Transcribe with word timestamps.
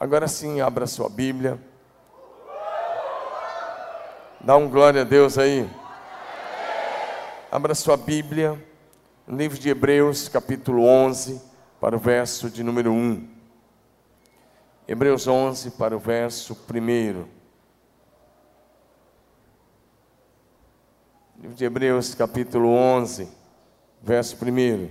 Agora 0.00 0.28
sim, 0.28 0.60
abra 0.60 0.86
sua 0.86 1.08
Bíblia. 1.08 1.58
Dá 4.40 4.56
um 4.56 4.68
glória 4.70 5.00
a 5.00 5.04
Deus 5.04 5.36
aí. 5.36 5.68
Abra 7.50 7.74
sua 7.74 7.96
Bíblia, 7.96 8.64
livro 9.26 9.58
de 9.58 9.68
Hebreus, 9.68 10.28
capítulo 10.28 10.84
11, 10.84 11.42
para 11.80 11.96
o 11.96 11.98
verso 11.98 12.48
de 12.48 12.62
número 12.62 12.92
1. 12.92 13.28
Hebreus 14.86 15.26
11, 15.26 15.72
para 15.72 15.96
o 15.96 15.98
verso 15.98 16.56
1. 16.72 17.26
Livro 21.40 21.56
de 21.56 21.64
Hebreus, 21.64 22.14
capítulo 22.14 22.68
11, 22.68 23.28
verso 24.00 24.36
1. 24.40 24.90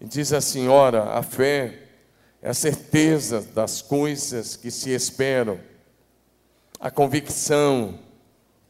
E 0.00 0.06
diz 0.06 0.32
assim: 0.32 0.68
Ora, 0.68 1.18
a 1.18 1.22
fé 1.22 1.85
é 2.46 2.50
a 2.50 2.54
certeza 2.54 3.40
das 3.40 3.82
coisas 3.82 4.54
que 4.54 4.70
se 4.70 4.90
esperam, 4.90 5.58
a 6.78 6.92
convicção 6.92 7.98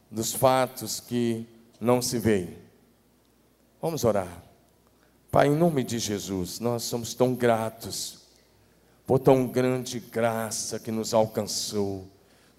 dos 0.09 0.33
fatos 0.33 0.99
que 0.99 1.45
não 1.79 2.01
se 2.01 2.17
veem. 2.17 2.57
Vamos 3.79 4.03
orar. 4.03 4.43
Pai, 5.29 5.49
em 5.49 5.55
nome 5.55 5.83
de 5.83 5.99
Jesus, 5.99 6.59
nós 6.59 6.85
somos 6.85 7.13
tão 7.13 7.35
gratos 7.35 8.21
por 9.05 9.19
tão 9.19 9.45
grande 9.45 9.99
graça 9.99 10.79
que 10.79 10.89
nos 10.89 11.13
alcançou, 11.13 12.07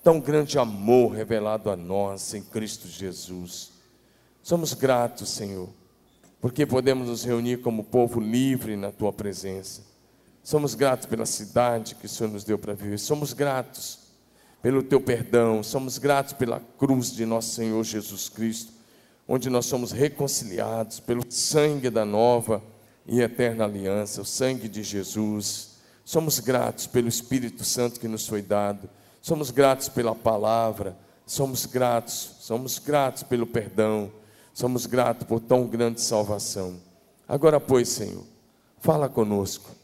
tão 0.05 0.21
grande 0.21 0.57
amor 0.57 1.15
revelado 1.15 1.69
a 1.69 1.75
nós 1.75 2.33
em 2.33 2.45
Cristo 2.45 2.87
Jesus. 2.87 3.73
Somos 4.41 4.73
gratos, 4.73 5.31
Senhor, 5.31 5.69
porque 6.41 6.65
podemos 6.65 7.09
nos 7.09 7.25
reunir 7.25 7.61
como 7.61 7.83
povo 7.83 8.21
livre 8.21 8.77
na 8.77 8.93
tua 8.93 9.13
presença. 9.13 9.98
Somos 10.49 10.75
gratos 10.75 11.05
pela 11.05 11.27
cidade 11.27 11.95
que 11.95 12.07
o 12.07 12.09
Senhor 12.09 12.33
nos 12.33 12.43
deu 12.43 12.59
para 12.59 12.73
viver. 12.73 12.99
Somos 12.99 13.35
gratos 13.35 13.99
pelo 14.63 14.83
teu 14.83 14.99
perdão. 14.99 15.63
Somos 15.63 15.99
gratos 15.99 16.33
pela 16.33 16.59
cruz 16.79 17.13
de 17.13 17.27
nosso 17.27 17.51
Senhor 17.51 17.85
Jesus 17.85 18.31
Cristo, 18.31 18.73
onde 19.29 19.51
nós 19.51 19.67
somos 19.67 19.93
reconciliados 19.93 21.01
pelo 21.01 21.23
sangue 21.31 21.91
da 21.91 22.03
nova 22.07 22.63
e 23.07 23.21
eterna 23.21 23.65
aliança, 23.65 24.23
o 24.23 24.25
sangue 24.25 24.71
de 24.71 24.83
Jesus. 24.83 25.73
Somos 26.03 26.41
gratos 26.41 26.87
pelo 26.87 27.09
Espírito 27.09 27.63
Santo 27.63 28.01
que 28.01 28.09
nos 28.09 28.27
foi 28.27 28.41
dado. 28.41 28.89
Somos 29.21 29.51
gratos 29.51 29.91
pela 29.91 30.15
palavra. 30.15 30.97
Somos 31.27 31.67
gratos, 31.67 32.37
somos 32.41 32.79
gratos 32.79 33.23
pelo 33.23 33.47
perdão. 33.47 34.11
Somos 34.55 34.87
gratos 34.87 35.27
por 35.27 35.41
tão 35.41 35.67
grande 35.67 36.01
salvação. 36.01 36.81
Agora, 37.29 37.61
pois, 37.61 37.91
Senhor, 37.91 38.25
fala 38.81 39.11
conosco 39.11 39.77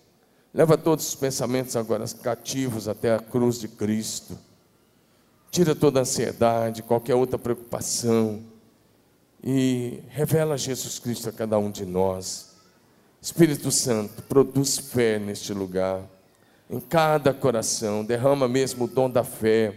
Leva 0.55 0.79
todos 0.79 1.09
os 1.09 1.15
pensamentos 1.17 1.75
agora 1.75 2.05
cativos 2.23 2.87
até 2.87 3.13
a 3.13 3.19
cruz 3.19 3.59
de 3.59 3.67
Cristo. 3.67 4.39
Tira 5.51 5.75
toda 5.75 5.99
a 5.99 6.03
ansiedade, 6.03 6.81
qualquer 6.81 7.17
outra 7.17 7.37
preocupação. 7.37 8.41
E 9.43 10.01
revela 10.09 10.57
Jesus 10.57 11.01
Cristo 11.01 11.29
a 11.29 11.33
cada 11.33 11.59
um 11.59 11.73
de 11.73 11.85
nós. 11.85 12.55
Espírito 13.21 13.73
Santo, 13.73 14.23
produz 14.23 14.79
fé 14.79 15.19
neste 15.19 15.53
lugar. 15.53 16.03
Em 16.71 16.79
cada 16.79 17.35
coração, 17.35 18.05
derrama 18.05 18.47
mesmo 18.47 18.85
o 18.85 18.89
dom 18.89 19.11
da 19.11 19.25
fé. 19.25 19.77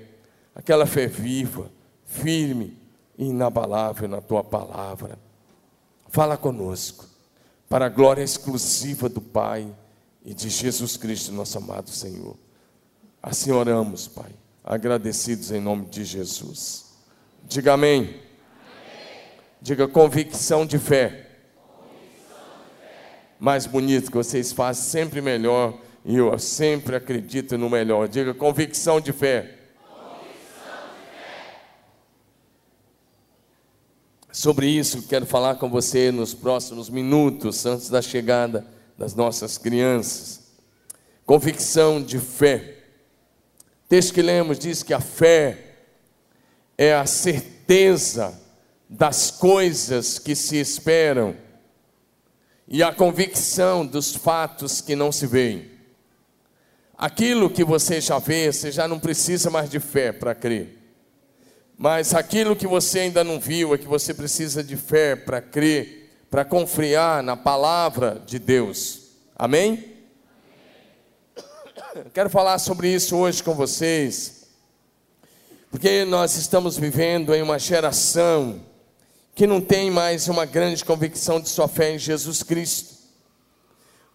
Aquela 0.54 0.86
fé 0.86 1.08
viva, 1.08 1.72
firme 2.06 2.78
e 3.18 3.26
inabalável 3.26 4.08
na 4.08 4.22
tua 4.22 4.44
palavra. 4.44 5.18
Fala 6.08 6.38
conosco, 6.38 7.06
para 7.68 7.88
a 7.88 7.90
glória 7.90 8.22
exclusiva 8.22 9.10
do 9.10 9.20
Pai 9.20 9.68
e 10.28 10.34
de 10.34 10.50
Jesus 10.50 10.98
Cristo, 10.98 11.32
nosso 11.32 11.58
amado 11.58 11.90
Senhor. 11.90 12.36
Assim 13.24 13.50
oramos, 13.50 14.10
Pai, 14.10 14.32
agradecidos 14.62 15.52
em 15.52 15.62
nome 15.62 15.86
de 15.86 16.04
Jesus. 16.04 16.88
Diga 17.46 17.76
amém. 17.76 18.02
amém. 18.02 18.20
Diga 19.62 19.88
convicção 19.88 20.66
de, 20.66 20.78
fé. 20.78 21.30
convicção 21.66 22.40
de 22.60 22.76
fé. 22.78 23.30
Mais 23.40 23.66
bonito 23.66 24.12
que 24.12 24.18
vocês 24.18 24.52
fazem, 24.52 24.84
sempre 24.84 25.22
melhor. 25.22 25.80
E 26.04 26.18
eu 26.18 26.38
sempre 26.38 26.98
acredito 26.98 27.58
no 27.58 27.70
melhor. 27.70 28.10
Diga 28.10 28.34
convicção 28.34 29.00
de 29.00 29.14
fé. 29.14 29.56
Convicção 29.80 30.90
de 30.94 31.18
fé. 31.18 31.62
Sobre 34.30 34.68
isso, 34.68 35.08
quero 35.08 35.26
falar 35.26 35.56
com 35.56 35.70
você 35.70 36.12
nos 36.12 36.34
próximos 36.34 36.90
minutos, 36.90 37.66
antes 37.66 37.90
da 37.90 38.02
chegada 38.02 38.76
das 38.98 39.14
nossas 39.14 39.58
crianças. 39.58 40.48
Convicção 41.26 42.02
de 42.02 42.20
fé. 42.20 42.76
O 43.86 43.90
texto 43.90 44.14
que 44.14 44.22
lemos 44.22 44.58
diz 44.58 44.82
que 44.82 44.94
a 44.94 45.00
fé 45.00 45.76
é 46.78 46.94
a 46.94 47.06
certeza 47.06 48.40
das 48.90 49.30
coisas 49.30 50.18
que 50.18 50.36
se 50.36 50.58
esperam 50.58 51.36
e 52.68 52.82
a 52.84 52.94
convicção 52.94 53.86
dos 53.86 54.16
fatos 54.16 54.82
que 54.82 54.96
não 54.96 55.12
se 55.12 55.28
veem. 55.28 55.70
Aquilo 56.98 57.50
que 57.50 57.64
você 57.64 58.02
já 58.02 58.18
vê, 58.18 58.52
você 58.52 58.72
já 58.72 58.88
não 58.88 59.00
precisa 59.00 59.50
mais 59.50 59.70
de 59.70 59.80
fé 59.80 60.12
para 60.12 60.34
crer. 60.34 60.78
Mas 61.78 62.14
aquilo 62.14 62.56
que 62.56 62.66
você 62.66 63.02
ainda 63.02 63.24
não 63.24 63.40
viu 63.40 63.74
é 63.74 63.78
que 63.78 63.88
você 63.88 64.14
precisa 64.14 64.64
de 64.64 64.76
fé 64.76 65.16
para 65.16 65.40
crer 65.40 66.07
para 66.30 66.44
confiar 66.44 67.24
na 67.24 67.38
palavra 67.38 68.22
de 68.26 68.38
Deus. 68.38 69.12
Amém? 69.36 69.98
Quero 72.14 72.30
falar 72.30 72.60
sobre 72.60 72.94
isso 72.94 73.16
hoje 73.16 73.42
com 73.42 73.56
vocês, 73.56 74.48
porque 75.72 76.06
nós 76.06 76.36
estamos 76.36 76.78
vivendo 76.78 77.34
em 77.34 77.42
uma 77.42 77.58
geração 77.58 78.62
que 79.34 79.48
não 79.48 79.62
tem 79.62 79.90
mais 79.90 80.28
uma 80.28 80.46
grande 80.46 80.84
convicção 80.84 81.40
de 81.40 81.50
sua 81.50 81.68
fé 81.68 81.96
em 81.96 82.00
Jesus 82.00 82.44
Cristo. 82.44 82.98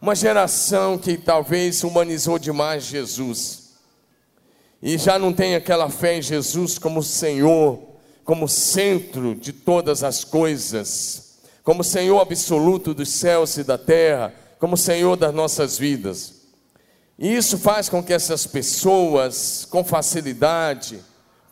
Uma 0.01 0.15
geração 0.15 0.99
que 0.99 1.17
talvez 1.17 1.83
humanizou 1.83 2.39
demais 2.39 2.84
Jesus 2.84 3.62
e 4.83 4.99
já 4.99 5.19
não 5.19 5.33
tem 5.33 5.55
aquela 5.55 5.89
fé 5.89 6.19
em 6.19 6.22
Jesus 6.22 6.77
como 6.77 7.03
Senhor, 7.03 7.78
como 8.25 8.49
centro 8.49 9.34
de 9.37 9.53
todas 9.53 10.03
as 10.03 10.25
coisas 10.25 11.22
como 11.62 11.84
Senhor 11.84 12.21
absoluto 12.21 12.93
dos 12.93 13.09
céus 13.09 13.56
e 13.56 13.65
da 13.65 13.78
terra, 13.78 14.34
como 14.59 14.77
Senhor 14.77 15.17
das 15.17 15.34
nossas 15.34 15.78
vidas. 15.78 16.43
E 17.19 17.34
isso 17.34 17.56
faz 17.59 17.89
com 17.89 18.03
que 18.03 18.12
essas 18.12 18.47
pessoas, 18.47 19.67
com 19.71 19.84
facilidade, 19.84 21.01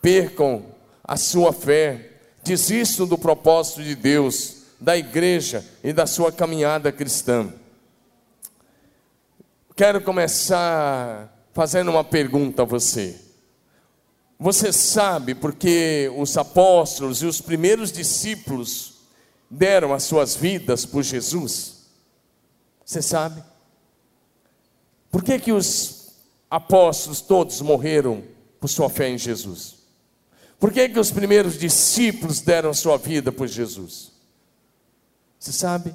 percam 0.03 0.65
a 1.05 1.17
sua 1.17 1.53
fé, 1.53 2.11
desistam 2.43 3.07
do 3.07 3.19
propósito 3.19 3.83
de 3.83 3.95
Deus, 3.95 4.57
da 4.81 4.97
igreja 4.97 5.65
e 5.85 5.93
da 5.93 6.07
sua 6.07 6.33
caminhada 6.33 6.91
cristã. 6.91 7.53
Quero 9.77 10.01
começar 10.01 11.37
fazendo 11.53 11.91
uma 11.91 12.05
pergunta 12.05 12.63
a 12.63 12.65
você. 12.65 13.17
Você 14.39 14.73
sabe 14.73 15.35
porque 15.35 16.11
os 16.17 16.37
apóstolos 16.37 17.23
e 17.23 17.27
os 17.27 17.41
primeiros 17.41 17.93
discípulos 17.93 19.00
deram 19.51 19.93
as 19.93 20.05
suas 20.05 20.37
vidas 20.37 20.87
por 20.87 21.03
Jesus? 21.03 21.87
Você 22.85 23.03
sabe? 23.03 23.43
Por 25.11 25.25
que, 25.25 25.39
que 25.39 25.53
os 25.53 26.13
apóstolos 26.49 27.21
todos 27.21 27.61
morreram 27.61 28.23
por 28.61 28.69
sua 28.69 28.89
fé 28.89 29.09
em 29.09 29.19
Jesus? 29.19 29.81
Por 30.59 30.73
que, 30.73 30.89
que 30.89 30.99
os 30.99 31.11
primeiros 31.11 31.59
discípulos 31.59 32.41
deram 32.41 32.73
sua 32.73 32.97
vida 32.97 33.33
por 33.33 33.49
Jesus? 33.49 34.13
Você 35.39 35.53
sabe? 35.53 35.95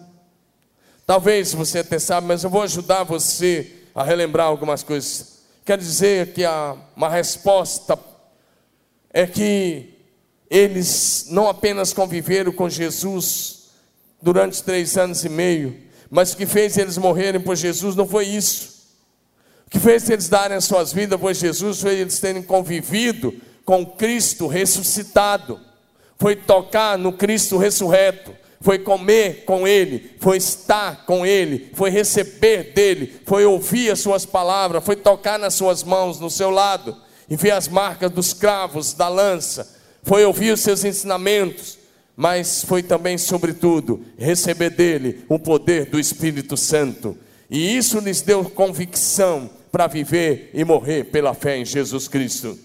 Talvez 1.06 1.54
você 1.54 1.80
até 1.80 2.00
sabe, 2.00 2.28
mas 2.28 2.44
eu 2.44 2.50
vou 2.50 2.64
ajudar 2.64 3.04
você 3.04 3.84
a 3.94 4.04
relembrar 4.04 4.48
algumas 4.48 4.82
coisas. 4.82 5.44
Quero 5.64 5.82
dizer 5.82 6.34
que 6.34 6.44
a, 6.44 6.76
uma 6.96 7.10
resposta 7.10 7.98
é 9.14 9.26
que 9.28 9.95
eles 10.50 11.28
não 11.30 11.48
apenas 11.48 11.94
conviveram 11.94 12.52
com 12.52 12.70
Jesus 12.70 13.70
durante 14.22 14.64
três 14.64 14.98
anos 14.98 15.24
e 15.24 15.30
meio, 15.30 15.76
mas 16.10 16.34
o 16.34 16.38
que 16.38 16.46
fez 16.46 16.78
eles 16.78 16.98
morrerem 16.98 17.42
por 17.42 17.56
Jesus 17.56 17.96
não 17.96 18.08
foi 18.08 18.26
isso. 18.26 18.76
O 19.68 19.70
que 19.70 19.80
fez 19.80 20.10
eles 20.10 20.30
darem 20.30 20.58
as 20.58 20.66
suas 20.66 20.94
vidas 20.94 21.20
por 21.20 21.34
Jesus 21.34 21.82
foi 21.82 21.96
eles 21.96 22.20
terem 22.20 22.42
convivido 22.42 23.34
com 23.66 23.86
Cristo 23.86 24.48
ressuscitado, 24.48 25.60
foi 26.18 26.36
tocar 26.36 26.98
no 26.98 27.12
Cristo 27.12 27.58
ressurreto, 27.58 28.32
foi 28.62 28.80
comer 28.80 29.44
com 29.46 29.68
Ele, 29.68 30.12
foi 30.20 30.38
estar 30.38 31.06
com 31.06 31.26
Ele, 31.26 31.72
foi 31.74 31.90
receber 31.90 32.74
dele, 32.74 33.20
foi 33.26 33.46
ouvir 33.46 33.92
as 33.92 34.00
Suas 34.00 34.26
palavras, 34.26 34.84
foi 34.84 34.96
tocar 34.96 35.38
nas 35.38 35.56
Suas 35.56 35.84
mãos, 35.84 36.20
no 36.20 36.30
seu 36.30 36.50
lado, 36.50 36.96
e 37.30 37.36
ver 37.36 37.52
as 37.52 37.68
marcas 37.68 38.12
dos 38.12 38.34
cravos, 38.34 38.94
da 38.94 39.08
lança, 39.08 39.75
foi 40.06 40.24
ouvir 40.24 40.54
os 40.54 40.62
seus 40.62 40.86
ensinamentos, 40.86 41.80
mas 42.16 42.64
foi 42.64 42.84
também, 42.84 43.18
sobretudo, 43.18 44.06
receber 44.18 44.70
dele 44.70 45.26
o 45.28 45.40
poder 45.40 45.88
do 45.88 46.00
Espírito 46.00 46.56
Santo. 46.56 47.18
E 47.50 47.76
isso 47.76 48.00
lhes 48.00 48.22
deu 48.22 48.46
convicção 48.46 49.50
para 49.72 49.88
viver 49.88 50.52
e 50.54 50.64
morrer 50.64 51.06
pela 51.06 51.34
fé 51.34 51.58
em 51.58 51.66
Jesus 51.66 52.08
Cristo. 52.08 52.58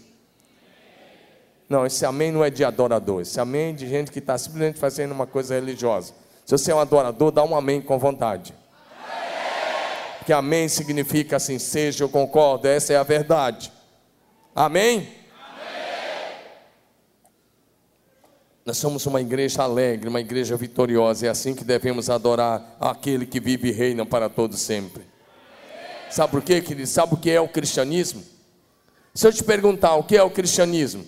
Não, 1.67 1.87
esse 1.87 2.05
amém 2.05 2.31
não 2.31 2.45
é 2.45 2.51
de 2.51 2.63
adorador, 2.63 3.23
esse 3.23 3.41
amém 3.41 3.71
é 3.71 3.73
de 3.73 3.89
gente 3.89 4.11
que 4.13 4.19
está 4.19 4.37
simplesmente 4.37 4.79
fazendo 4.79 5.13
uma 5.13 5.27
coisa 5.27 5.55
religiosa. 5.55 6.13
Se 6.45 6.53
você 6.53 6.73
é 6.73 6.75
um 6.75 6.81
adorador, 6.81 7.31
dá 7.31 7.43
um 7.43 7.57
amém 7.57 7.81
com 7.81 7.99
vontade. 7.99 8.53
Porque 10.19 10.33
amém 10.33 10.69
significa 10.69 11.37
assim 11.37 11.59
seja, 11.59 12.05
eu 12.05 12.09
concordo, 12.09 12.69
essa 12.69 12.93
é 12.93 12.97
a 12.97 13.03
verdade. 13.03 13.73
Amém? 14.55 15.20
Nós 18.65 18.77
somos 18.77 19.07
uma 19.07 19.21
igreja 19.21 19.63
alegre, 19.63 20.09
uma 20.09 20.21
igreja 20.21 20.57
vitoriosa, 20.57 21.27
é 21.27 21.29
assim 21.31 21.55
que 21.55 21.65
devemos 21.65 22.11
adorar 22.11 22.77
aquele 22.79 23.25
que 23.25 23.41
vive 23.41 23.69
e 23.69 23.73
reina 23.73 24.05
para 24.05 24.29
todos 24.29 24.61
sempre. 24.61 25.03
Sabe 26.11 26.31
por 26.31 26.43
quê, 26.43 26.61
querido? 26.61 26.87
Sabe 26.87 27.15
o 27.15 27.17
que 27.17 27.31
é 27.31 27.41
o 27.41 27.49
cristianismo? 27.49 28.23
Se 29.15 29.27
eu 29.27 29.33
te 29.33 29.43
perguntar 29.43 29.95
o 29.97 30.05
que 30.05 30.17
é 30.17 30.23
o 30.23 30.31
cristianismo, 30.31 31.05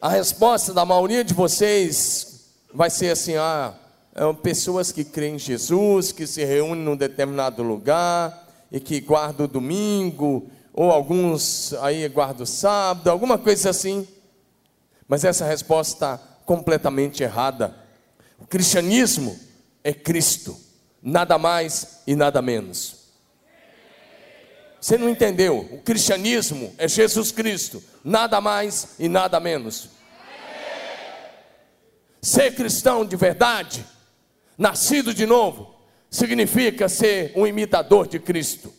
a 0.00 0.08
resposta 0.08 0.72
da 0.72 0.84
maioria 0.84 1.24
de 1.24 1.34
vocês 1.34 2.50
vai 2.72 2.90
ser 2.90 3.10
assim: 3.10 3.36
ah, 3.36 3.74
é 4.14 4.32
pessoas 4.34 4.92
que 4.92 5.04
creem 5.04 5.36
em 5.36 5.38
Jesus, 5.38 6.12
que 6.12 6.26
se 6.26 6.44
reúnem 6.44 6.84
num 6.84 6.96
determinado 6.96 7.62
lugar 7.62 8.48
e 8.70 8.78
que 8.78 9.00
guardam 9.00 9.46
o 9.46 9.48
domingo, 9.48 10.48
ou 10.72 10.90
alguns 10.90 11.72
aí 11.74 12.06
guardam 12.08 12.44
o 12.44 12.46
sábado, 12.46 13.08
alguma 13.08 13.38
coisa 13.38 13.70
assim. 13.70 14.06
Mas 15.10 15.24
essa 15.24 15.44
resposta 15.44 16.14
está 16.14 16.18
completamente 16.46 17.20
errada. 17.20 17.74
O 18.38 18.46
cristianismo 18.46 19.36
é 19.82 19.92
Cristo 19.92 20.56
nada 21.02 21.36
mais 21.36 22.02
e 22.06 22.14
nada 22.14 22.40
menos. 22.40 22.94
Você 24.80 24.96
não 24.96 25.08
entendeu? 25.08 25.68
O 25.72 25.82
cristianismo 25.82 26.72
é 26.78 26.86
Jesus 26.86 27.32
Cristo, 27.32 27.82
nada 28.04 28.40
mais 28.40 28.90
e 29.00 29.08
nada 29.08 29.40
menos. 29.40 29.90
Ser 32.22 32.54
cristão 32.54 33.04
de 33.04 33.16
verdade, 33.16 33.84
nascido 34.56 35.12
de 35.12 35.26
novo, 35.26 35.74
significa 36.08 36.88
ser 36.88 37.32
um 37.34 37.44
imitador 37.48 38.06
de 38.06 38.20
Cristo. 38.20 38.72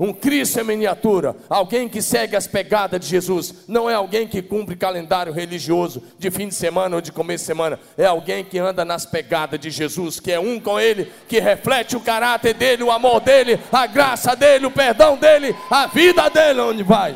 Um 0.00 0.14
Cristo 0.14 0.58
em 0.58 0.64
miniatura, 0.64 1.36
alguém 1.46 1.86
que 1.86 2.00
segue 2.00 2.34
as 2.34 2.46
pegadas 2.46 2.98
de 2.98 3.06
Jesus, 3.06 3.66
não 3.68 3.88
é 3.88 3.92
alguém 3.92 4.26
que 4.26 4.40
cumpre 4.40 4.74
calendário 4.74 5.30
religioso 5.30 6.02
de 6.18 6.30
fim 6.30 6.48
de 6.48 6.54
semana 6.54 6.96
ou 6.96 7.02
de 7.02 7.12
começo 7.12 7.42
de 7.42 7.46
semana, 7.48 7.78
é 7.98 8.06
alguém 8.06 8.42
que 8.42 8.58
anda 8.58 8.82
nas 8.82 9.04
pegadas 9.04 9.60
de 9.60 9.68
Jesus, 9.68 10.18
que 10.18 10.32
é 10.32 10.40
um 10.40 10.58
com 10.58 10.80
Ele, 10.80 11.12
que 11.28 11.38
reflete 11.38 11.96
o 11.96 12.00
caráter 12.00 12.54
dele, 12.54 12.82
o 12.82 12.90
amor 12.90 13.20
dele, 13.20 13.60
a 13.70 13.86
graça 13.86 14.34
dele, 14.34 14.64
o 14.64 14.70
perdão 14.70 15.18
dele, 15.18 15.54
a 15.70 15.86
vida 15.86 16.30
dele, 16.30 16.60
onde 16.60 16.82
vai. 16.82 17.14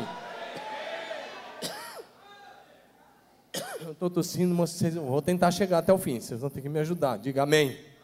Eu 3.83 3.93
estou 3.93 4.11
tossindo, 4.11 4.53
mas 4.53 4.69
vocês, 4.69 4.93
vou 4.93 5.23
tentar 5.23 5.49
chegar 5.49 5.79
até 5.79 5.91
o 5.91 5.97
fim, 5.97 6.19
vocês 6.19 6.39
vão 6.39 6.51
ter 6.51 6.61
que 6.61 6.69
me 6.69 6.77
ajudar, 6.77 7.17
diga 7.17 7.41
amém. 7.41 7.94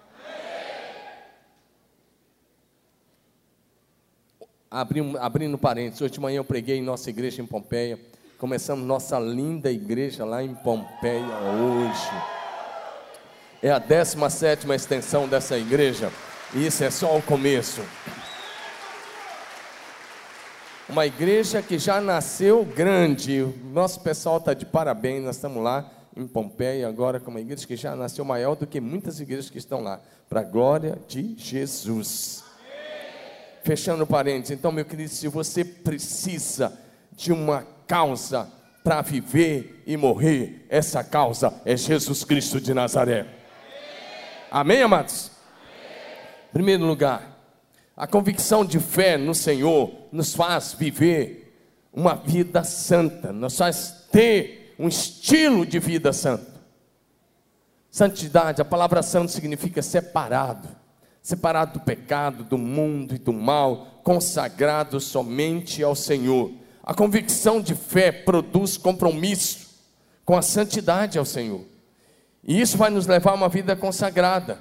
Abrindo, 4.71 5.17
abrindo 5.17 5.57
parênteses, 5.57 6.01
hoje 6.01 6.13
de 6.13 6.19
manhã 6.21 6.37
eu 6.37 6.45
preguei 6.45 6.77
em 6.77 6.81
nossa 6.81 7.09
igreja 7.09 7.41
em 7.41 7.45
Pompeia. 7.45 7.99
Começamos 8.37 8.87
nossa 8.87 9.19
linda 9.19 9.69
igreja 9.69 10.23
lá 10.23 10.41
em 10.41 10.55
Pompeia 10.55 11.27
hoje. 11.59 12.09
É 13.61 13.69
a 13.69 13.77
17 13.77 14.71
extensão 14.71 15.27
dessa 15.27 15.57
igreja. 15.57 16.11
E 16.55 16.65
isso 16.65 16.83
é 16.83 16.89
só 16.89 17.15
o 17.15 17.21
começo. 17.21 17.81
Uma 20.89 21.05
igreja 21.05 21.61
que 21.61 21.77
já 21.77 22.01
nasceu 22.01 22.65
grande. 22.65 23.41
O 23.41 23.53
nosso 23.71 23.99
pessoal 23.99 24.37
está 24.37 24.53
de 24.53 24.65
parabéns. 24.65 25.23
Nós 25.23 25.35
estamos 25.35 25.61
lá 25.63 25.89
em 26.17 26.25
Pompeia 26.25 26.87
agora 26.87 27.19
com 27.19 27.29
uma 27.29 27.39
igreja 27.39 27.67
que 27.67 27.75
já 27.75 27.95
nasceu 27.95 28.25
maior 28.25 28.55
do 28.55 28.65
que 28.65 28.81
muitas 28.81 29.19
igrejas 29.19 29.49
que 29.49 29.59
estão 29.59 29.81
lá. 29.81 30.01
Para 30.27 30.41
a 30.41 30.43
glória 30.43 30.97
de 31.07 31.35
Jesus. 31.37 32.50
Fechando 33.63 34.07
parênteses, 34.07 34.51
então, 34.51 34.71
meu 34.71 34.83
querido, 34.83 35.09
se 35.09 35.27
você 35.27 35.63
precisa 35.63 36.73
de 37.11 37.31
uma 37.31 37.65
causa 37.85 38.51
para 38.83 39.01
viver 39.01 39.83
e 39.85 39.95
morrer, 39.95 40.65
essa 40.67 41.03
causa 41.03 41.53
é 41.63 41.77
Jesus 41.77 42.23
Cristo 42.23 42.59
de 42.59 42.73
Nazaré. 42.73 43.27
Amém, 44.49 44.81
amados? 44.81 45.29
Em 46.49 46.53
primeiro 46.53 46.83
lugar, 46.83 47.37
a 47.95 48.07
convicção 48.07 48.65
de 48.65 48.79
fé 48.79 49.15
no 49.17 49.35
Senhor 49.35 49.91
nos 50.11 50.33
faz 50.33 50.73
viver 50.73 51.55
uma 51.93 52.15
vida 52.15 52.63
santa, 52.63 53.31
nos 53.31 53.55
faz 53.55 54.07
ter 54.11 54.73
um 54.79 54.87
estilo 54.87 55.65
de 55.65 55.77
vida 55.77 56.11
santo. 56.11 56.49
Santidade, 57.91 58.61
a 58.61 58.65
palavra 58.65 59.03
santo 59.03 59.31
significa 59.31 59.83
separado 59.83 60.80
separado 61.21 61.79
do 61.79 61.85
pecado, 61.85 62.43
do 62.43 62.57
mundo 62.57 63.15
e 63.15 63.19
do 63.19 63.31
mal, 63.31 64.01
consagrado 64.03 64.99
somente 64.99 65.83
ao 65.83 65.95
Senhor. 65.95 66.51
A 66.83 66.93
convicção 66.93 67.61
de 67.61 67.75
fé 67.75 68.11
produz 68.11 68.75
compromisso 68.75 69.69
com 70.25 70.35
a 70.35 70.41
santidade 70.41 71.19
ao 71.19 71.25
Senhor. 71.25 71.61
E 72.43 72.59
isso 72.59 72.77
vai 72.77 72.89
nos 72.89 73.05
levar 73.05 73.31
a 73.31 73.35
uma 73.35 73.49
vida 73.49 73.75
consagrada, 73.75 74.59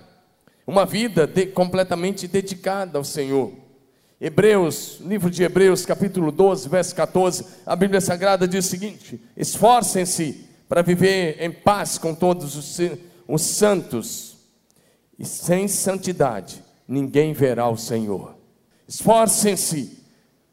uma 0.67 0.85
vida 0.85 1.27
de, 1.27 1.47
completamente 1.47 2.29
dedicada 2.29 2.99
ao 2.99 3.05
Senhor. 3.05 3.53
Hebreus, 4.21 5.01
livro 5.01 5.31
de 5.31 5.43
Hebreus, 5.43 5.87
capítulo 5.87 6.31
12, 6.31 6.69
verso 6.69 6.95
14, 6.95 7.47
a 7.65 7.75
Bíblia 7.75 8.03
Sagrada 8.03 8.47
diz 8.47 8.67
o 8.67 8.69
seguinte: 8.69 9.19
esforcem-se 9.35 10.47
para 10.69 10.83
viver 10.83 11.39
em 11.41 11.51
paz 11.51 11.97
com 11.97 12.15
todos 12.15 12.55
os, 12.55 12.79
os 13.27 13.41
santos 13.41 14.30
e 15.21 15.25
sem 15.27 15.69
santidade 15.69 16.65
ninguém 16.89 17.35
verá 17.35 17.69
o 17.69 17.77
Senhor. 17.77 18.35
Esforcem-se 18.89 20.03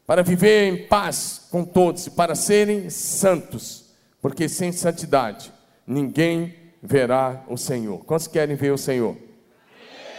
para 0.06 0.22
viver 0.22 0.70
em 0.70 0.86
paz 0.86 1.48
com 1.50 1.64
todos 1.64 2.06
e 2.06 2.10
para 2.10 2.34
serem 2.34 2.90
santos, 2.90 3.86
porque 4.20 4.46
sem 4.46 4.70
santidade 4.70 5.50
ninguém 5.86 6.54
verá 6.82 7.42
o 7.48 7.56
Senhor. 7.56 8.04
Quantos 8.04 8.26
querem 8.26 8.56
ver 8.56 8.70
o 8.70 8.76
Senhor? 8.76 9.16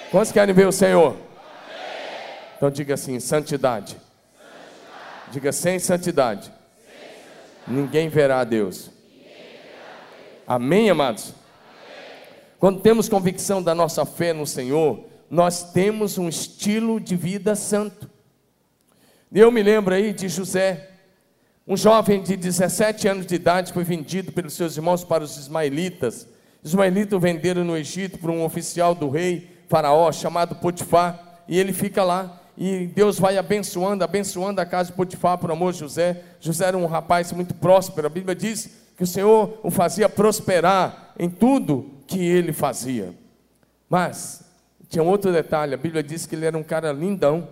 Quantos 0.09 0.31
querem 0.31 0.53
ver 0.53 0.67
o 0.67 0.71
Senhor? 0.71 1.15
Então 2.57 2.71
diga 2.71 2.95
assim: 2.95 3.19
santidade. 3.19 3.95
Diga 5.31 5.51
sem 5.51 5.77
santidade. 5.77 6.51
Ninguém 7.67 8.09
verá 8.09 8.39
a 8.39 8.43
Deus. 8.43 8.89
Amém, 10.47 10.89
amados? 10.89 11.38
Quando 12.59 12.81
temos 12.81 13.07
convicção 13.07 13.63
da 13.63 13.73
nossa 13.73 14.05
fé 14.05 14.33
no 14.33 14.45
Senhor, 14.45 15.05
nós 15.31 15.71
temos 15.71 16.17
um 16.17 16.27
estilo 16.27 16.99
de 16.99 17.15
vida 17.15 17.55
santo. 17.55 18.09
Eu 19.33 19.49
me 19.49 19.63
lembro 19.63 19.95
aí 19.95 20.11
de 20.11 20.27
José, 20.27 20.89
um 21.65 21.77
jovem 21.77 22.21
de 22.21 22.35
17 22.35 23.07
anos 23.07 23.25
de 23.25 23.35
idade 23.35 23.71
foi 23.71 23.85
vendido 23.85 24.33
pelos 24.33 24.55
seus 24.55 24.75
irmãos 24.75 25.05
para 25.05 25.23
os 25.23 25.37
ismaelitas. 25.37 26.27
Os 26.61 26.71
ismaelitas 26.71 27.21
venderam 27.21 27.63
no 27.63 27.77
Egito 27.77 28.17
por 28.17 28.29
um 28.29 28.43
oficial 28.43 28.93
do 28.93 29.07
rei 29.07 29.49
Faraó 29.69 30.11
chamado 30.11 30.55
Potifar, 30.55 31.43
e 31.47 31.57
ele 31.57 31.71
fica 31.71 32.03
lá. 32.03 32.41
E 32.57 32.87
Deus 32.87 33.17
vai 33.17 33.37
abençoando, 33.37 34.03
abençoando 34.03 34.59
a 34.59 34.65
casa 34.65 34.89
de 34.89 34.97
Potifar 34.97 35.37
por 35.37 35.49
amor 35.49 35.71
de 35.71 35.79
José. 35.79 36.23
José 36.41 36.65
era 36.65 36.77
um 36.77 36.87
rapaz 36.87 37.31
muito 37.31 37.53
próspero. 37.53 38.07
A 38.07 38.09
Bíblia 38.09 38.35
diz 38.35 38.69
que 38.97 39.03
o 39.03 39.07
Senhor 39.07 39.57
o 39.63 39.71
fazia 39.71 40.09
prosperar 40.09 41.13
em 41.17 41.29
tudo 41.29 41.98
que 42.09 42.19
ele 42.19 42.51
fazia. 42.51 43.13
Mas 43.87 44.43
tinha 44.89 45.03
um 45.03 45.07
outro 45.07 45.31
detalhe, 45.31 45.75
a 45.75 45.77
Bíblia 45.77 46.01
diz 46.01 46.25
que 46.25 46.35
ele 46.35 46.45
era 46.45 46.57
um 46.57 46.63
cara 46.63 46.91
lindão. 46.91 47.47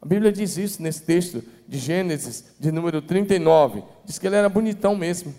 A 0.00 0.06
Bíblia 0.06 0.30
diz 0.30 0.58
isso 0.58 0.82
nesse 0.82 1.02
texto 1.02 1.42
de 1.66 1.78
Gênesis, 1.78 2.54
de 2.60 2.70
número 2.70 3.00
39. 3.00 3.82
Diz 4.04 4.18
que 4.18 4.26
ele 4.26 4.36
era 4.36 4.48
bonitão 4.50 4.94
mesmo. 4.94 5.34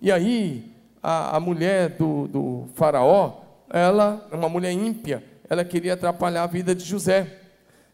E 0.00 0.12
aí, 0.12 0.70
a, 1.02 1.36
a 1.36 1.40
mulher 1.40 1.90
do, 1.90 2.28
do 2.28 2.68
faraó, 2.74 3.40
ela, 3.70 4.28
uma 4.30 4.50
mulher 4.50 4.72
ímpia, 4.72 5.24
ela 5.48 5.64
queria 5.64 5.94
atrapalhar 5.94 6.42
a 6.42 6.46
vida 6.46 6.74
de 6.74 6.84
José. 6.84 7.38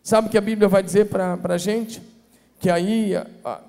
Sabe 0.03 0.27
o 0.27 0.31
que 0.31 0.39
a 0.39 0.41
Bíblia 0.41 0.67
vai 0.67 0.83
dizer 0.83 1.07
para 1.07 1.39
a 1.45 1.59
gente? 1.59 2.03
Que 2.59 2.69
aí, 2.69 3.13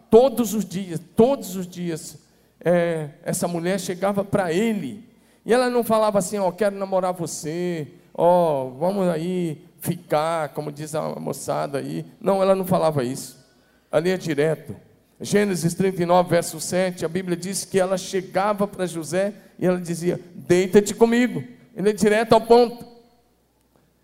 todos 0.09 0.55
os 0.55 0.65
dias, 0.65 0.99
todos 1.15 1.55
os 1.55 1.67
dias, 1.67 2.17
é, 2.59 3.09
essa 3.23 3.47
mulher 3.47 3.79
chegava 3.79 4.25
para 4.25 4.51
ele 4.51 5.08
e 5.49 5.53
ela 5.53 5.67
não 5.67 5.83
falava 5.83 6.19
assim, 6.19 6.37
ó, 6.37 6.47
oh, 6.47 6.51
quero 6.51 6.75
namorar 6.75 7.11
você, 7.11 7.87
ó, 8.13 8.65
oh, 8.65 8.69
vamos 8.77 9.07
aí 9.07 9.59
ficar, 9.79 10.49
como 10.49 10.71
diz 10.71 10.93
a 10.93 11.19
moçada 11.19 11.79
aí. 11.79 12.05
Não, 12.21 12.39
ela 12.39 12.53
não 12.53 12.63
falava 12.63 13.03
isso. 13.03 13.43
Ali 13.91 14.11
é 14.11 14.17
direto. 14.17 14.75
Gênesis 15.19 15.73
39, 15.73 16.29
verso 16.29 16.59
7, 16.59 17.03
a 17.03 17.09
Bíblia 17.09 17.35
diz 17.35 17.65
que 17.65 17.79
ela 17.79 17.97
chegava 17.97 18.67
para 18.67 18.85
José 18.85 19.33
e 19.57 19.65
ela 19.65 19.81
dizia: 19.81 20.19
Deita-te 20.35 20.93
comigo. 20.93 21.43
Ele 21.75 21.89
é 21.89 21.93
direto 21.93 22.33
ao 22.33 22.41
ponto. 22.41 22.85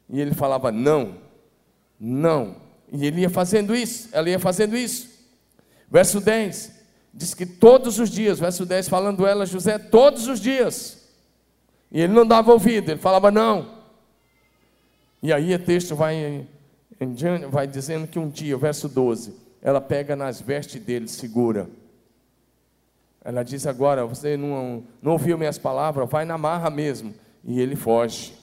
E 0.09 0.19
ele 0.19 0.33
falava: 0.33 0.71
Não, 0.71 1.13
não, 1.99 2.55
E 2.91 3.05
ele 3.05 3.21
ia 3.21 3.29
fazendo 3.29 3.75
isso, 3.75 4.09
ela 4.11 4.27
ia 4.27 4.39
fazendo 4.39 4.75
isso. 4.75 5.09
Verso 5.91 6.19
10, 6.19 6.71
diz 7.13 7.35
que 7.35 7.45
todos 7.45 7.99
os 7.99 8.09
dias, 8.09 8.39
verso 8.39 8.65
10, 8.65 8.89
falando 8.89 9.27
ela, 9.27 9.45
José, 9.45 9.77
todos 9.77 10.27
os 10.27 10.39
dias. 10.39 11.04
E 11.95 12.01
ele 12.01 12.11
não 12.11 12.27
dava 12.27 12.51
ouvido, 12.51 12.91
ele 12.91 12.99
falava 12.99 13.31
não. 13.31 13.73
E 15.23 15.31
aí 15.31 15.55
o 15.55 15.59
texto 15.59 15.95
vai, 15.95 16.45
vai 17.49 17.65
dizendo 17.65 18.05
que 18.05 18.19
um 18.19 18.27
dia, 18.27 18.57
verso 18.57 18.89
12, 18.89 19.33
ela 19.61 19.79
pega 19.79 20.13
nas 20.13 20.41
vestes 20.41 20.81
dele, 20.81 21.07
segura. 21.07 21.69
Ela 23.23 23.43
diz 23.43 23.65
agora: 23.65 24.05
Você 24.05 24.35
não, 24.35 24.83
não 25.01 25.13
ouviu 25.13 25.37
minhas 25.37 25.57
palavras? 25.57 26.09
Vai 26.09 26.25
na 26.25 26.37
marra 26.37 26.69
mesmo. 26.69 27.15
E 27.45 27.61
ele 27.61 27.77
foge. 27.77 28.33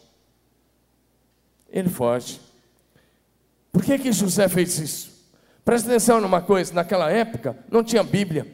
Ele 1.70 1.90
foge. 1.90 2.40
Por 3.70 3.84
que, 3.84 3.98
que 3.98 4.12
José 4.12 4.48
fez 4.48 4.78
isso? 4.78 5.12
Presta 5.62 5.90
atenção 5.90 6.22
numa 6.22 6.40
coisa: 6.40 6.72
naquela 6.72 7.10
época 7.12 7.58
não 7.70 7.84
tinha 7.84 8.02
Bíblia. 8.02 8.46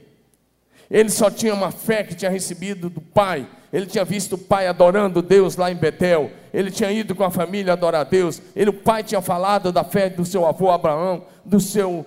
Ele 0.91 1.09
só 1.09 1.31
tinha 1.31 1.55
uma 1.55 1.71
fé 1.71 2.03
que 2.03 2.17
tinha 2.17 2.33
recebido 2.33 2.91
do 2.91 3.01
pai. 3.01 3.49
Ele 3.73 3.87
tinha 3.87 4.05
visto 4.05 4.35
o 4.35 4.39
pai 4.39 4.67
adorando 4.67 5.21
Deus 5.21 5.57
lá 5.57 5.71
em 5.71 5.77
Betel. 5.77 6.31
Ele 6.53 6.71
tinha 6.71 6.91
ido 6.91 7.15
com 7.15 7.25
a 7.25 7.31
família 7.31 7.73
adorar 7.73 8.05
Deus. 8.05 8.41
Ele, 8.57 8.71
o 8.71 8.75
pai 8.75 9.03
tinha 9.03 9.21
falado 9.21 9.71
da 9.71 9.85
fé 9.85 10.09
do 10.09 10.25
seu 10.25 10.47
avô 10.47 10.71
Abraão, 10.71 11.25
do 11.45 11.61
seu 11.61 12.05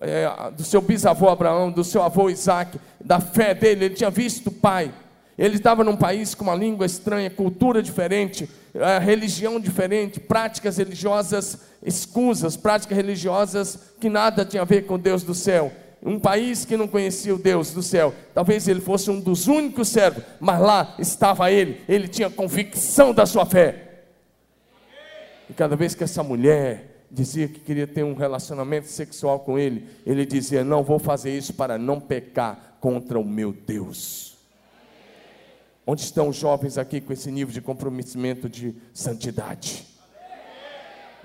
é, 0.00 0.28
do 0.50 0.62
seu 0.62 0.80
bisavô 0.82 1.28
Abraão, 1.28 1.70
do 1.70 1.82
seu 1.82 2.02
avô 2.02 2.28
Isaac, 2.28 2.78
da 3.02 3.20
fé 3.20 3.54
dele, 3.54 3.86
ele 3.86 3.94
tinha 3.94 4.10
visto 4.10 4.48
o 4.48 4.52
pai. 4.52 4.92
Ele 5.36 5.56
estava 5.56 5.82
num 5.82 5.96
país 5.96 6.34
com 6.34 6.44
uma 6.44 6.54
língua 6.54 6.86
estranha, 6.86 7.30
cultura 7.30 7.82
diferente, 7.82 8.48
é, 8.74 8.98
religião 8.98 9.58
diferente, 9.58 10.20
práticas 10.20 10.76
religiosas 10.76 11.58
escusas, 11.82 12.56
práticas 12.56 12.96
religiosas 12.96 13.78
que 14.00 14.08
nada 14.08 14.44
tinha 14.44 14.62
a 14.62 14.66
ver 14.66 14.82
com 14.82 14.98
Deus 14.98 15.22
do 15.22 15.34
céu. 15.34 15.72
Um 16.04 16.18
país 16.18 16.66
que 16.66 16.76
não 16.76 16.86
conhecia 16.86 17.34
o 17.34 17.38
Deus 17.38 17.72
do 17.72 17.82
céu. 17.82 18.12
Talvez 18.34 18.68
ele 18.68 18.80
fosse 18.80 19.10
um 19.10 19.18
dos 19.18 19.46
únicos 19.46 19.88
servos, 19.88 20.22
mas 20.38 20.60
lá 20.60 20.94
estava 20.98 21.50
ele, 21.50 21.80
ele 21.88 22.06
tinha 22.06 22.28
convicção 22.28 23.14
da 23.14 23.24
sua 23.24 23.46
fé. 23.46 24.02
E 25.48 25.54
cada 25.54 25.74
vez 25.74 25.94
que 25.94 26.04
essa 26.04 26.22
mulher 26.22 27.06
dizia 27.10 27.48
que 27.48 27.58
queria 27.58 27.86
ter 27.86 28.02
um 28.02 28.14
relacionamento 28.14 28.86
sexual 28.88 29.40
com 29.40 29.58
ele, 29.58 29.88
ele 30.04 30.26
dizia: 30.26 30.62
Não 30.62 30.82
vou 30.82 30.98
fazer 30.98 31.34
isso 31.34 31.54
para 31.54 31.78
não 31.78 31.98
pecar 31.98 32.76
contra 32.80 33.18
o 33.18 33.24
meu 33.24 33.52
Deus. 33.52 34.36
Onde 35.86 36.02
estão 36.02 36.28
os 36.28 36.36
jovens 36.36 36.76
aqui 36.76 37.00
com 37.00 37.14
esse 37.14 37.30
nível 37.30 37.52
de 37.52 37.62
comprometimento 37.62 38.46
de 38.46 38.74
santidade? 38.92 39.86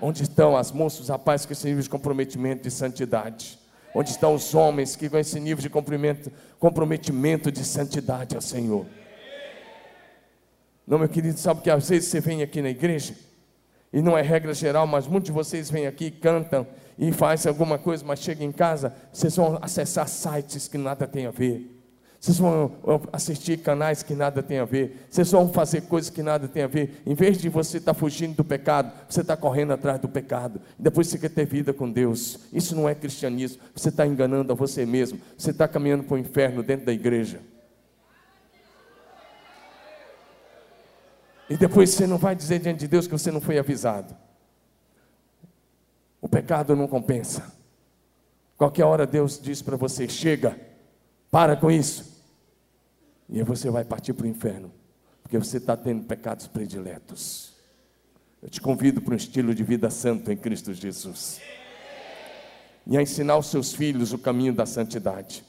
Onde 0.00 0.22
estão 0.22 0.56
as 0.56 0.72
moças, 0.72 1.00
os 1.00 1.08
rapazes 1.10 1.44
com 1.44 1.52
esse 1.52 1.66
nível 1.66 1.82
de 1.82 1.90
comprometimento 1.90 2.62
de 2.62 2.70
santidade? 2.70 3.59
Onde 3.94 4.10
estão 4.10 4.34
os 4.34 4.54
homens 4.54 4.94
que 4.94 5.08
com 5.08 5.18
esse 5.18 5.38
nível 5.40 5.62
de 5.62 5.70
comprometimento 6.58 7.50
de 7.50 7.64
santidade 7.64 8.36
ao 8.36 8.42
Senhor? 8.42 8.86
Não, 10.86 10.98
meu 10.98 11.08
querido, 11.08 11.38
sabe 11.38 11.60
que 11.62 11.70
às 11.70 11.88
vezes 11.88 12.08
você 12.08 12.20
vem 12.20 12.42
aqui 12.42 12.62
na 12.62 12.70
igreja 12.70 13.14
e 13.92 14.00
não 14.00 14.16
é 14.16 14.22
regra 14.22 14.54
geral, 14.54 14.86
mas 14.86 15.06
muitos 15.06 15.26
de 15.26 15.32
vocês 15.32 15.70
vêm 15.70 15.86
aqui, 15.86 16.10
cantam 16.10 16.66
e 16.98 17.10
fazem 17.12 17.48
alguma 17.48 17.78
coisa, 17.78 18.04
mas 18.04 18.20
chegam 18.20 18.46
em 18.46 18.52
casa, 18.52 18.94
vocês 19.12 19.34
vão 19.34 19.58
acessar 19.60 20.06
sites 20.08 20.68
que 20.68 20.78
nada 20.78 21.06
tem 21.06 21.26
a 21.26 21.30
ver. 21.30 21.79
Vocês 22.20 22.36
vão 22.36 22.70
assistir 23.14 23.56
canais 23.60 24.02
que 24.02 24.12
nada 24.14 24.42
tem 24.42 24.58
a 24.58 24.66
ver. 24.66 25.06
Vocês 25.08 25.30
vão 25.30 25.50
fazer 25.50 25.80
coisas 25.82 26.10
que 26.10 26.22
nada 26.22 26.46
tem 26.46 26.62
a 26.62 26.66
ver. 26.66 27.02
Em 27.06 27.14
vez 27.14 27.38
de 27.38 27.48
você 27.48 27.78
estar 27.78 27.94
tá 27.94 27.98
fugindo 27.98 28.36
do 28.36 28.44
pecado, 28.44 28.92
você 29.08 29.22
está 29.22 29.38
correndo 29.38 29.72
atrás 29.72 29.98
do 29.98 30.06
pecado. 30.06 30.60
Depois 30.78 31.06
você 31.06 31.18
quer 31.18 31.30
ter 31.30 31.46
vida 31.46 31.72
com 31.72 31.90
Deus. 31.90 32.40
Isso 32.52 32.76
não 32.76 32.86
é 32.86 32.94
cristianismo. 32.94 33.62
Você 33.74 33.88
está 33.88 34.06
enganando 34.06 34.52
a 34.52 34.54
você 34.54 34.84
mesmo. 34.84 35.18
Você 35.34 35.50
está 35.50 35.66
caminhando 35.66 36.04
para 36.04 36.14
o 36.14 36.18
inferno 36.18 36.62
dentro 36.62 36.84
da 36.84 36.92
igreja. 36.92 37.40
E 41.48 41.56
depois 41.56 41.88
você 41.88 42.06
não 42.06 42.18
vai 42.18 42.36
dizer 42.36 42.58
diante 42.58 42.80
de 42.80 42.88
Deus 42.88 43.06
que 43.06 43.12
você 43.12 43.32
não 43.32 43.40
foi 43.40 43.58
avisado. 43.58 44.14
O 46.20 46.28
pecado 46.28 46.76
não 46.76 46.86
compensa. 46.86 47.50
Qualquer 48.58 48.84
hora 48.84 49.06
Deus 49.06 49.40
diz 49.40 49.62
para 49.62 49.78
você: 49.78 50.06
chega, 50.06 50.54
para 51.30 51.56
com 51.56 51.70
isso. 51.70 52.09
E 53.30 53.42
você 53.42 53.70
vai 53.70 53.84
partir 53.84 54.12
para 54.12 54.26
o 54.26 54.28
inferno, 54.28 54.72
porque 55.22 55.38
você 55.38 55.58
está 55.58 55.76
tendo 55.76 56.02
pecados 56.04 56.48
prediletos. 56.48 57.52
Eu 58.42 58.48
te 58.48 58.60
convido 58.60 59.00
para 59.00 59.14
um 59.14 59.16
estilo 59.16 59.54
de 59.54 59.62
vida 59.62 59.88
santo 59.90 60.32
em 60.32 60.36
Cristo 60.36 60.74
Jesus. 60.74 61.40
E 62.86 62.96
a 62.96 63.02
ensinar 63.02 63.36
os 63.36 63.46
seus 63.46 63.72
filhos 63.72 64.12
o 64.12 64.18
caminho 64.18 64.52
da 64.52 64.66
santidade. 64.66 65.44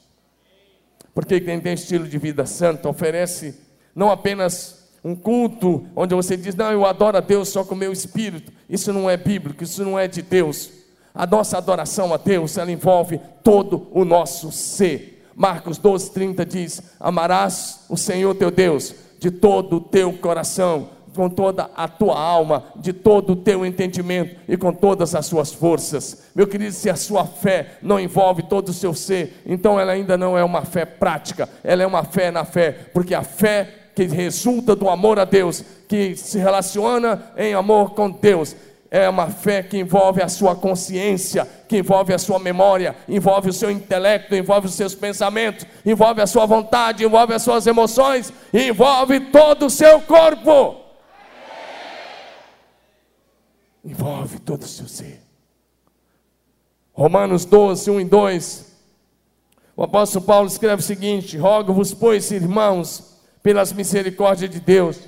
Porque 1.14 1.40
quem 1.40 1.60
tem 1.60 1.74
estilo 1.74 2.06
de 2.06 2.18
vida 2.18 2.46
santo 2.46 2.88
oferece 2.88 3.58
não 3.94 4.10
apenas 4.10 4.90
um 5.04 5.16
culto 5.16 5.84
onde 5.96 6.14
você 6.14 6.36
diz, 6.36 6.54
não, 6.54 6.70
eu 6.70 6.86
adoro 6.86 7.16
a 7.16 7.20
Deus 7.20 7.48
só 7.48 7.64
com 7.64 7.74
o 7.74 7.78
meu 7.78 7.92
espírito. 7.92 8.52
Isso 8.68 8.92
não 8.92 9.10
é 9.10 9.16
bíblico, 9.16 9.64
isso 9.64 9.84
não 9.84 9.98
é 9.98 10.06
de 10.06 10.22
Deus. 10.22 10.70
A 11.12 11.26
nossa 11.26 11.58
adoração 11.58 12.14
a 12.14 12.16
Deus, 12.16 12.56
ela 12.56 12.70
envolve 12.70 13.20
todo 13.42 13.88
o 13.90 14.04
nosso 14.04 14.52
ser. 14.52 15.11
Marcos 15.34 15.78
12, 15.78 16.10
30 16.12 16.46
diz: 16.46 16.82
Amarás 16.98 17.84
o 17.88 17.96
Senhor 17.96 18.34
teu 18.34 18.50
Deus 18.50 18.94
de 19.18 19.30
todo 19.30 19.76
o 19.76 19.80
teu 19.80 20.12
coração, 20.14 20.88
com 21.14 21.28
toda 21.28 21.70
a 21.76 21.86
tua 21.86 22.18
alma, 22.18 22.64
de 22.76 22.92
todo 22.92 23.34
o 23.34 23.36
teu 23.36 23.64
entendimento 23.64 24.36
e 24.48 24.56
com 24.56 24.72
todas 24.72 25.14
as 25.14 25.26
suas 25.26 25.52
forças. 25.52 26.24
Meu 26.34 26.46
querido, 26.46 26.72
se 26.72 26.90
a 26.90 26.96
sua 26.96 27.24
fé 27.24 27.74
não 27.82 28.00
envolve 28.00 28.42
todo 28.42 28.70
o 28.70 28.72
seu 28.72 28.94
ser, 28.94 29.42
então 29.46 29.78
ela 29.78 29.92
ainda 29.92 30.16
não 30.16 30.36
é 30.36 30.42
uma 30.42 30.62
fé 30.62 30.84
prática, 30.84 31.48
ela 31.62 31.82
é 31.82 31.86
uma 31.86 32.02
fé 32.02 32.30
na 32.30 32.44
fé, 32.44 32.72
porque 32.92 33.14
a 33.14 33.22
fé 33.22 33.68
que 33.94 34.04
resulta 34.04 34.74
do 34.74 34.88
amor 34.88 35.18
a 35.18 35.24
Deus, 35.24 35.62
que 35.86 36.16
se 36.16 36.38
relaciona 36.38 37.30
em 37.36 37.54
amor 37.54 37.90
com 37.90 38.10
Deus. 38.10 38.56
É 38.94 39.08
uma 39.08 39.30
fé 39.30 39.62
que 39.62 39.78
envolve 39.78 40.20
a 40.20 40.28
sua 40.28 40.54
consciência, 40.54 41.48
que 41.66 41.78
envolve 41.78 42.12
a 42.12 42.18
sua 42.18 42.38
memória, 42.38 42.94
envolve 43.08 43.48
o 43.48 43.52
seu 43.52 43.70
intelecto, 43.70 44.34
envolve 44.34 44.66
os 44.66 44.74
seus 44.74 44.94
pensamentos, 44.94 45.66
envolve 45.82 46.20
a 46.20 46.26
sua 46.26 46.44
vontade, 46.44 47.02
envolve 47.02 47.32
as 47.32 47.40
suas 47.40 47.66
emoções, 47.66 48.30
envolve 48.52 49.18
todo 49.18 49.64
o 49.64 49.70
seu 49.70 49.98
corpo. 50.02 50.76
Envolve 53.82 54.38
todo 54.40 54.64
o 54.64 54.68
seu 54.68 54.86
ser. 54.86 55.22
Romanos 56.92 57.46
12, 57.46 57.90
1 57.90 57.98
e 57.98 58.04
2. 58.04 58.72
O 59.74 59.84
apóstolo 59.84 60.26
Paulo 60.26 60.48
escreve 60.48 60.82
o 60.82 60.84
seguinte: 60.84 61.38
Rogo-vos, 61.38 61.94
pois, 61.94 62.30
irmãos, 62.30 63.18
pelas 63.42 63.72
misericórdias 63.72 64.50
de 64.50 64.60
Deus, 64.60 65.00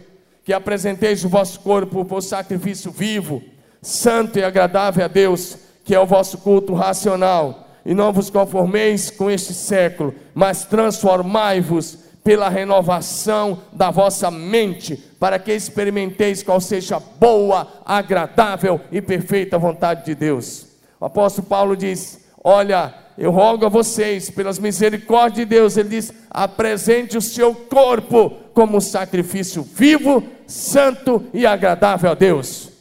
que 0.42 0.54
apresenteis 0.54 1.22
o 1.22 1.28
vosso 1.28 1.60
corpo 1.60 2.02
por 2.06 2.22
sacrifício 2.22 2.90
vivo, 2.90 3.42
santo 3.84 4.38
e 4.38 4.44
agradável 4.44 5.04
a 5.04 5.08
Deus, 5.08 5.56
que 5.84 5.94
é 5.94 6.00
o 6.00 6.06
vosso 6.06 6.38
culto 6.38 6.72
racional. 6.72 7.68
E 7.84 7.92
não 7.92 8.12
vos 8.12 8.30
conformeis 8.30 9.10
com 9.10 9.30
este 9.30 9.52
século, 9.52 10.14
mas 10.34 10.64
transformai-vos 10.64 11.98
pela 12.24 12.48
renovação 12.48 13.60
da 13.70 13.90
vossa 13.90 14.30
mente, 14.30 14.96
para 15.20 15.38
que 15.38 15.52
experimenteis 15.52 16.42
qual 16.42 16.58
seja 16.58 16.98
boa, 16.98 17.68
agradável 17.84 18.80
e 18.90 19.02
perfeita 19.02 19.58
vontade 19.58 20.06
de 20.06 20.14
Deus. 20.14 20.66
O 20.98 21.04
apóstolo 21.04 21.46
Paulo 21.46 21.76
diz: 21.76 22.20
Olha, 22.42 22.94
eu 23.18 23.30
rogo 23.30 23.66
a 23.66 23.68
vocês, 23.68 24.30
pelas 24.30 24.58
misericórdias 24.58 25.36
de 25.36 25.44
Deus, 25.44 25.76
ele 25.76 25.90
diz: 25.90 26.10
apresente 26.30 27.18
o 27.18 27.22
seu 27.22 27.54
corpo 27.54 28.30
como 28.54 28.80
sacrifício 28.80 29.62
vivo, 29.62 30.24
santo 30.46 31.22
e 31.34 31.44
agradável 31.44 32.10
a 32.10 32.14
Deus. 32.14 32.73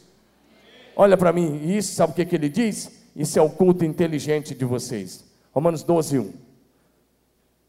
Olha 0.95 1.17
para 1.17 1.33
mim, 1.33 1.61
e 1.63 1.77
isso 1.77 1.95
sabe 1.95 2.13
o 2.13 2.15
que, 2.15 2.25
que 2.25 2.35
ele 2.35 2.49
diz? 2.49 3.03
Isso 3.15 3.37
é 3.37 3.41
o 3.41 3.49
culto 3.49 3.83
inteligente 3.85 4.53
de 4.53 4.65
vocês. 4.65 5.23
Romanos 5.51 5.83
12, 5.83 6.19
1. 6.19 6.33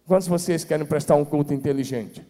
Quantos 0.06 0.26
de 0.26 0.30
vocês 0.30 0.64
querem 0.64 0.86
prestar 0.86 1.16
um 1.16 1.24
culto 1.24 1.54
inteligente? 1.54 2.26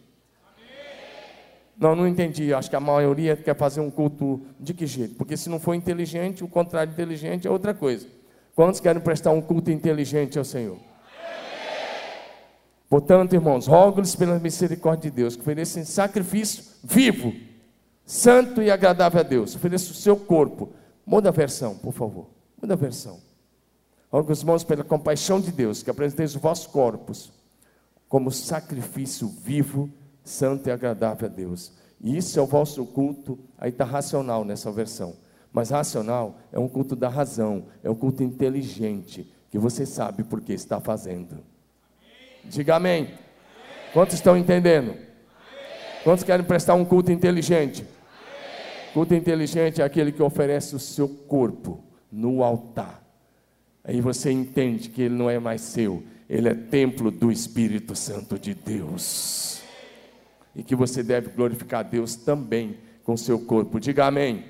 Não, 1.77 1.95
não 1.95 2.07
entendi. 2.07 2.53
Acho 2.53 2.69
que 2.69 2.75
a 2.75 2.79
maioria 2.79 3.35
quer 3.35 3.55
fazer 3.55 3.81
um 3.81 3.91
culto 3.91 4.41
de 4.59 4.73
que 4.73 4.87
jeito? 4.87 5.15
Porque 5.15 5.35
se 5.35 5.49
não 5.49 5.59
for 5.59 5.73
inteligente, 5.73 6.43
o 6.43 6.47
contrário 6.47 6.93
de 6.93 6.93
inteligente 6.93 7.47
é 7.47 7.51
outra 7.51 7.73
coisa. 7.73 8.07
Quantos 8.55 8.79
querem 8.79 9.01
prestar 9.01 9.31
um 9.31 9.41
culto 9.41 9.69
inteligente 9.69 10.37
ao 10.39 10.45
Senhor? 10.45 10.77
Portanto, 12.89 13.33
irmãos, 13.33 13.67
rogo-lhes 13.67 14.15
pela 14.15 14.39
misericórdia 14.39 15.09
de 15.09 15.17
Deus 15.17 15.35
que 15.35 15.41
ofereçam 15.41 15.83
sacrifício 15.83 16.63
vivo, 16.83 17.33
santo 18.05 18.61
e 18.61 18.71
agradável 18.71 19.19
a 19.19 19.23
Deus. 19.23 19.55
Ofereça 19.55 19.91
o 19.91 19.95
seu 19.95 20.15
corpo. 20.15 20.71
Muda 21.05 21.29
a 21.29 21.31
versão, 21.31 21.77
por 21.77 21.93
favor. 21.93 22.27
Muda 22.59 22.73
a 22.73 22.77
versão. 22.77 23.19
Rogo 24.11 24.31
os 24.31 24.39
irmãos 24.39 24.63
pela 24.63 24.83
compaixão 24.83 25.39
de 25.39 25.51
Deus 25.51 25.83
que 25.83 25.89
apresenteis 25.89 26.35
os 26.35 26.41
vossos 26.41 26.67
corpos 26.67 27.31
como 28.07 28.31
sacrifício 28.31 29.27
vivo, 29.27 29.89
santo 30.23 30.69
e 30.69 30.71
agradável 30.71 31.27
a 31.27 31.31
Deus. 31.31 31.73
E 31.99 32.15
isso 32.15 32.39
é 32.39 32.41
o 32.41 32.45
vosso 32.45 32.85
culto, 32.85 33.37
aí 33.57 33.69
está 33.69 33.83
racional 33.83 34.45
nessa 34.45 34.71
versão 34.71 35.15
Mas 35.51 35.69
racional 35.69 36.37
é 36.51 36.59
um 36.59 36.67
culto 36.67 36.95
da 36.95 37.09
razão, 37.09 37.65
é 37.83 37.89
um 37.89 37.95
culto 37.95 38.23
inteligente, 38.23 39.31
que 39.49 39.57
você 39.57 39.85
sabe 39.85 40.23
por 40.23 40.41
que 40.41 40.53
está 40.53 40.79
fazendo. 40.79 41.39
Diga 42.43 42.75
amém. 42.75 43.13
Quantos 43.93 44.15
estão 44.15 44.37
entendendo? 44.37 44.95
Quantos 46.03 46.23
querem 46.23 46.45
prestar 46.45 46.75
um 46.75 46.85
culto 46.85 47.11
inteligente? 47.11 47.87
Culto 48.95 49.13
inteligente 49.13 49.81
é 49.81 49.83
aquele 49.83 50.09
que 50.09 50.23
oferece 50.23 50.73
o 50.73 50.79
seu 50.79 51.09
corpo 51.09 51.83
no 52.09 52.41
altar. 52.41 53.03
Aí 53.83 53.99
você 53.99 54.31
entende 54.31 54.87
que 54.87 55.01
ele 55.01 55.15
não 55.15 55.29
é 55.29 55.37
mais 55.37 55.59
seu, 55.59 56.01
ele 56.29 56.47
é 56.47 56.53
templo 56.53 57.11
do 57.11 57.29
Espírito 57.29 57.93
Santo 57.93 58.39
de 58.39 58.53
Deus. 58.53 59.61
E 60.55 60.63
que 60.63 60.73
você 60.77 61.03
deve 61.03 61.27
glorificar 61.31 61.83
Deus 61.83 62.15
também 62.15 62.79
com 63.03 63.17
seu 63.17 63.37
corpo. 63.37 63.81
Diga 63.81 64.05
amém. 64.05 64.35
amém. 64.35 64.45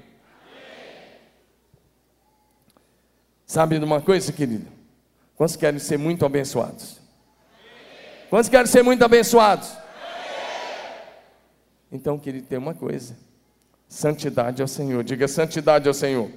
Sabe 3.47 3.79
de 3.79 3.83
uma 3.83 3.99
coisa, 3.99 4.31
querido? 4.31 4.67
Quantos 5.35 5.55
querem 5.55 5.79
ser 5.79 5.97
muito 5.97 6.23
abençoados? 6.23 7.01
Quantos 8.29 8.47
querem 8.47 8.67
ser 8.67 8.83
muito 8.83 9.03
abençoados? 9.03 9.75
Então, 11.91 12.19
querido, 12.19 12.45
tem 12.45 12.59
uma 12.59 12.75
coisa: 12.75 13.24
santidade 13.87 14.61
ao 14.61 14.67
Senhor. 14.67 15.03
Diga 15.03 15.27
santidade 15.27 15.87
ao 15.87 15.93
Senhor. 15.93 16.29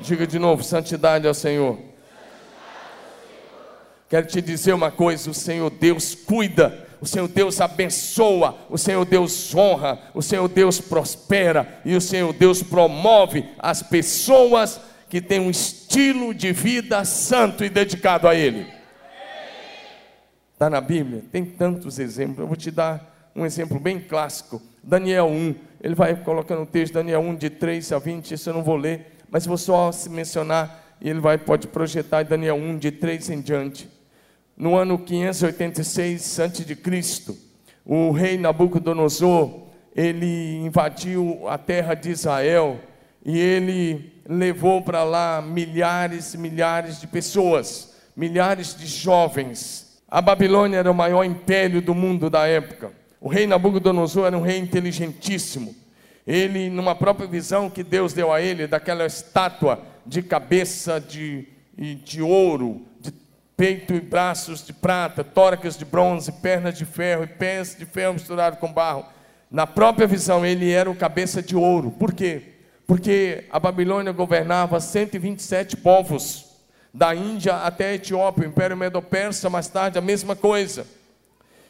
Diga 0.00 0.26
de 0.26 0.38
novo: 0.38 0.62
santidade 0.62 1.26
ao 1.26 1.34
Senhor. 1.34 1.78
Quero 4.08 4.26
te 4.26 4.42
dizer 4.42 4.72
uma 4.74 4.90
coisa: 4.90 5.30
o 5.30 5.34
Senhor 5.34 5.70
Deus 5.70 6.14
cuida, 6.14 6.86
o 7.00 7.06
Senhor 7.06 7.28
Deus 7.28 7.60
abençoa, 7.60 8.58
o 8.68 8.76
Senhor 8.76 9.04
Deus 9.04 9.54
honra, 9.54 9.98
o 10.12 10.22
Senhor 10.22 10.48
Deus 10.48 10.80
prospera 10.80 11.80
e 11.84 11.96
o 11.96 12.00
Senhor 12.00 12.32
Deus 12.32 12.62
promove 12.62 13.48
as 13.58 13.82
pessoas 13.82 14.80
que 15.08 15.20
têm 15.20 15.40
um 15.40 15.50
estilo 15.50 16.34
de 16.34 16.52
vida 16.52 17.04
santo 17.04 17.64
e 17.64 17.68
dedicado 17.68 18.28
a 18.28 18.34
Ele. 18.34 18.66
Está 20.52 20.70
na 20.70 20.80
Bíblia, 20.80 21.24
tem 21.32 21.44
tantos 21.44 21.98
exemplos. 21.98 22.38
Eu 22.38 22.46
vou 22.46 22.56
te 22.56 22.70
dar 22.70 23.30
um 23.34 23.44
exemplo 23.44 23.80
bem 23.80 23.98
clássico. 23.98 24.62
Daniel 24.82 25.26
1, 25.26 25.54
ele 25.82 25.94
vai 25.94 26.14
colocando 26.14 26.62
o 26.62 26.66
texto, 26.66 26.94
Daniel 26.94 27.20
1, 27.20 27.34
de 27.34 27.50
3 27.50 27.92
a 27.92 27.98
20, 27.98 28.32
isso 28.32 28.48
eu 28.48 28.54
não 28.54 28.62
vou 28.62 28.76
ler, 28.76 29.18
mas 29.28 29.44
vou 29.44 29.58
só 29.58 29.90
se 29.90 30.08
mencionar, 30.08 30.96
e 31.00 31.10
ele 31.10 31.20
vai, 31.20 31.36
pode 31.36 31.66
projetar 31.66 32.22
Daniel 32.22 32.54
1, 32.54 32.78
de 32.78 32.92
3 32.92 33.30
em 33.30 33.40
diante. 33.40 33.88
No 34.56 34.76
ano 34.76 34.98
586 34.98 36.40
a.C., 36.40 37.34
o 37.84 38.12
rei 38.12 38.38
Nabucodonosor, 38.38 39.62
ele 39.94 40.56
invadiu 40.58 41.48
a 41.48 41.58
terra 41.58 41.94
de 41.94 42.10
Israel, 42.10 42.78
e 43.24 43.38
ele 43.38 44.12
levou 44.28 44.82
para 44.82 45.02
lá 45.02 45.42
milhares 45.42 46.34
e 46.34 46.38
milhares 46.38 47.00
de 47.00 47.08
pessoas, 47.08 47.96
milhares 48.16 48.76
de 48.76 48.86
jovens, 48.86 49.92
a 50.12 50.20
Babilônia 50.20 50.76
era 50.76 50.90
o 50.90 50.94
maior 50.94 51.24
império 51.24 51.80
do 51.80 51.94
mundo 51.94 52.28
da 52.28 52.46
época. 52.46 52.92
O 53.22 53.28
rei 53.28 53.46
Nabucodonosor 53.46 54.26
era 54.26 54.36
um 54.36 54.42
rei 54.42 54.58
inteligentíssimo. 54.58 55.76
Ele, 56.26 56.68
numa 56.68 56.92
própria 56.92 57.28
visão 57.28 57.70
que 57.70 57.84
Deus 57.84 58.12
deu 58.12 58.32
a 58.32 58.42
ele, 58.42 58.66
daquela 58.66 59.06
estátua 59.06 59.80
de 60.04 60.22
cabeça 60.22 61.00
de, 61.00 61.46
de 62.04 62.20
ouro, 62.20 62.84
de 63.00 63.14
peito 63.56 63.94
e 63.94 64.00
braços 64.00 64.66
de 64.66 64.72
prata, 64.72 65.22
tórax 65.22 65.78
de 65.78 65.84
bronze, 65.84 66.32
pernas 66.32 66.76
de 66.76 66.84
ferro 66.84 67.22
e 67.22 67.28
pés 67.28 67.76
de 67.78 67.86
ferro 67.86 68.14
misturado 68.14 68.56
com 68.56 68.72
barro. 68.72 69.06
Na 69.48 69.68
própria 69.68 70.06
visão, 70.06 70.44
ele 70.44 70.72
era 70.72 70.90
o 70.90 70.96
cabeça 70.96 71.40
de 71.40 71.54
ouro. 71.54 71.92
Por 71.92 72.12
quê? 72.12 72.42
Porque 72.88 73.44
a 73.52 73.60
Babilônia 73.60 74.10
governava 74.10 74.80
127 74.80 75.76
povos 75.76 76.56
da 76.92 77.14
Índia 77.14 77.54
até 77.58 77.90
a 77.90 77.94
Etiópia, 77.94 78.48
o 78.48 78.50
Império 78.50 78.76
Medo-Persa, 78.76 79.48
mais 79.48 79.68
tarde 79.68 79.96
a 79.96 80.02
mesma 80.02 80.34
coisa. 80.34 80.84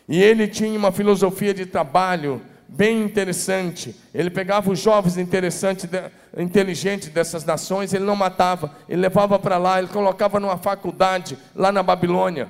E 0.08 0.22
ele 0.22 0.48
tinha 0.48 0.78
uma 0.78 0.92
filosofia 0.92 1.54
de 1.54 1.66
trabalho 1.66 2.42
bem 2.72 3.02
interessante. 3.02 3.94
Ele 4.14 4.30
pegava 4.30 4.70
os 4.70 4.78
jovens 4.78 5.18
interessantes, 5.18 5.88
inteligentes 6.36 7.08
dessas 7.10 7.44
nações, 7.44 7.92
ele 7.92 8.04
não 8.04 8.16
matava, 8.16 8.74
ele 8.88 9.02
levava 9.02 9.38
para 9.38 9.58
lá, 9.58 9.78
ele 9.78 9.88
colocava 9.88 10.40
numa 10.40 10.56
faculdade 10.56 11.38
lá 11.54 11.70
na 11.70 11.82
Babilônia, 11.82 12.48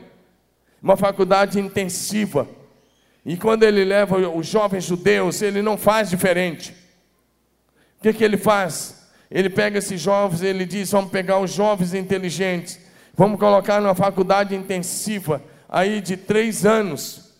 uma 0.80 0.96
faculdade 0.96 1.58
intensiva. 1.58 2.48
E 3.26 3.36
quando 3.36 3.64
ele 3.64 3.84
leva 3.84 4.16
os 4.16 4.46
jovens 4.46 4.84
judeus, 4.84 5.42
ele 5.42 5.60
não 5.62 5.76
faz 5.76 6.08
diferente. 6.10 6.74
O 7.98 8.02
que, 8.02 8.12
que 8.12 8.24
ele 8.24 8.36
faz? 8.36 9.08
Ele 9.30 9.48
pega 9.48 9.78
esses 9.78 10.00
jovens, 10.00 10.42
ele 10.42 10.64
diz: 10.64 10.90
vamos 10.90 11.10
pegar 11.10 11.38
os 11.38 11.52
jovens 11.52 11.94
inteligentes, 11.94 12.78
vamos 13.14 13.38
colocar 13.38 13.80
numa 13.80 13.94
faculdade 13.94 14.54
intensiva, 14.54 15.42
aí 15.68 16.00
de 16.00 16.16
três 16.16 16.66
anos. 16.66 17.31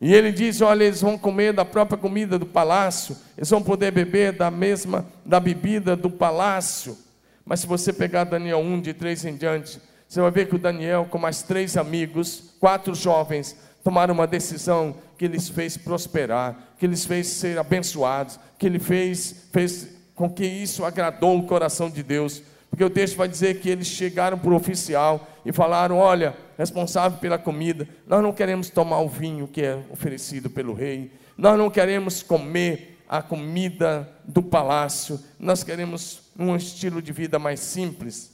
E 0.00 0.14
ele 0.14 0.32
diz: 0.32 0.60
olha, 0.60 0.84
eles 0.84 1.02
vão 1.02 1.18
comer 1.18 1.52
da 1.52 1.64
própria 1.64 1.98
comida 1.98 2.38
do 2.38 2.46
palácio, 2.46 3.16
eles 3.36 3.50
vão 3.50 3.62
poder 3.62 3.90
beber 3.90 4.32
da 4.32 4.50
mesma, 4.50 5.06
da 5.24 5.38
bebida 5.38 5.94
do 5.94 6.10
palácio. 6.10 6.96
Mas 7.44 7.60
se 7.60 7.66
você 7.66 7.92
pegar 7.92 8.24
Daniel 8.24 8.60
1, 8.60 8.80
de 8.80 8.94
três 8.94 9.24
em 9.24 9.36
diante, 9.36 9.80
você 10.08 10.20
vai 10.20 10.30
ver 10.30 10.48
que 10.48 10.56
o 10.56 10.58
Daniel, 10.58 11.06
com 11.10 11.18
mais 11.18 11.42
três 11.42 11.76
amigos, 11.76 12.54
quatro 12.58 12.94
jovens, 12.94 13.56
tomaram 13.84 14.14
uma 14.14 14.26
decisão 14.26 14.94
que 15.18 15.28
lhes 15.28 15.48
fez 15.48 15.76
prosperar, 15.76 16.56
que 16.78 16.86
lhes 16.86 17.04
fez 17.04 17.26
ser 17.26 17.58
abençoados, 17.58 18.38
que 18.58 18.68
lhe 18.68 18.78
fez, 18.78 19.48
fez 19.52 19.88
com 20.14 20.28
que 20.28 20.44
isso 20.44 20.84
agradou 20.84 21.38
o 21.38 21.46
coração 21.46 21.90
de 21.90 22.02
Deus. 22.02 22.42
Porque 22.70 22.84
o 22.84 22.88
texto 22.88 23.16
vai 23.16 23.28
dizer 23.28 23.60
que 23.60 23.68
eles 23.68 23.88
chegaram 23.88 24.38
para 24.38 24.50
o 24.50 24.54
oficial 24.54 25.28
e 25.44 25.52
falaram: 25.52 25.98
Olha, 25.98 26.36
responsável 26.56 27.18
pela 27.18 27.36
comida, 27.36 27.88
nós 28.06 28.22
não 28.22 28.32
queremos 28.32 28.70
tomar 28.70 29.00
o 29.00 29.08
vinho 29.08 29.48
que 29.48 29.62
é 29.62 29.82
oferecido 29.90 30.48
pelo 30.48 30.72
rei, 30.72 31.10
nós 31.36 31.58
não 31.58 31.68
queremos 31.68 32.22
comer 32.22 32.98
a 33.08 33.20
comida 33.20 34.08
do 34.24 34.40
palácio, 34.40 35.20
nós 35.38 35.64
queremos 35.64 36.30
um 36.38 36.54
estilo 36.54 37.02
de 37.02 37.12
vida 37.12 37.38
mais 37.40 37.58
simples. 37.58 38.30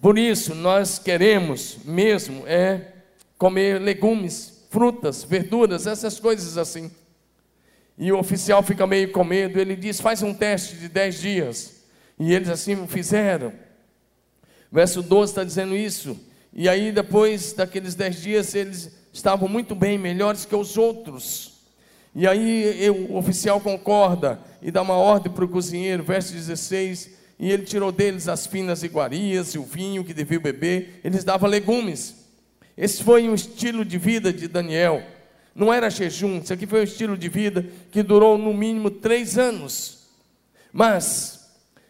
Por 0.00 0.18
isso, 0.18 0.54
nós 0.54 0.98
queremos 0.98 1.78
mesmo 1.84 2.46
é 2.46 2.92
comer 3.38 3.80
legumes, 3.80 4.66
frutas, 4.68 5.24
verduras, 5.24 5.86
essas 5.86 6.20
coisas 6.20 6.58
assim. 6.58 6.90
E 7.96 8.12
o 8.12 8.18
oficial 8.18 8.62
fica 8.62 8.86
meio 8.86 9.12
com 9.12 9.24
medo. 9.24 9.58
Ele 9.58 9.74
diz: 9.76 10.00
faz 10.00 10.22
um 10.22 10.34
teste 10.34 10.76
de 10.76 10.88
10 10.88 11.20
dias. 11.20 11.83
E 12.18 12.32
eles 12.32 12.48
assim 12.48 12.86
fizeram. 12.86 13.52
Verso 14.70 15.02
12 15.02 15.32
está 15.32 15.44
dizendo 15.44 15.76
isso. 15.76 16.18
E 16.52 16.68
aí, 16.68 16.92
depois 16.92 17.52
daqueles 17.52 17.94
10 17.94 18.22
dias, 18.22 18.54
eles 18.54 18.90
estavam 19.12 19.48
muito 19.48 19.74
bem, 19.74 19.98
melhores 19.98 20.44
que 20.44 20.54
os 20.54 20.76
outros. 20.76 21.54
E 22.14 22.26
aí 22.26 22.88
o 22.90 23.16
oficial 23.16 23.60
concorda 23.60 24.38
e 24.62 24.70
dá 24.70 24.82
uma 24.82 24.94
ordem 24.94 25.32
para 25.32 25.44
o 25.44 25.48
cozinheiro, 25.48 26.02
verso 26.04 26.32
16. 26.32 27.10
E 27.38 27.50
ele 27.50 27.64
tirou 27.64 27.90
deles 27.90 28.28
as 28.28 28.46
finas 28.46 28.82
iguarias 28.82 29.54
e 29.54 29.58
o 29.58 29.64
vinho 29.64 30.04
que 30.04 30.14
deviam 30.14 30.40
beber. 30.40 31.00
Eles 31.02 31.24
davam 31.24 31.48
legumes. 31.48 32.14
Esse 32.76 33.02
foi 33.02 33.28
o 33.28 33.34
estilo 33.34 33.84
de 33.84 33.98
vida 33.98 34.32
de 34.32 34.46
Daniel 34.46 35.02
não 35.54 35.72
era 35.72 35.88
jejum, 35.88 36.40
isso 36.40 36.52
aqui 36.52 36.66
foi 36.66 36.80
um 36.80 36.84
estilo 36.84 37.16
de 37.16 37.28
vida 37.28 37.64
que 37.92 38.02
durou 38.02 38.36
no 38.36 38.52
mínimo 38.52 38.90
três 38.90 39.38
anos. 39.38 40.08
Mas, 40.72 41.43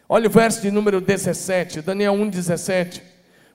olha 0.07 0.27
o 0.27 0.31
verso 0.31 0.61
de 0.61 0.71
número 0.71 1.01
17, 1.01 1.81
Daniel 1.81 2.13
1,17, 2.13 3.01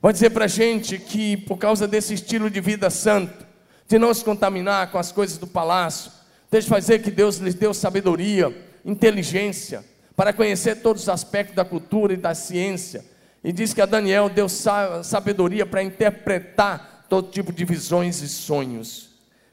vai 0.00 0.12
dizer 0.12 0.30
para 0.30 0.44
a 0.44 0.48
gente 0.48 0.98
que 0.98 1.36
por 1.36 1.56
causa 1.56 1.86
desse 1.86 2.14
estilo 2.14 2.50
de 2.50 2.60
vida 2.60 2.90
santo, 2.90 3.46
de 3.88 3.98
não 3.98 4.12
se 4.14 4.24
contaminar 4.24 4.90
com 4.90 4.98
as 4.98 5.12
coisas 5.12 5.38
do 5.38 5.46
palácio, 5.46 6.12
deixa 6.50 6.68
fazer 6.68 7.00
que 7.00 7.10
Deus 7.10 7.36
lhes 7.36 7.54
deu 7.54 7.74
sabedoria, 7.74 8.54
inteligência, 8.84 9.84
para 10.16 10.32
conhecer 10.32 10.76
todos 10.76 11.02
os 11.02 11.08
aspectos 11.08 11.56
da 11.56 11.64
cultura 11.64 12.12
e 12.12 12.16
da 12.16 12.34
ciência. 12.34 13.04
E 13.42 13.52
diz 13.52 13.72
que 13.72 13.80
a 13.80 13.86
Daniel 13.86 14.28
deu 14.28 14.48
sabedoria 14.48 15.64
para 15.64 15.82
interpretar 15.82 17.06
todo 17.08 17.30
tipo 17.30 17.52
de 17.52 17.64
visões 17.64 18.20
e 18.20 18.28
sonhos 18.28 19.10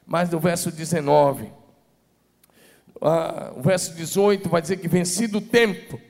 mas 0.08 0.30
no 0.30 0.40
verso 0.40 0.72
19. 0.72 1.52
Ah, 3.00 3.52
o 3.54 3.60
verso 3.60 3.94
18 3.94 4.48
vai 4.48 4.62
dizer 4.62 4.78
que 4.78 4.88
vencido 4.88 5.36
o 5.36 5.42
tempo, 5.42 6.00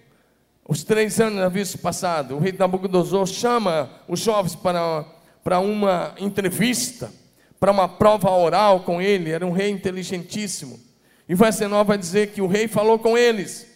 os 0.68 0.84
três 0.84 1.18
anos 1.18 1.50
vista 1.50 1.78
passado, 1.78 2.36
o 2.36 2.38
rei 2.38 2.52
Nabucodonosor 2.52 3.26
chama 3.26 3.90
os 4.06 4.20
jovens 4.20 4.54
para, 4.54 5.02
para 5.42 5.60
uma 5.60 6.14
entrevista, 6.18 7.10
para 7.58 7.72
uma 7.72 7.88
prova 7.88 8.30
oral 8.30 8.80
com 8.80 9.00
ele, 9.00 9.30
era 9.30 9.46
um 9.46 9.50
rei 9.50 9.70
inteligentíssimo. 9.70 10.78
E 11.26 11.32
o 11.32 11.36
verso 11.38 11.60
19 11.60 11.88
vai 11.88 11.96
dizer 11.96 12.32
que 12.32 12.42
o 12.42 12.46
rei 12.46 12.68
falou 12.68 12.98
com 12.98 13.16
eles, 13.16 13.66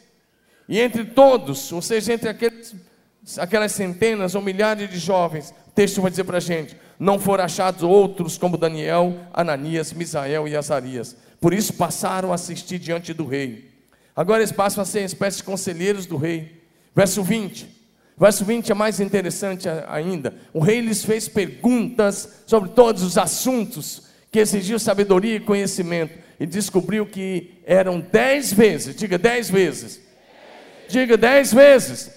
e 0.68 0.78
entre 0.78 1.02
todos, 1.06 1.72
ou 1.72 1.80
seja, 1.80 2.12
entre 2.12 2.28
aqueles, 2.28 2.76
aquelas 3.38 3.72
centenas 3.72 4.34
ou 4.34 4.42
milhares 4.42 4.90
de 4.90 4.98
jovens, 4.98 5.52
o 5.68 5.70
texto 5.70 6.02
vai 6.02 6.10
dizer 6.10 6.24
para 6.24 6.36
a 6.36 6.40
gente: 6.40 6.76
não 6.98 7.18
foram 7.18 7.44
achados 7.44 7.82
outros 7.82 8.36
como 8.36 8.58
Daniel, 8.58 9.16
Ananias, 9.32 9.94
Misael 9.94 10.46
e 10.46 10.54
Azarias. 10.54 11.16
Por 11.40 11.54
isso 11.54 11.72
passaram 11.72 12.32
a 12.32 12.34
assistir 12.34 12.78
diante 12.78 13.14
do 13.14 13.26
rei. 13.26 13.70
Agora 14.14 14.40
eles 14.40 14.52
passam 14.52 14.82
a 14.82 14.84
ser 14.84 15.00
uma 15.00 15.06
espécie 15.06 15.38
de 15.38 15.44
conselheiros 15.44 16.04
do 16.04 16.18
rei. 16.18 16.61
Verso 16.94 17.22
20. 17.22 17.68
Verso 18.18 18.44
20 18.44 18.70
é 18.70 18.74
mais 18.74 19.00
interessante 19.00 19.68
ainda. 19.88 20.34
O 20.52 20.60
rei 20.60 20.80
lhes 20.80 21.04
fez 21.04 21.28
perguntas 21.28 22.42
sobre 22.46 22.70
todos 22.70 23.02
os 23.02 23.16
assuntos 23.18 24.04
que 24.30 24.38
exigiam 24.38 24.78
sabedoria 24.78 25.36
e 25.36 25.40
conhecimento. 25.40 26.18
E 26.38 26.46
descobriu 26.46 27.06
que 27.06 27.60
eram 27.64 28.00
dez 28.00 28.52
vezes, 28.52 28.96
diga 28.96 29.16
dez 29.16 29.48
vezes, 29.48 30.00
diga 30.88 31.16
dez 31.16 31.52
vezes, 31.52 32.10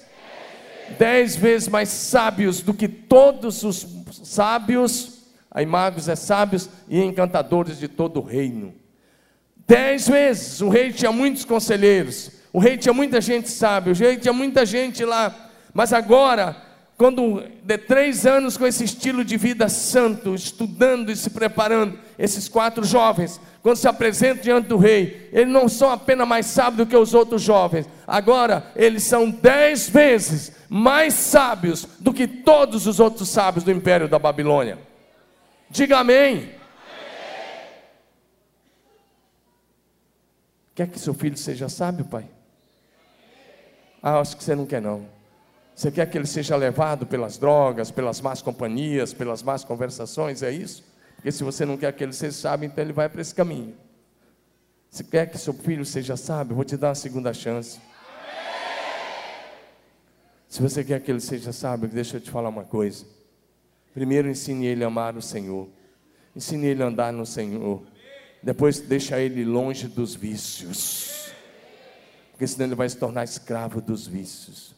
dez 0.97 1.35
vezes 1.35 1.67
mais 1.67 1.89
sábios 1.89 2.61
do 2.61 2.73
que 2.73 2.87
todos 2.87 3.63
os 3.63 3.85
sábios, 4.23 5.25
aí 5.51 5.65
magos 5.65 6.09
é 6.09 6.15
sábios 6.15 6.69
e 6.87 6.99
encantadores 6.99 7.77
de 7.77 7.87
todo 7.87 8.19
o 8.19 8.23
reino. 8.23 8.73
Dez 9.67 10.07
vezes, 10.07 10.61
o 10.61 10.69
rei 10.69 10.91
tinha 10.91 11.11
muitos 11.11 11.45
conselheiros, 11.45 12.31
o 12.55 12.59
rei 12.59 12.77
tinha 12.77 12.93
muita 12.93 13.19
gente 13.19 13.49
sábia, 13.49 13.93
o 13.93 13.95
rei 13.95 14.17
tinha 14.17 14.33
muita 14.33 14.65
gente 14.65 15.03
lá 15.03 15.45
mas 15.75 15.91
agora, 15.91 16.55
quando 16.95 17.43
de 17.61 17.77
três 17.77 18.25
anos 18.25 18.55
com 18.55 18.65
esse 18.65 18.85
estilo 18.85 19.25
de 19.25 19.35
vida 19.35 19.67
santo, 19.67 20.33
estudando 20.33 21.11
e 21.11 21.17
se 21.17 21.31
preparando, 21.31 21.99
esses 22.17 22.47
quatro 22.47 22.85
jovens, 22.85 23.41
quando 23.61 23.75
se 23.75 23.85
apresentam 23.85 24.41
diante 24.41 24.69
do 24.69 24.77
rei, 24.77 25.29
eles 25.33 25.51
não 25.51 25.67
são 25.67 25.89
apenas 25.89 26.25
mais 26.25 26.45
sábios 26.45 26.77
do 26.77 26.85
que 26.85 26.95
os 26.95 27.13
outros 27.13 27.41
jovens, 27.41 27.89
agora 28.07 28.71
eles 28.73 29.03
são 29.03 29.29
dez 29.29 29.89
vezes 29.89 30.53
mais 30.69 31.13
sábios 31.13 31.85
do 31.99 32.13
que 32.13 32.25
todos 32.25 32.87
os 32.87 33.01
outros 33.01 33.27
sábios 33.27 33.65
do 33.65 33.71
império 33.71 34.07
da 34.07 34.17
Babilônia. 34.17 34.79
Diga 35.69 35.97
amém. 35.97 36.51
Quer 40.73 40.87
que 40.87 40.97
seu 40.97 41.13
filho 41.13 41.35
seja 41.35 41.67
sábio, 41.67 42.05
pai? 42.05 42.34
Ah, 44.07 44.19
acho 44.19 44.37
que 44.37 44.43
você 44.43 44.53
não 44.53 44.67
quer 44.67 44.79
não. 44.79 45.03
Você 45.75 45.89
quer 45.91 46.07
que 46.07 46.15
ele 46.15 46.27
seja 46.27 46.55
levado 46.55 47.07
pelas 47.07 47.39
drogas, 47.39 47.89
pelas 47.89 48.21
más 48.21 48.39
companhias, 48.39 49.11
pelas 49.15 49.41
más 49.41 49.63
conversações? 49.63 50.43
É 50.43 50.51
isso? 50.51 50.83
Porque 51.15 51.31
se 51.31 51.43
você 51.43 51.65
não 51.65 51.75
quer 51.75 51.91
que 51.91 52.03
ele 52.03 52.13
seja 52.13 52.31
sábio, 52.31 52.67
então 52.67 52.83
ele 52.83 52.93
vai 52.93 53.09
para 53.09 53.19
esse 53.19 53.33
caminho. 53.33 53.75
Se 54.91 55.03
quer 55.03 55.25
que 55.25 55.39
seu 55.39 55.55
filho 55.55 55.83
seja 55.83 56.15
sábio, 56.15 56.55
vou 56.55 56.63
te 56.63 56.77
dar 56.77 56.89
uma 56.89 56.95
segunda 56.95 57.33
chance. 57.33 57.79
Se 60.47 60.61
você 60.61 60.83
quer 60.83 61.01
que 61.01 61.09
ele 61.09 61.19
seja 61.19 61.51
sábio, 61.51 61.89
deixa 61.89 62.17
eu 62.17 62.21
te 62.21 62.29
falar 62.29 62.49
uma 62.49 62.63
coisa. 62.63 63.07
Primeiro 63.91 64.29
ensine 64.29 64.67
ele 64.67 64.83
a 64.83 64.87
amar 64.87 65.17
o 65.17 65.21
Senhor. 65.21 65.67
Ensine 66.35 66.67
ele 66.67 66.83
a 66.83 66.85
andar 66.85 67.11
no 67.11 67.25
Senhor. 67.25 67.81
Depois 68.43 68.81
deixa 68.81 69.19
ele 69.19 69.43
longe 69.43 69.87
dos 69.87 70.13
vícios. 70.13 71.24
Porque 72.35 72.45
senão 72.47 72.65
ele 72.65 72.75
vai 72.75 72.89
se 72.89 72.97
tornar 72.97 73.23
escravo 73.23 73.79
dos 73.79 74.05
vícios. 74.05 74.75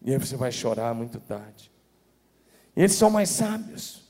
E 0.00 0.12
aí 0.12 0.16
você 0.16 0.36
vai 0.36 0.52
chorar 0.52 0.94
muito 0.94 1.18
tarde. 1.18 1.72
Eles 2.76 2.92
são 2.92 3.10
mais 3.10 3.30
sábios. 3.30 4.04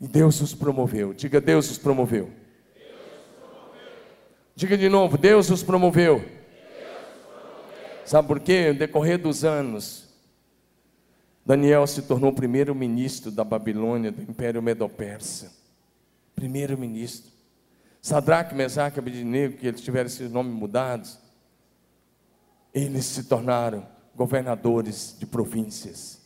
E 0.00 0.08
Deus 0.08 0.40
os 0.40 0.52
promoveu. 0.52 1.14
Diga, 1.14 1.40
Deus 1.40 1.70
os 1.70 1.78
promoveu. 1.78 2.32
Diga 4.56 4.76
de 4.76 4.88
novo, 4.88 5.16
Deus 5.16 5.50
os 5.50 5.62
promoveu. 5.62 6.20
Sabe 8.04 8.26
por 8.26 8.40
quê? 8.40 8.72
No 8.72 8.78
decorrer 8.80 9.18
dos 9.18 9.44
anos, 9.44 10.08
Daniel 11.44 11.86
se 11.86 12.02
tornou 12.02 12.32
primeiro-ministro 12.32 13.30
da 13.30 13.44
Babilônia, 13.44 14.10
do 14.10 14.20
Império 14.20 14.60
Medo-Persa. 14.60 15.52
Primeiro-ministro. 16.34 17.35
Sadraque, 18.06 18.54
Mesaque 18.54 18.98
e 18.98 19.00
Abednego, 19.00 19.56
que 19.56 19.66
eles 19.66 19.80
tiveram 19.80 20.06
esses 20.06 20.30
nomes 20.30 20.54
mudados, 20.54 21.18
eles 22.72 23.04
se 23.04 23.24
tornaram 23.24 23.84
governadores 24.14 25.16
de 25.18 25.26
províncias. 25.26 26.20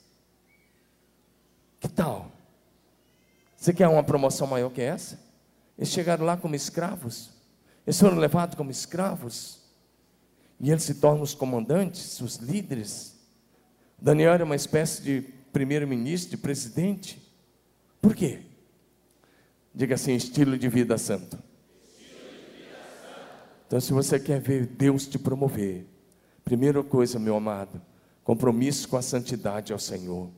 Que 1.80 1.88
tal? 1.88 2.32
Você 3.56 3.72
quer 3.72 3.88
uma 3.88 4.04
promoção 4.04 4.46
maior 4.46 4.68
que 4.70 4.82
essa? 4.82 5.18
Eles 5.78 5.88
chegaram 5.88 6.22
lá 6.22 6.36
como 6.36 6.54
escravos, 6.54 7.30
eles 7.86 7.98
foram 7.98 8.18
levados 8.18 8.56
como 8.56 8.70
escravos, 8.70 9.62
e 10.60 10.70
eles 10.70 10.82
se 10.82 10.96
tornam 10.96 11.22
os 11.22 11.32
comandantes, 11.32 12.20
os 12.20 12.36
líderes. 12.36 13.16
Daniel 13.98 14.34
era 14.34 14.44
uma 14.44 14.54
espécie 14.54 15.00
de 15.00 15.22
primeiro-ministro, 15.50 16.32
de 16.32 16.36
presidente. 16.36 17.34
Por 18.02 18.14
quê? 18.14 18.42
Diga 19.74 19.94
assim: 19.94 20.14
estilo 20.14 20.58
de 20.58 20.68
vida 20.68 20.98
santo. 20.98 21.48
Então, 23.70 23.80
se 23.80 23.92
você 23.92 24.18
quer 24.18 24.40
ver 24.40 24.66
Deus 24.66 25.06
te 25.06 25.16
promover, 25.16 25.86
Primeira 26.42 26.82
coisa, 26.82 27.16
meu 27.16 27.36
amado, 27.36 27.80
compromisso 28.24 28.88
com 28.88 28.96
a 28.96 29.02
santidade 29.02 29.72
ao 29.72 29.78
Senhor. 29.78 30.28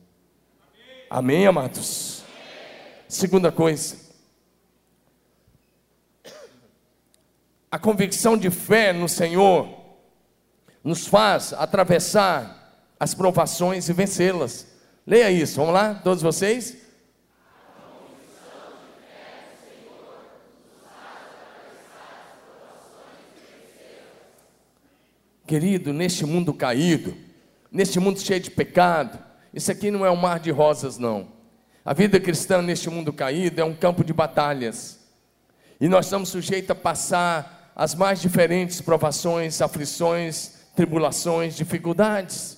Amém, 1.09 1.37
Amém 1.37 1.47
amados? 1.47 2.21
Amém. 2.21 3.05
Segunda 3.07 3.51
coisa, 3.51 3.95
a 7.71 7.79
convicção 7.79 8.37
de 8.37 8.51
fé 8.51 8.93
no 8.93 9.09
Senhor 9.09 9.67
nos 10.83 11.07
faz 11.07 11.53
atravessar 11.53 12.85
as 12.99 13.15
provações 13.15 13.89
e 13.89 13.93
vencê-las. 13.93 14.67
Leia 15.07 15.31
isso, 15.31 15.55
vamos 15.55 15.73
lá, 15.73 15.95
todos 15.95 16.21
vocês? 16.21 16.77
Querido, 25.53 25.93
neste 25.93 26.25
mundo 26.25 26.51
caído, 26.51 27.15
neste 27.71 27.99
mundo 27.99 28.19
cheio 28.19 28.39
de 28.39 28.49
pecado, 28.49 29.19
isso 29.53 29.71
aqui 29.71 29.91
não 29.91 30.03
é 30.03 30.09
um 30.09 30.15
mar 30.15 30.39
de 30.39 30.49
rosas, 30.49 30.97
não. 30.97 31.27
A 31.85 31.93
vida 31.93 32.19
cristã 32.19 32.59
neste 32.59 32.89
mundo 32.89 33.13
caído 33.13 33.61
é 33.61 33.63
um 33.63 33.75
campo 33.75 34.03
de 34.03 34.11
batalhas. 34.11 34.99
E 35.79 35.87
nós 35.87 36.07
estamos 36.07 36.29
sujeitos 36.29 36.71
a 36.71 36.75
passar 36.75 37.71
as 37.75 37.93
mais 37.93 38.19
diferentes 38.19 38.81
provações, 38.81 39.61
aflições, 39.61 40.53
tribulações, 40.75 41.55
dificuldades. 41.55 42.57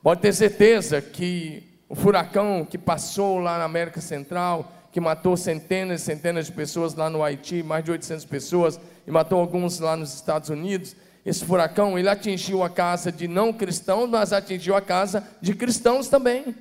Pode 0.00 0.20
ter 0.20 0.32
certeza 0.32 1.02
que 1.02 1.80
o 1.88 1.96
furacão 1.96 2.64
que 2.64 2.78
passou 2.78 3.40
lá 3.40 3.58
na 3.58 3.64
América 3.64 4.00
Central, 4.00 4.72
que 4.92 5.00
matou 5.00 5.36
centenas 5.36 6.02
e 6.02 6.04
centenas 6.04 6.46
de 6.46 6.52
pessoas 6.52 6.94
lá 6.94 7.10
no 7.10 7.24
Haiti, 7.24 7.60
mais 7.64 7.84
de 7.84 7.90
800 7.90 8.24
pessoas, 8.24 8.78
e 9.04 9.10
matou 9.10 9.40
alguns 9.40 9.80
lá 9.80 9.96
nos 9.96 10.14
Estados 10.14 10.48
Unidos, 10.48 10.94
esse 11.24 11.44
furacão, 11.44 11.98
ele 11.98 12.08
atingiu 12.08 12.62
a 12.62 12.68
casa 12.68 13.10
de 13.10 13.26
não 13.26 13.52
cristãos, 13.52 14.10
mas 14.10 14.32
atingiu 14.32 14.76
a 14.76 14.82
casa 14.82 15.26
de 15.40 15.54
cristãos 15.54 16.08
também. 16.08 16.54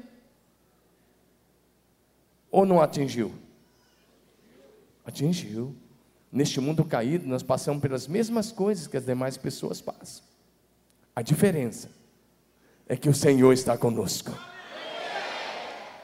Ou 2.49 2.65
não 2.65 2.81
atingiu? 2.81 3.33
Atingiu. 5.05 5.75
Neste 6.31 6.61
mundo 6.61 6.85
caído, 6.85 7.27
nós 7.27 7.43
passamos 7.43 7.81
pelas 7.81 8.07
mesmas 8.07 8.51
coisas 8.51 8.87
que 8.87 8.95
as 8.95 9.05
demais 9.05 9.37
pessoas 9.37 9.81
passam. 9.81 10.23
A 11.15 11.21
diferença 11.21 11.91
é 12.87 12.95
que 12.95 13.09
o 13.09 13.13
Senhor 13.13 13.51
está 13.53 13.77
conosco. 13.77 14.31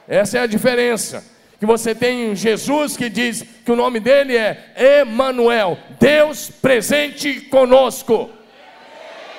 Essa 0.06 0.38
é 0.38 0.40
a 0.42 0.46
diferença. 0.46 1.24
Que 1.58 1.66
você 1.66 1.94
tem 1.94 2.34
Jesus 2.36 2.96
que 2.96 3.08
diz 3.08 3.42
que 3.42 3.72
o 3.72 3.76
nome 3.76 4.00
dele 4.00 4.36
é 4.36 5.00
Emanuel, 5.00 5.78
Deus 5.98 6.50
presente 6.50 7.40
conosco. 7.42 8.30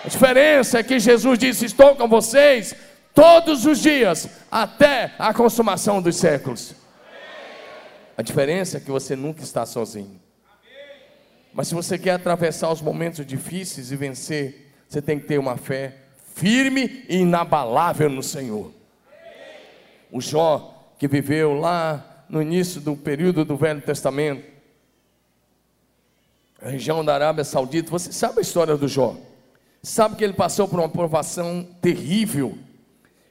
A 0.03 0.07
diferença 0.07 0.79
é 0.79 0.83
que 0.83 0.99
Jesus 0.99 1.37
disse: 1.37 1.65
Estou 1.65 1.95
com 1.95 2.07
vocês 2.07 2.75
todos 3.13 3.65
os 3.65 3.79
dias, 3.79 4.27
até 4.49 5.13
a 5.19 5.33
consumação 5.33 6.01
dos 6.01 6.15
séculos. 6.15 6.73
A 8.17 8.21
diferença 8.21 8.77
é 8.77 8.79
que 8.79 8.91
você 8.91 9.15
nunca 9.15 9.43
está 9.43 9.65
sozinho. 9.65 10.19
Mas 11.53 11.67
se 11.67 11.75
você 11.75 11.97
quer 11.97 12.11
atravessar 12.11 12.71
os 12.71 12.81
momentos 12.81 13.25
difíceis 13.25 13.91
e 13.91 13.95
vencer, 13.95 14.73
você 14.87 15.01
tem 15.01 15.19
que 15.19 15.27
ter 15.27 15.37
uma 15.37 15.57
fé 15.57 15.95
firme 16.33 17.05
e 17.07 17.17
inabalável 17.17 18.09
no 18.09 18.23
Senhor. 18.23 18.71
O 20.11 20.21
Jó, 20.21 20.93
que 20.97 21.07
viveu 21.07 21.53
lá 21.53 22.25
no 22.29 22.41
início 22.41 22.79
do 22.79 22.95
período 22.95 23.43
do 23.43 23.57
Velho 23.57 23.81
Testamento, 23.81 24.49
a 26.61 26.69
região 26.69 27.03
da 27.03 27.13
Arábia 27.13 27.43
Saudita, 27.43 27.89
você 27.89 28.11
sabe 28.11 28.39
a 28.39 28.41
história 28.41 28.77
do 28.77 28.87
Jó? 28.87 29.17
Sabe 29.83 30.15
que 30.15 30.23
ele 30.23 30.33
passou 30.33 30.67
por 30.67 30.79
uma 30.79 30.89
provação 30.89 31.67
terrível. 31.81 32.55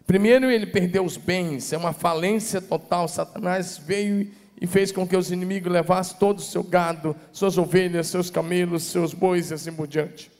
Primeiro, 0.05 0.51
ele 0.51 0.67
perdeu 0.67 1.05
os 1.05 1.17
bens, 1.17 1.73
é 1.73 1.77
uma 1.77 1.93
falência 1.93 2.61
total. 2.61 3.07
Satanás 3.07 3.79
veio 3.79 4.29
e 4.61 4.67
fez 4.67 4.91
com 4.91 5.07
que 5.07 5.17
os 5.17 5.31
inimigos 5.31 5.73
levassem 5.73 6.17
todo 6.19 6.39
o 6.39 6.43
seu 6.43 6.65
gado, 6.65 7.15
suas 7.33 7.57
ovelhas, 7.57 8.09
seus 8.09 8.31
camelos, 8.31 8.83
seus 8.83 9.15
bois 9.15 9.51
e 9.51 9.55
assim 9.55 9.73
por 9.73 9.87
diante. 9.87 10.31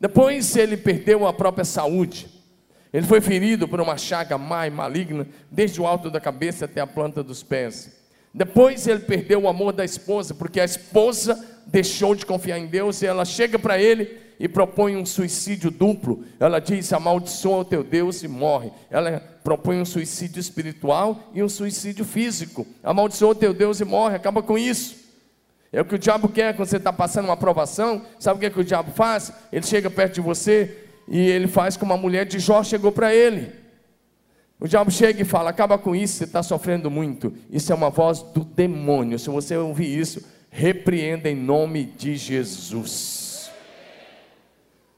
Depois, 0.00 0.56
ele 0.56 0.76
perdeu 0.76 1.24
a 1.24 1.32
própria 1.32 1.64
saúde. 1.64 2.28
Ele 2.92 3.06
foi 3.06 3.20
ferido 3.20 3.68
por 3.68 3.80
uma 3.80 3.96
chaga 3.96 4.36
má 4.36 4.66
e 4.66 4.70
maligna, 4.70 5.26
desde 5.48 5.80
o 5.80 5.86
alto 5.86 6.10
da 6.10 6.20
cabeça 6.20 6.64
até 6.64 6.80
a 6.80 6.86
planta 6.86 7.22
dos 7.22 7.44
pés. 7.44 7.92
Depois, 8.34 8.88
ele 8.88 9.00
perdeu 9.00 9.42
o 9.42 9.48
amor 9.48 9.72
da 9.72 9.84
esposa, 9.84 10.34
porque 10.34 10.58
a 10.58 10.64
esposa 10.64 11.42
deixou 11.68 12.16
de 12.16 12.26
confiar 12.26 12.58
em 12.58 12.66
Deus 12.66 13.00
e 13.00 13.06
ela 13.06 13.24
chega 13.24 13.58
para 13.58 13.80
ele 13.80 14.20
e 14.42 14.48
propõe 14.48 14.96
um 14.96 15.06
suicídio 15.06 15.70
duplo. 15.70 16.24
Ela 16.40 16.58
diz: 16.58 16.92
amaldiçoa 16.92 17.58
o 17.58 17.64
teu 17.64 17.84
Deus 17.84 18.24
e 18.24 18.28
morre. 18.28 18.72
Ela 18.90 19.22
propõe 19.44 19.80
um 19.80 19.84
suicídio 19.84 20.40
espiritual 20.40 21.30
e 21.32 21.40
um 21.44 21.48
suicídio 21.48 22.04
físico. 22.04 22.66
Amaldiçoa 22.82 23.30
o 23.30 23.34
teu 23.36 23.54
Deus 23.54 23.78
e 23.78 23.84
morre, 23.84 24.16
acaba 24.16 24.42
com 24.42 24.58
isso. 24.58 24.96
É 25.72 25.80
o 25.80 25.84
que 25.84 25.94
o 25.94 25.98
diabo 25.98 26.28
quer 26.28 26.56
quando 26.56 26.68
você 26.68 26.76
está 26.76 26.92
passando 26.92 27.26
uma 27.26 27.34
aprovação. 27.34 28.02
Sabe 28.18 28.36
o 28.36 28.40
que, 28.40 28.46
é 28.46 28.50
que 28.50 28.60
o 28.60 28.64
diabo 28.64 28.90
faz? 28.90 29.32
Ele 29.52 29.64
chega 29.64 29.88
perto 29.88 30.16
de 30.16 30.20
você 30.20 30.88
e 31.06 31.20
ele 31.20 31.46
faz 31.46 31.76
como 31.76 31.92
a 31.92 31.96
mulher 31.96 32.26
de 32.26 32.40
Jó 32.40 32.64
chegou 32.64 32.90
para 32.90 33.14
ele. 33.14 33.52
O 34.58 34.66
diabo 34.66 34.90
chega 34.90 35.22
e 35.22 35.24
fala: 35.24 35.50
acaba 35.50 35.78
com 35.78 35.94
isso, 35.94 36.14
você 36.14 36.24
está 36.24 36.42
sofrendo 36.42 36.90
muito. 36.90 37.32
Isso 37.48 37.72
é 37.72 37.76
uma 37.76 37.90
voz 37.90 38.22
do 38.34 38.42
demônio. 38.42 39.20
Se 39.20 39.30
você 39.30 39.56
ouvir 39.56 39.96
isso, 39.96 40.20
repreenda 40.50 41.30
em 41.30 41.36
nome 41.36 41.84
de 41.84 42.16
Jesus. 42.16 43.21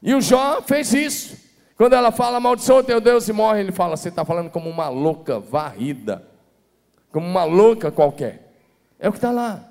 E 0.05 0.13
o 0.13 0.21
Jó 0.21 0.61
fez 0.61 0.93
isso. 0.93 1.35
Quando 1.75 1.93
ela 1.93 2.11
fala, 2.11 2.39
maldição 2.39 2.83
teu 2.83 3.01
Deus 3.01 3.27
e 3.27 3.33
morre, 3.33 3.61
ele 3.61 3.71
fala: 3.71 3.97
você 3.97 4.09
está 4.09 4.23
falando 4.23 4.51
como 4.51 4.69
uma 4.69 4.87
louca 4.87 5.39
varrida, 5.39 6.23
como 7.11 7.27
uma 7.27 7.43
louca 7.43 7.91
qualquer. 7.91 8.53
É 8.99 9.09
o 9.09 9.11
que 9.11 9.17
está 9.17 9.31
lá. 9.31 9.67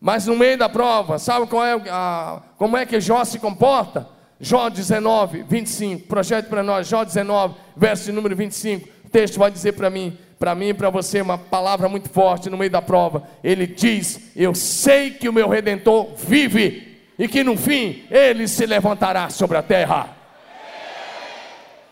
Mas 0.00 0.26
no 0.26 0.34
meio 0.34 0.58
da 0.58 0.68
prova, 0.68 1.20
sabe 1.20 1.46
qual 1.46 1.64
é 1.64 1.80
a, 1.88 2.42
como 2.58 2.76
é 2.76 2.84
que 2.84 3.00
Jó 3.00 3.24
se 3.24 3.38
comporta? 3.38 4.08
Jó 4.40 4.68
19, 4.68 5.44
25, 5.44 6.08
projete 6.08 6.48
para 6.48 6.64
nós, 6.64 6.88
Jó 6.88 7.04
19, 7.04 7.54
verso 7.76 8.06
de 8.06 8.12
número 8.12 8.34
25. 8.34 8.88
O 9.04 9.08
texto 9.08 9.38
vai 9.38 9.52
dizer 9.52 9.74
para 9.74 9.88
mim, 9.88 10.18
para 10.36 10.52
mim 10.56 10.70
e 10.70 10.74
para 10.74 10.90
você, 10.90 11.20
uma 11.20 11.38
palavra 11.38 11.88
muito 11.88 12.10
forte 12.10 12.50
no 12.50 12.58
meio 12.58 12.72
da 12.72 12.82
prova. 12.82 13.22
Ele 13.44 13.68
diz: 13.68 14.32
Eu 14.34 14.52
sei 14.52 15.12
que 15.12 15.28
o 15.28 15.32
meu 15.32 15.48
redentor 15.48 16.16
vive 16.16 16.91
e 17.22 17.28
que 17.28 17.44
no 17.44 17.56
fim 17.56 18.02
ele 18.10 18.48
se 18.48 18.66
levantará 18.66 19.30
sobre 19.30 19.56
a 19.56 19.62
terra. 19.62 20.08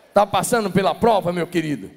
Está 0.09 0.27
passando 0.27 0.73
pela 0.73 0.93
prova, 0.93 1.33
meu 1.33 1.47
querido? 1.47 1.89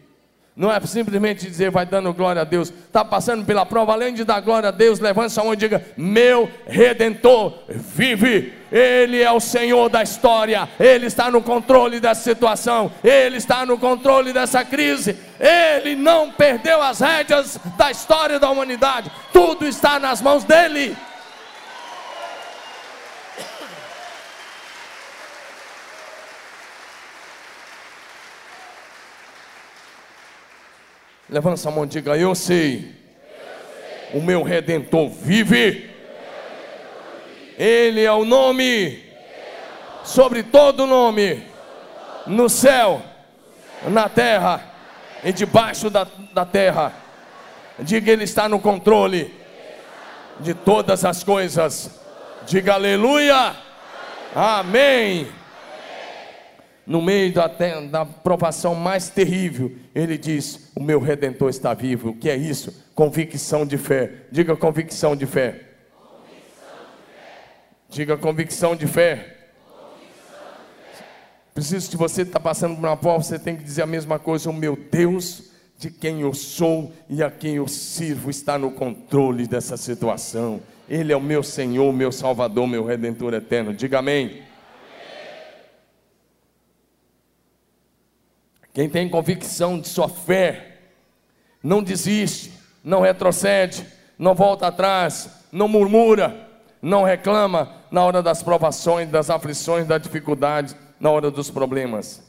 Não 0.55 0.71
é 0.71 0.79
simplesmente 0.81 1.47
dizer 1.47 1.71
vai 1.71 1.83
dando 1.83 2.13
glória 2.13 2.43
a 2.43 2.45
Deus. 2.45 2.69
Está 2.69 3.03
passando 3.03 3.43
pela 3.43 3.65
prova, 3.65 3.91
além 3.91 4.13
de 4.13 4.23
dar 4.23 4.39
glória 4.39 4.69
a 4.69 4.71
Deus, 4.71 4.99
levante 4.99 5.33
sua 5.33 5.45
mão 5.45 5.53
e 5.53 5.55
diga: 5.55 5.83
Meu 5.97 6.47
redentor 6.67 7.57
vive. 7.67 8.53
Ele 8.71 9.19
é 9.19 9.31
o 9.31 9.39
Senhor 9.39 9.89
da 9.89 10.03
história. 10.03 10.69
Ele 10.79 11.07
está 11.07 11.31
no 11.31 11.41
controle 11.41 11.99
dessa 11.99 12.21
situação. 12.21 12.91
Ele 13.03 13.37
está 13.37 13.65
no 13.65 13.79
controle 13.79 14.31
dessa 14.31 14.63
crise. 14.63 15.17
Ele 15.39 15.95
não 15.95 16.31
perdeu 16.31 16.83
as 16.83 16.99
rédeas 16.99 17.59
da 17.75 17.89
história 17.89 18.39
da 18.39 18.51
humanidade. 18.51 19.11
Tudo 19.31 19.65
está 19.65 19.99
nas 19.99 20.21
mãos 20.21 20.43
dele. 20.43 20.95
Levanta 31.33 31.67
a 31.67 31.71
mão 31.71 31.83
e 31.83 31.87
diga: 31.87 32.15
Eu 32.15 32.35
sei. 32.35 32.93
O 34.13 34.21
meu 34.21 34.43
redentor 34.43 35.09
vive. 35.09 35.89
Ele 37.57 38.03
é 38.03 38.11
o 38.11 38.23
nome 38.23 39.03
sobre 40.03 40.43
todo 40.43 40.85
nome 40.85 41.43
no 42.27 42.47
céu, 42.49 43.01
na 43.87 44.07
terra 44.07 44.63
e 45.23 45.33
debaixo 45.33 45.89
da, 45.89 46.05
da 46.35 46.45
terra. 46.45 46.93
Diga: 47.79 48.11
Ele 48.11 48.25
está 48.25 48.47
no 48.47 48.59
controle 48.59 49.33
de 50.39 50.53
todas 50.53 51.03
as 51.03 51.23
coisas. 51.23 51.99
Diga 52.45 52.75
aleluia. 52.75 53.55
Amém 54.35 55.42
no 56.85 57.01
meio 57.01 57.33
da, 57.33 57.47
da 57.89 58.05
provação 58.05 58.75
mais 58.75 59.09
terrível, 59.09 59.71
ele 59.95 60.17
diz: 60.17 60.71
O 60.75 60.83
meu 60.83 60.99
redentor 60.99 61.49
está 61.49 61.73
vivo. 61.73 62.09
O 62.09 62.15
que 62.15 62.29
é 62.29 62.35
isso? 62.35 62.73
Convicção 62.93 63.65
de 63.65 63.77
fé. 63.77 64.11
Diga 64.31 64.55
convicção 64.55 65.15
de 65.15 65.25
fé. 65.25 65.61
Convicção 65.95 66.75
de 66.97 67.05
fé. 67.05 67.41
Diga 67.89 68.17
convicção 68.17 68.75
de 68.75 68.87
fé. 68.87 69.37
Preciso 71.53 71.89
que 71.89 71.97
você 71.97 72.23
está 72.23 72.39
passando 72.39 72.75
por 72.75 72.85
uma 72.85 72.97
prova, 72.97 73.23
você 73.23 73.37
tem 73.37 73.55
que 73.55 73.63
dizer 73.63 73.83
a 73.83 73.87
mesma 73.87 74.19
coisa: 74.19 74.49
O 74.49 74.53
meu 74.53 74.75
Deus, 74.75 75.51
de 75.77 75.89
quem 75.89 76.21
eu 76.21 76.33
sou 76.33 76.91
e 77.09 77.23
a 77.23 77.31
quem 77.31 77.55
eu 77.55 77.67
sirvo, 77.67 78.29
está 78.29 78.57
no 78.57 78.71
controle 78.71 79.47
dessa 79.47 79.77
situação. 79.77 80.61
Ele 80.89 81.13
é 81.13 81.15
o 81.15 81.21
meu 81.21 81.41
Senhor, 81.43 81.93
meu 81.93 82.11
Salvador, 82.11 82.67
meu 82.67 82.83
Redentor 82.83 83.33
eterno. 83.33 83.73
Diga 83.73 83.99
amém. 83.99 84.41
Quem 88.73 88.89
tem 88.89 89.07
convicção 89.07 89.79
de 89.79 89.87
sua 89.87 90.09
fé, 90.09 90.79
não 91.61 91.83
desiste, 91.83 92.51
não 92.83 93.01
retrocede, 93.01 93.85
não 94.17 94.33
volta 94.33 94.67
atrás, 94.67 95.29
não 95.51 95.67
murmura, 95.67 96.49
não 96.81 97.03
reclama 97.03 97.71
na 97.91 98.03
hora 98.03 98.23
das 98.23 98.41
provações, 98.41 99.09
das 99.09 99.29
aflições, 99.29 99.85
das 99.85 100.01
dificuldades, 100.01 100.75
na 100.99 101.11
hora 101.11 101.29
dos 101.29 101.51
problemas. 101.51 102.23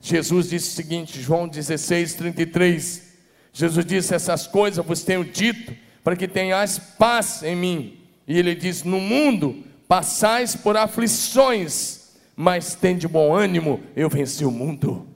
Jesus 0.00 0.48
disse 0.48 0.70
o 0.70 0.74
seguinte, 0.76 1.20
João 1.20 1.48
16, 1.48 2.14
33. 2.14 3.08
Jesus 3.52 3.84
disse: 3.84 4.14
Essas 4.14 4.46
coisas 4.46 4.84
vos 4.84 5.02
tenho 5.02 5.24
dito, 5.24 5.74
para 6.04 6.14
que 6.14 6.28
tenhais 6.28 6.78
paz 6.78 7.42
em 7.42 7.56
mim. 7.56 8.00
E 8.28 8.38
ele 8.38 8.54
diz: 8.54 8.84
No 8.84 9.00
mundo 9.00 9.64
passais 9.88 10.54
por 10.54 10.76
aflições, 10.76 12.12
mas 12.36 12.76
tende 12.76 13.08
bom 13.08 13.34
ânimo, 13.34 13.80
eu 13.96 14.08
venci 14.08 14.44
o 14.44 14.50
mundo. 14.52 15.07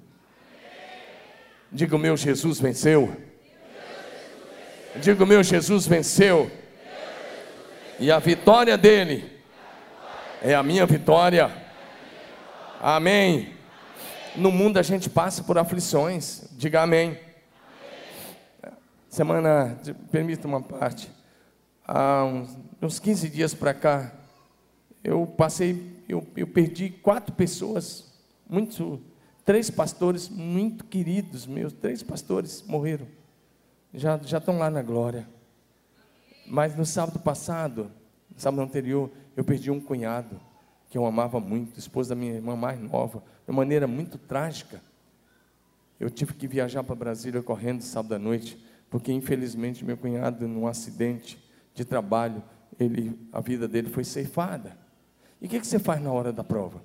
Diga 1.74 1.96
meu 1.96 2.18
Jesus 2.18 2.60
venceu. 2.60 3.16
Diga 5.00 5.24
meu 5.24 5.42
Jesus 5.42 5.86
venceu. 5.86 6.50
E 7.98 8.10
a 8.10 8.18
vitória 8.18 8.76
dele 8.76 9.24
é 10.42 10.54
a 10.54 10.62
minha 10.62 10.84
vitória. 10.84 11.50
Amém. 12.78 13.54
No 14.36 14.52
mundo 14.52 14.76
a 14.76 14.82
gente 14.82 15.08
passa 15.08 15.42
por 15.42 15.56
aflições. 15.56 16.44
Diga 16.58 16.82
amém. 16.82 17.18
Semana, 19.08 19.78
permita 20.10 20.46
uma 20.46 20.60
parte. 20.60 21.10
Há 21.88 22.24
uns, 22.24 22.58
uns 22.82 22.98
15 22.98 23.30
dias 23.30 23.54
para 23.54 23.72
cá, 23.72 24.12
eu 25.02 25.26
passei, 25.26 26.02
eu, 26.06 26.26
eu 26.36 26.46
perdi 26.46 26.90
quatro 26.90 27.34
pessoas 27.34 28.12
muito 28.46 29.02
Três 29.52 29.68
pastores 29.68 30.30
muito 30.30 30.82
queridos 30.82 31.46
meus, 31.46 31.74
três 31.74 32.02
pastores 32.02 32.64
morreram. 32.66 33.06
Já, 33.92 34.16
já 34.16 34.38
estão 34.38 34.56
lá 34.56 34.70
na 34.70 34.80
glória. 34.80 35.28
Mas 36.46 36.74
no 36.74 36.86
sábado 36.86 37.18
passado, 37.18 37.92
no 38.34 38.40
sábado 38.40 38.62
anterior, 38.62 39.10
eu 39.36 39.44
perdi 39.44 39.70
um 39.70 39.78
cunhado 39.78 40.40
que 40.88 40.96
eu 40.96 41.04
amava 41.04 41.38
muito, 41.38 41.78
esposa 41.78 42.14
da 42.14 42.18
minha 42.18 42.32
irmã 42.32 42.56
mais 42.56 42.80
nova, 42.80 43.22
de 43.46 43.54
maneira 43.54 43.86
muito 43.86 44.16
trágica. 44.16 44.80
Eu 46.00 46.08
tive 46.08 46.32
que 46.32 46.48
viajar 46.48 46.82
para 46.82 46.94
Brasília 46.94 47.42
correndo 47.42 47.82
sábado 47.82 48.14
à 48.14 48.18
noite, 48.18 48.56
porque 48.88 49.12
infelizmente 49.12 49.84
meu 49.84 49.98
cunhado, 49.98 50.48
num 50.48 50.66
acidente 50.66 51.38
de 51.74 51.84
trabalho, 51.84 52.42
ele, 52.80 53.20
a 53.30 53.42
vida 53.42 53.68
dele 53.68 53.90
foi 53.90 54.02
ceifada. 54.02 54.78
E 55.42 55.44
o 55.44 55.48
que, 55.50 55.60
que 55.60 55.66
você 55.66 55.78
faz 55.78 56.00
na 56.00 56.10
hora 56.10 56.32
da 56.32 56.42
prova? 56.42 56.82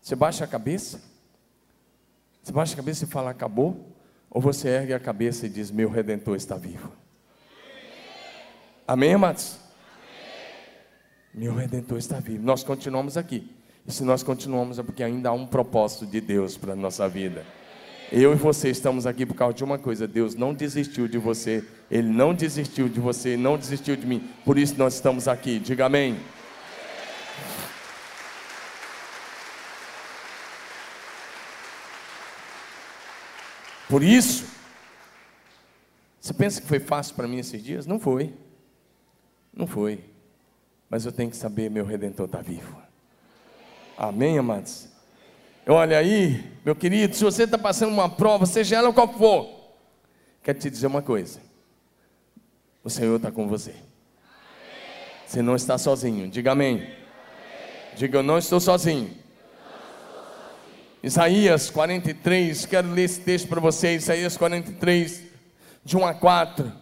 Você 0.00 0.14
baixa 0.14 0.44
a 0.44 0.46
cabeça? 0.46 1.17
Você 2.42 2.52
baixa 2.52 2.74
a 2.74 2.76
cabeça 2.76 3.04
e 3.04 3.08
fala, 3.08 3.30
acabou? 3.30 3.96
Ou 4.30 4.40
você 4.40 4.68
ergue 4.68 4.92
a 4.92 5.00
cabeça 5.00 5.46
e 5.46 5.48
diz, 5.48 5.70
meu 5.70 5.90
redentor 5.90 6.36
está 6.36 6.56
vivo? 6.56 6.92
Amém, 8.86 9.14
amados? 9.14 9.58
Meu 11.34 11.54
redentor 11.54 11.98
está 11.98 12.18
vivo. 12.20 12.42
Nós 12.42 12.62
continuamos 12.64 13.16
aqui. 13.16 13.50
E 13.86 13.92
se 13.92 14.02
nós 14.02 14.22
continuamos 14.22 14.78
é 14.78 14.82
porque 14.82 15.02
ainda 15.02 15.30
há 15.30 15.32
um 15.32 15.46
propósito 15.46 16.06
de 16.06 16.20
Deus 16.20 16.56
para 16.56 16.72
a 16.72 16.76
nossa 16.76 17.08
vida. 17.08 17.44
Eu 18.10 18.32
e 18.32 18.36
você 18.36 18.70
estamos 18.70 19.06
aqui 19.06 19.26
por 19.26 19.34
causa 19.34 19.54
de 19.54 19.62
uma 19.62 19.78
coisa: 19.78 20.06
Deus 20.06 20.34
não 20.34 20.54
desistiu 20.54 21.06
de 21.06 21.18
você, 21.18 21.62
Ele 21.90 22.08
não 22.08 22.34
desistiu 22.34 22.88
de 22.88 22.98
você, 22.98 23.36
não 23.36 23.58
desistiu 23.58 23.96
de 23.96 24.06
mim. 24.06 24.26
Por 24.44 24.56
isso 24.58 24.74
nós 24.78 24.94
estamos 24.94 25.28
aqui. 25.28 25.58
Diga 25.58 25.86
amém. 25.86 26.18
Por 33.88 34.02
isso, 34.02 34.44
você 36.20 36.34
pensa 36.34 36.60
que 36.60 36.66
foi 36.66 36.78
fácil 36.78 37.14
para 37.14 37.26
mim 37.26 37.38
esses 37.38 37.62
dias? 37.62 37.86
Não 37.86 37.98
foi. 37.98 38.34
Não 39.52 39.66
foi. 39.66 40.04
Mas 40.90 41.06
eu 41.06 41.12
tenho 41.12 41.30
que 41.30 41.36
saber, 41.36 41.70
meu 41.70 41.84
redentor 41.84 42.26
está 42.26 42.40
vivo. 42.40 42.80
Amém, 43.96 44.38
amados? 44.38 44.88
Olha 45.66 45.98
aí, 45.98 46.52
meu 46.64 46.74
querido, 46.74 47.14
se 47.14 47.24
você 47.24 47.44
está 47.44 47.58
passando 47.58 47.92
uma 47.92 48.08
prova, 48.08 48.46
seja 48.46 48.76
ela 48.76 48.92
qual 48.92 49.12
for, 49.12 49.74
quero 50.42 50.58
te 50.58 50.70
dizer 50.70 50.86
uma 50.86 51.02
coisa: 51.02 51.40
o 52.82 52.88
Senhor 52.88 53.16
está 53.16 53.30
com 53.30 53.48
você. 53.48 53.74
Você 55.26 55.42
não 55.42 55.56
está 55.56 55.76
sozinho. 55.76 56.28
Diga 56.28 56.52
amém. 56.52 56.90
Diga, 57.96 58.18
eu 58.18 58.22
não 58.22 58.38
estou 58.38 58.58
sozinho. 58.60 59.10
Isaías 61.02 61.70
43, 61.70 62.66
quero 62.66 62.90
ler 62.90 63.04
esse 63.04 63.20
texto 63.20 63.46
para 63.46 63.60
vocês, 63.60 64.02
Isaías 64.02 64.36
43, 64.36 65.22
de 65.84 65.96
1 65.96 66.06
a 66.06 66.12
4. 66.12 66.72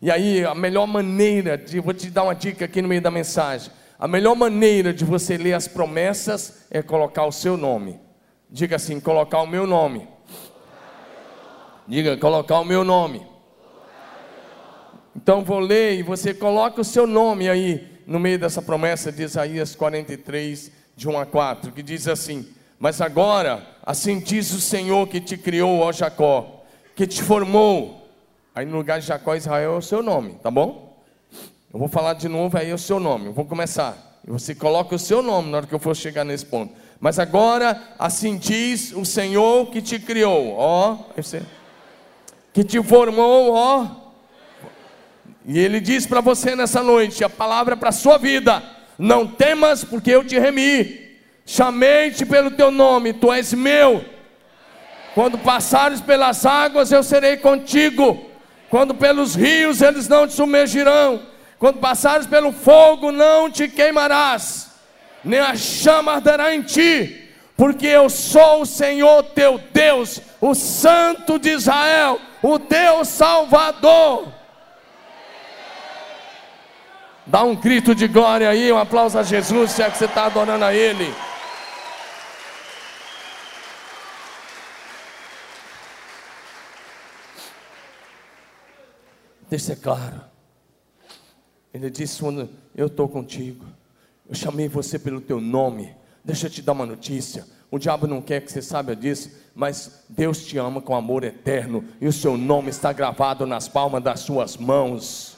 E 0.00 0.08
aí, 0.08 0.44
a 0.44 0.54
melhor 0.54 0.86
maneira 0.86 1.58
de, 1.58 1.80
vou 1.80 1.92
te 1.92 2.08
dar 2.08 2.22
uma 2.22 2.34
dica 2.34 2.64
aqui 2.64 2.80
no 2.80 2.86
meio 2.86 3.02
da 3.02 3.10
mensagem. 3.10 3.72
A 3.98 4.06
melhor 4.06 4.36
maneira 4.36 4.92
de 4.92 5.04
você 5.04 5.36
ler 5.36 5.54
as 5.54 5.66
promessas 5.66 6.66
é 6.70 6.80
colocar 6.80 7.26
o 7.26 7.32
seu 7.32 7.56
nome. 7.56 7.98
Diga 8.48 8.76
assim: 8.76 9.00
colocar 9.00 9.40
o 9.40 9.46
meu 9.46 9.66
nome. 9.66 10.06
Diga, 11.88 12.16
colocar 12.16 12.60
o 12.60 12.64
meu 12.64 12.84
nome. 12.84 13.26
Então 15.16 15.42
vou 15.42 15.58
ler 15.58 15.98
e 15.98 16.02
você 16.02 16.32
coloca 16.32 16.80
o 16.80 16.84
seu 16.84 17.06
nome 17.06 17.48
aí 17.48 18.00
no 18.06 18.20
meio 18.20 18.38
dessa 18.38 18.62
promessa 18.62 19.10
de 19.10 19.24
Isaías 19.24 19.74
43, 19.74 20.70
de 20.94 21.08
1 21.08 21.18
a 21.18 21.26
4, 21.26 21.72
que 21.72 21.82
diz 21.82 22.06
assim: 22.06 22.46
Mas 22.78 23.00
agora, 23.00 23.66
assim 23.82 24.20
diz 24.20 24.52
o 24.52 24.60
Senhor 24.60 25.06
que 25.08 25.20
te 25.20 25.36
criou, 25.36 25.80
ó 25.80 25.92
Jacó, 25.92 26.62
que 26.94 27.06
te 27.06 27.22
formou. 27.22 28.08
Aí 28.54 28.64
no 28.66 28.76
lugar 28.76 29.00
de 29.00 29.06
Jacó, 29.06 29.34
Israel 29.34 29.74
é 29.74 29.76
o 29.78 29.82
seu 29.82 30.02
nome, 30.02 30.34
tá 30.42 30.50
bom? 30.50 30.96
Eu 31.72 31.78
vou 31.78 31.88
falar 31.88 32.14
de 32.14 32.28
novo 32.28 32.56
aí 32.56 32.70
é 32.70 32.74
o 32.74 32.78
seu 32.78 32.98
nome. 32.98 33.26
Eu 33.26 33.32
vou 33.32 33.44
começar. 33.44 34.20
E 34.26 34.30
você 34.30 34.54
coloca 34.54 34.94
o 34.94 34.98
seu 34.98 35.22
nome 35.22 35.50
na 35.50 35.58
hora 35.58 35.66
que 35.66 35.74
eu 35.74 35.78
for 35.78 35.94
chegar 35.94 36.24
nesse 36.24 36.46
ponto. 36.46 36.74
Mas 36.98 37.18
agora, 37.18 37.80
assim 37.98 38.36
diz 38.36 38.92
o 38.92 39.04
Senhor 39.04 39.70
que 39.70 39.82
te 39.82 39.98
criou, 39.98 40.54
ó, 40.56 40.98
que 42.52 42.64
te 42.64 42.82
formou, 42.82 43.52
ó 43.52 44.06
e 45.48 45.60
ele 45.60 45.80
diz 45.80 46.04
para 46.06 46.20
você 46.20 46.56
nessa 46.56 46.82
noite: 46.82 47.22
a 47.22 47.30
palavra 47.30 47.76
para 47.76 47.90
a 47.90 47.92
sua 47.92 48.18
vida. 48.18 48.62
Não 48.98 49.26
temas, 49.26 49.84
porque 49.84 50.10
eu 50.10 50.24
te 50.24 50.38
remi. 50.38 51.05
Chamei-te 51.46 52.26
pelo 52.26 52.50
teu 52.50 52.72
nome, 52.72 53.12
tu 53.12 53.32
és 53.32 53.54
meu. 53.54 54.04
Quando 55.14 55.38
passares 55.38 56.00
pelas 56.00 56.44
águas, 56.44 56.90
eu 56.90 57.04
serei 57.04 57.36
contigo. 57.36 58.26
Quando 58.68 58.94
pelos 58.94 59.36
rios, 59.36 59.80
eles 59.80 60.08
não 60.08 60.26
te 60.26 60.34
submergirão. 60.34 61.22
Quando 61.58 61.78
passares 61.78 62.26
pelo 62.26 62.52
fogo, 62.52 63.12
não 63.12 63.50
te 63.50 63.68
queimarás, 63.68 64.72
nem 65.24 65.40
a 65.40 65.56
chama 65.56 66.12
arderá 66.12 66.54
em 66.54 66.60
ti, 66.60 67.30
porque 67.56 67.86
eu 67.86 68.10
sou 68.10 68.62
o 68.62 68.66
Senhor 68.66 69.22
teu 69.22 69.58
Deus, 69.72 70.20
o 70.40 70.54
Santo 70.54 71.38
de 71.38 71.50
Israel, 71.50 72.20
o 72.42 72.58
teu 72.58 73.04
Salvador. 73.04 74.28
Dá 77.24 77.42
um 77.42 77.56
grito 77.56 77.94
de 77.94 78.06
glória 78.06 78.50
aí, 78.50 78.70
um 78.70 78.78
aplauso 78.78 79.18
a 79.18 79.22
Jesus, 79.22 79.70
se 79.70 79.82
é 79.82 79.90
que 79.90 79.96
você 79.96 80.04
está 80.04 80.26
adorando 80.26 80.64
a 80.64 80.74
Ele. 80.74 81.12
Deixa 89.48 89.66
ser 89.66 89.76
claro. 89.76 90.20
Ele 91.72 91.90
disse: 91.90 92.20
quando 92.20 92.48
eu 92.74 92.86
estou 92.86 93.08
contigo, 93.08 93.64
eu 94.28 94.34
chamei 94.34 94.68
você 94.68 94.98
pelo 94.98 95.20
teu 95.20 95.40
nome. 95.40 95.94
Deixa 96.24 96.46
eu 96.46 96.50
te 96.50 96.62
dar 96.62 96.72
uma 96.72 96.86
notícia. 96.86 97.46
O 97.70 97.78
diabo 97.78 98.06
não 98.06 98.22
quer 98.22 98.40
que 98.40 98.50
você 98.50 98.62
saiba 98.62 98.94
disso, 98.94 99.30
mas 99.54 100.04
Deus 100.08 100.44
te 100.44 100.56
ama 100.58 100.80
com 100.80 100.94
amor 100.94 101.24
eterno 101.24 101.84
e 102.00 102.06
o 102.06 102.12
seu 102.12 102.36
nome 102.36 102.70
está 102.70 102.92
gravado 102.92 103.44
nas 103.46 103.68
palmas 103.68 104.02
das 104.02 104.20
suas 104.20 104.56
mãos. 104.56 105.36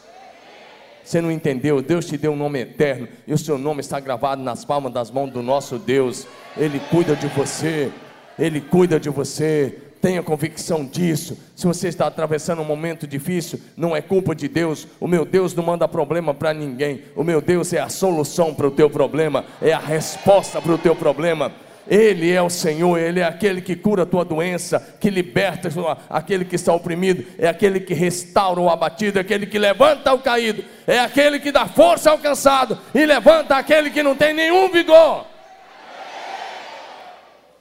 Você 1.02 1.22
não 1.22 1.32
entendeu? 1.32 1.80
Deus 1.80 2.04
te 2.04 2.18
deu 2.18 2.32
um 2.32 2.36
nome 2.36 2.60
eterno 2.60 3.08
e 3.26 3.32
o 3.32 3.38
seu 3.38 3.56
nome 3.56 3.80
está 3.80 3.98
gravado 3.98 4.42
nas 4.42 4.62
palmas 4.62 4.92
das 4.92 5.10
mãos 5.10 5.32
do 5.32 5.42
nosso 5.42 5.78
Deus. 5.78 6.26
Ele 6.54 6.78
cuida 6.90 7.16
de 7.16 7.26
você. 7.28 7.90
Ele 8.38 8.60
cuida 8.60 9.00
de 9.00 9.08
você. 9.08 9.78
Tenha 10.00 10.22
convicção 10.22 10.84
disso. 10.84 11.36
Se 11.56 11.66
você 11.66 11.88
está 11.88 12.06
atravessando 12.06 12.62
um 12.62 12.64
momento 12.64 13.06
difícil, 13.06 13.60
não 13.76 13.96
é 13.96 14.00
culpa 14.00 14.34
de 14.34 14.46
Deus. 14.46 14.86
O 15.00 15.08
meu 15.08 15.24
Deus 15.24 15.54
não 15.54 15.64
manda 15.64 15.88
problema 15.88 16.32
para 16.32 16.54
ninguém. 16.54 17.02
O 17.16 17.24
meu 17.24 17.40
Deus 17.40 17.72
é 17.72 17.80
a 17.80 17.88
solução 17.88 18.54
para 18.54 18.68
o 18.68 18.70
teu 18.70 18.88
problema, 18.88 19.44
é 19.60 19.72
a 19.72 19.78
resposta 19.78 20.60
para 20.60 20.72
o 20.72 20.78
teu 20.78 20.94
problema. 20.94 21.52
Ele 21.88 22.30
é 22.30 22.40
o 22.42 22.50
Senhor, 22.50 22.98
Ele 22.98 23.20
é 23.20 23.24
aquele 23.24 23.62
que 23.62 23.74
cura 23.74 24.02
a 24.02 24.06
tua 24.06 24.24
doença, 24.24 24.78
que 25.00 25.08
liberta 25.08 25.70
aquele 26.10 26.44
que 26.44 26.54
está 26.54 26.72
oprimido, 26.72 27.24
é 27.38 27.48
aquele 27.48 27.80
que 27.80 27.94
restaura 27.94 28.60
o 28.60 28.68
abatido, 28.68 29.18
é 29.18 29.22
aquele 29.22 29.46
que 29.46 29.58
levanta 29.58 30.12
o 30.12 30.18
caído, 30.18 30.62
é 30.86 30.98
aquele 31.00 31.40
que 31.40 31.50
dá 31.50 31.66
força 31.66 32.10
ao 32.10 32.18
cansado 32.18 32.78
e 32.94 33.06
levanta 33.06 33.56
aquele 33.56 33.90
que 33.90 34.02
não 34.02 34.14
tem 34.14 34.34
nenhum 34.34 34.70
vigor. 34.70 35.24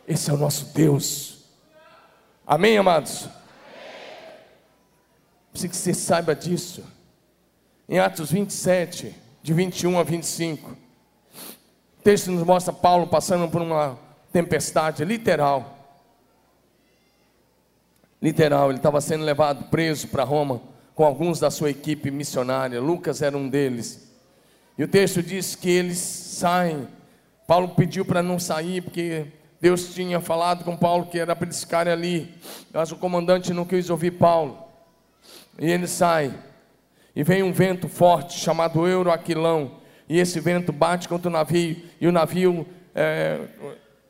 Esse 0.05 0.29
é 0.29 0.33
o 0.33 0.37
nosso 0.37 0.73
Deus. 0.73 1.37
Amém, 2.49 2.77
amados? 2.77 3.27
Preciso 5.51 5.69
que 5.69 5.75
você 5.75 5.93
saiba 5.93 6.33
disso. 6.33 6.81
Em 7.89 7.99
Atos 7.99 8.31
27, 8.31 9.13
de 9.43 9.53
21 9.53 9.99
a 9.99 10.03
25, 10.03 10.71
o 10.71 12.01
texto 12.01 12.31
nos 12.31 12.43
mostra 12.43 12.71
Paulo 12.71 13.05
passando 13.07 13.51
por 13.51 13.61
uma 13.61 13.99
tempestade 14.31 15.03
literal. 15.03 15.77
Literal, 18.21 18.69
ele 18.69 18.79
estava 18.79 19.01
sendo 19.01 19.25
levado 19.25 19.65
preso 19.65 20.07
para 20.07 20.23
Roma 20.23 20.61
com 20.95 21.03
alguns 21.03 21.41
da 21.41 21.51
sua 21.51 21.69
equipe 21.69 22.09
missionária. 22.09 22.79
Lucas 22.79 23.21
era 23.21 23.37
um 23.37 23.49
deles. 23.49 24.09
E 24.77 24.85
o 24.85 24.87
texto 24.87 25.21
diz 25.21 25.53
que 25.53 25.69
eles 25.69 25.97
saem. 25.97 26.87
Paulo 27.45 27.75
pediu 27.75 28.05
para 28.05 28.23
não 28.23 28.39
sair, 28.39 28.81
porque 28.81 29.25
Deus 29.59 29.93
tinha 29.93 30.21
falado 30.21 30.63
com 30.63 30.77
Paulo 30.77 31.07
que 31.07 31.17
era 31.17 31.35
para 31.35 31.45
eles 31.45 31.59
ficarem 31.59 31.91
ali. 31.91 32.33
Mas 32.71 32.91
o 32.91 32.95
comandante 32.95 33.53
não 33.53 33.65
quis 33.65 33.89
ouvir 33.89 34.11
Paulo. 34.11 34.63
E 35.59 35.69
ele 35.69 35.87
sai. 35.87 36.33
E 37.15 37.23
vem 37.23 37.41
um 37.41 37.51
vento 37.51 37.89
forte 37.89 38.39
chamado 38.39 38.87
Euroaquilão. 38.87 39.77
E 40.07 40.19
esse 40.19 40.39
vento 40.39 40.71
bate 40.71 41.09
contra 41.09 41.29
o 41.29 41.31
navio. 41.31 41.77
E 41.99 42.07
o 42.07 42.11
navio 42.11 42.67
é, 42.93 43.39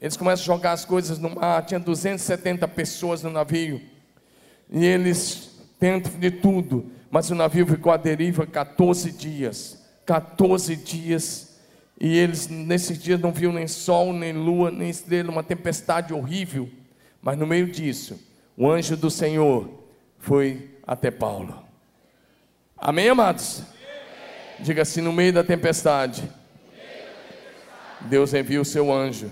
eles 0.02 0.18
começam 0.18 0.44
a 0.44 0.58
jogar 0.58 0.72
as 0.74 0.86
coisas 0.86 1.18
no 1.18 1.30
mar. 1.36 1.66
Tinha 1.66 1.80
270 1.80 2.68
pessoas 2.68 3.24
no 3.24 3.30
navio. 3.30 3.82
E 4.70 4.86
eles 4.86 5.58
tentam 5.80 6.12
de 6.20 6.30
tudo. 6.30 6.92
Mas 7.10 7.30
o 7.30 7.36
navio 7.36 7.66
ficou 7.66 7.92
à 7.92 7.98
deriva 7.98 8.46
14 8.46 9.12
dias. 9.12 9.82
14 10.06 10.76
dias. 10.76 11.47
E 12.00 12.18
eles, 12.18 12.48
nesses 12.48 13.02
dias, 13.02 13.20
não 13.20 13.32
viam 13.32 13.52
nem 13.52 13.68
sol, 13.68 14.14
nem 14.14 14.34
lua, 14.34 14.70
nem 14.70 14.90
estrela. 14.90 15.32
Uma 15.32 15.44
tempestade 15.44 16.14
horrível. 16.14 16.70
Mas 17.22 17.38
no 17.38 17.48
meio 17.48 17.68
disso, 17.72 18.20
o 18.56 18.70
anjo 18.70 18.96
do 18.96 19.10
Senhor 19.10 19.70
foi 20.20 20.70
até 20.86 21.10
Paulo. 21.10 21.64
Amém, 22.78 23.10
amados? 23.10 23.64
Diga 24.60 24.84
assim: 24.84 25.02
no 25.02 25.12
meio 25.12 25.34
da 25.34 25.44
tempestade, 25.44 26.30
Deus 28.02 28.34
envia 28.34 28.62
o 28.62 28.66
seu 28.66 28.94
anjo 28.94 29.32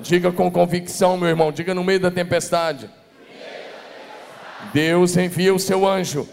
Diga 0.00 0.32
com 0.32 0.50
convicção, 0.50 1.16
meu 1.16 1.28
irmão, 1.28 1.52
diga 1.52 1.72
no 1.74 1.84
meio 1.84 2.00
da 2.00 2.10
tempestade. 2.10 2.90
Deus 4.72 5.16
envia 5.16 5.54
o 5.54 5.58
seu 5.58 5.86
anjo. 5.86 6.28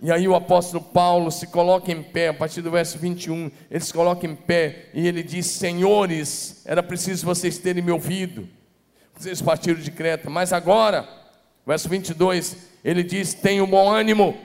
E 0.00 0.12
aí 0.12 0.28
o 0.28 0.34
apóstolo 0.34 0.82
Paulo 0.82 1.30
se 1.30 1.46
coloca 1.46 1.90
em 1.90 2.02
pé, 2.02 2.28
a 2.28 2.34
partir 2.34 2.60
do 2.60 2.70
verso 2.70 2.98
21, 2.98 3.50
ele 3.70 3.80
se 3.80 3.92
coloca 3.92 4.26
em 4.26 4.34
pé 4.34 4.90
e 4.92 5.06
ele 5.06 5.22
diz: 5.22 5.46
Senhores, 5.46 6.62
era 6.66 6.82
preciso 6.82 7.24
vocês 7.24 7.58
terem 7.58 7.82
me 7.82 7.90
ouvido. 7.90 8.48
Vocês 9.16 9.40
partiram 9.40 9.80
de 9.80 9.90
Creta, 9.90 10.28
mas 10.28 10.52
agora, 10.52 11.08
verso 11.66 11.88
22, 11.88 12.56
ele 12.84 13.02
diz: 13.02 13.32
Tenham 13.32 13.66
bom 13.66 13.90
ânimo, 13.90 14.36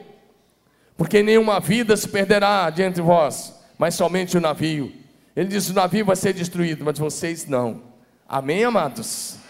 porque 0.95 1.21
nenhuma 1.21 1.59
vida 1.59 1.97
se 1.97 2.07
perderá 2.07 2.69
diante 2.69 2.95
de 2.95 3.01
vós, 3.01 3.53
mas 3.77 3.95
somente 3.95 4.37
o 4.37 4.41
navio. 4.41 4.93
Ele 5.35 5.49
diz: 5.49 5.69
o 5.69 5.73
navio 5.73 6.05
vai 6.05 6.15
ser 6.15 6.33
destruído, 6.33 6.85
mas 6.85 6.97
vocês 6.97 7.45
não. 7.45 7.81
Amém, 8.27 8.63
amados? 8.63 9.40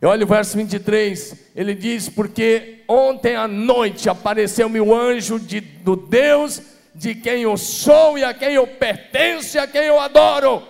E 0.00 0.04
olha 0.04 0.24
o 0.24 0.28
verso 0.28 0.56
23, 0.56 1.34
ele 1.54 1.74
diz: 1.74 2.08
Porque 2.08 2.82
ontem 2.86 3.34
à 3.34 3.48
noite 3.48 4.08
apareceu-me 4.08 4.80
o 4.80 4.94
anjo 4.94 5.40
de, 5.40 5.60
do 5.60 5.96
Deus 5.96 6.60
de 6.94 7.14
quem 7.14 7.42
eu 7.42 7.56
sou 7.56 8.18
e 8.18 8.24
a 8.24 8.34
quem 8.34 8.54
eu 8.54 8.66
pertenço 8.66 9.56
e 9.56 9.60
a 9.60 9.66
quem 9.66 9.82
eu 9.82 9.98
adoro. 9.98 10.62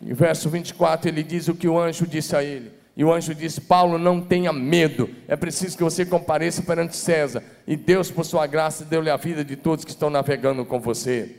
E 0.00 0.12
verso 0.12 0.48
24 0.48 1.08
ele 1.08 1.22
diz 1.22 1.48
o 1.48 1.54
que 1.54 1.68
o 1.68 1.78
anjo 1.78 2.06
disse 2.06 2.34
a 2.34 2.42
ele. 2.42 2.72
E 2.96 3.04
o 3.04 3.12
anjo 3.12 3.32
disse: 3.32 3.60
Paulo, 3.60 3.98
não 3.98 4.20
tenha 4.20 4.52
medo, 4.52 5.08
é 5.28 5.36
preciso 5.36 5.76
que 5.76 5.84
você 5.84 6.04
compareça 6.04 6.62
perante 6.62 6.96
César. 6.96 7.44
E 7.68 7.76
Deus, 7.76 8.10
por 8.10 8.24
sua 8.24 8.48
graça, 8.48 8.84
deu-lhe 8.84 9.10
a 9.10 9.16
vida 9.16 9.44
de 9.44 9.54
todos 9.54 9.84
que 9.84 9.92
estão 9.92 10.10
navegando 10.10 10.64
com 10.64 10.80
você. 10.80 11.36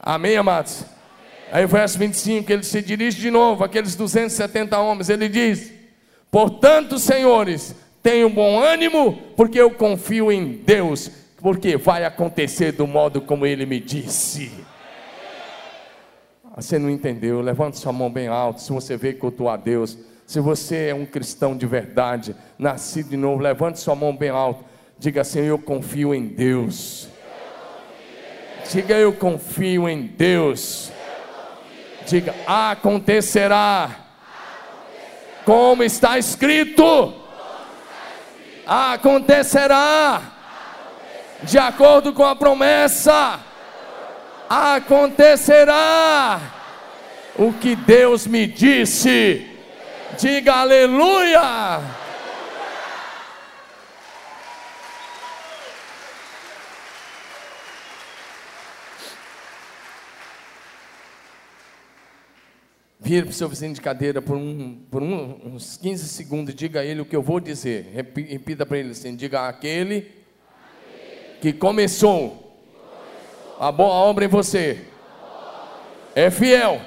Amém, 0.00 0.36
amados? 0.38 0.95
Aí 1.50 1.64
o 1.64 1.68
verso 1.68 1.98
25, 1.98 2.52
ele 2.52 2.62
se 2.62 2.82
dirige 2.82 3.20
de 3.20 3.30
novo 3.30 3.64
àqueles 3.64 3.94
270 3.94 4.78
homens, 4.78 5.08
ele 5.08 5.28
diz: 5.28 5.72
Portanto, 6.30 6.98
senhores, 6.98 7.74
tenham 8.02 8.30
bom 8.30 8.60
ânimo, 8.60 9.18
porque 9.36 9.60
eu 9.60 9.70
confio 9.70 10.30
em 10.30 10.52
Deus. 10.52 11.10
porque 11.40 11.76
vai 11.76 12.04
acontecer 12.04 12.72
do 12.72 12.86
modo 12.86 13.20
como 13.20 13.46
ele 13.46 13.66
me 13.66 13.78
disse. 13.78 14.50
Ah, 16.44 16.60
você 16.60 16.78
não 16.78 16.90
entendeu? 16.90 17.40
Levante 17.40 17.78
sua 17.78 17.92
mão 17.92 18.10
bem 18.10 18.26
alto. 18.26 18.62
Se 18.62 18.72
você 18.72 18.96
veio 18.96 19.18
cultuar 19.18 19.54
a 19.54 19.56
Deus, 19.56 19.96
se 20.26 20.40
você 20.40 20.88
é 20.88 20.94
um 20.94 21.06
cristão 21.06 21.56
de 21.56 21.66
verdade, 21.66 22.34
nascido 22.58 23.10
de 23.10 23.16
novo, 23.16 23.40
levante 23.40 23.78
sua 23.78 23.94
mão 23.94 24.16
bem 24.16 24.30
alto. 24.30 24.64
Diga 24.98 25.20
assim: 25.20 25.40
Eu 25.40 25.58
confio 25.58 26.12
em 26.14 26.26
Deus. 26.26 27.08
Diga: 28.72 28.94
Eu 28.94 29.12
confio 29.12 29.88
em 29.88 30.02
Deus. 30.02 30.90
Diga: 32.06 32.34
Acontecerá. 32.46 33.90
Como 35.44 35.82
está 35.82 36.18
escrito. 36.18 37.14
Acontecerá. 38.66 40.22
De 41.42 41.58
acordo 41.58 42.12
com 42.12 42.24
a 42.24 42.34
promessa. 42.34 43.40
Acontecerá. 44.48 46.40
O 47.36 47.52
que 47.52 47.76
Deus 47.76 48.26
me 48.26 48.46
disse. 48.46 49.46
Diga 50.18 50.60
aleluia. 50.60 52.05
Vire 63.06 63.22
para 63.22 63.30
o 63.30 63.32
seu 63.32 63.48
vizinho 63.48 63.72
de 63.72 63.80
cadeira 63.80 64.20
por, 64.20 64.36
um, 64.36 64.80
por 64.90 65.00
um, 65.00 65.40
uns 65.44 65.76
15 65.76 66.08
segundos 66.08 66.52
e 66.52 66.56
diga 66.56 66.80
a 66.80 66.84
ele 66.84 67.00
o 67.00 67.04
que 67.04 67.14
eu 67.14 67.22
vou 67.22 67.38
dizer. 67.38 67.92
Repita 67.94 68.66
para 68.66 68.78
ele 68.78 68.90
assim: 68.90 69.14
diga 69.14 69.46
aquele 69.46 70.10
que 71.40 71.52
começou 71.52 72.58
a 73.60 73.70
boa 73.70 73.94
obra 73.94 74.24
em 74.24 74.28
você 74.28 74.86
é 76.16 76.32
fiel 76.32 76.80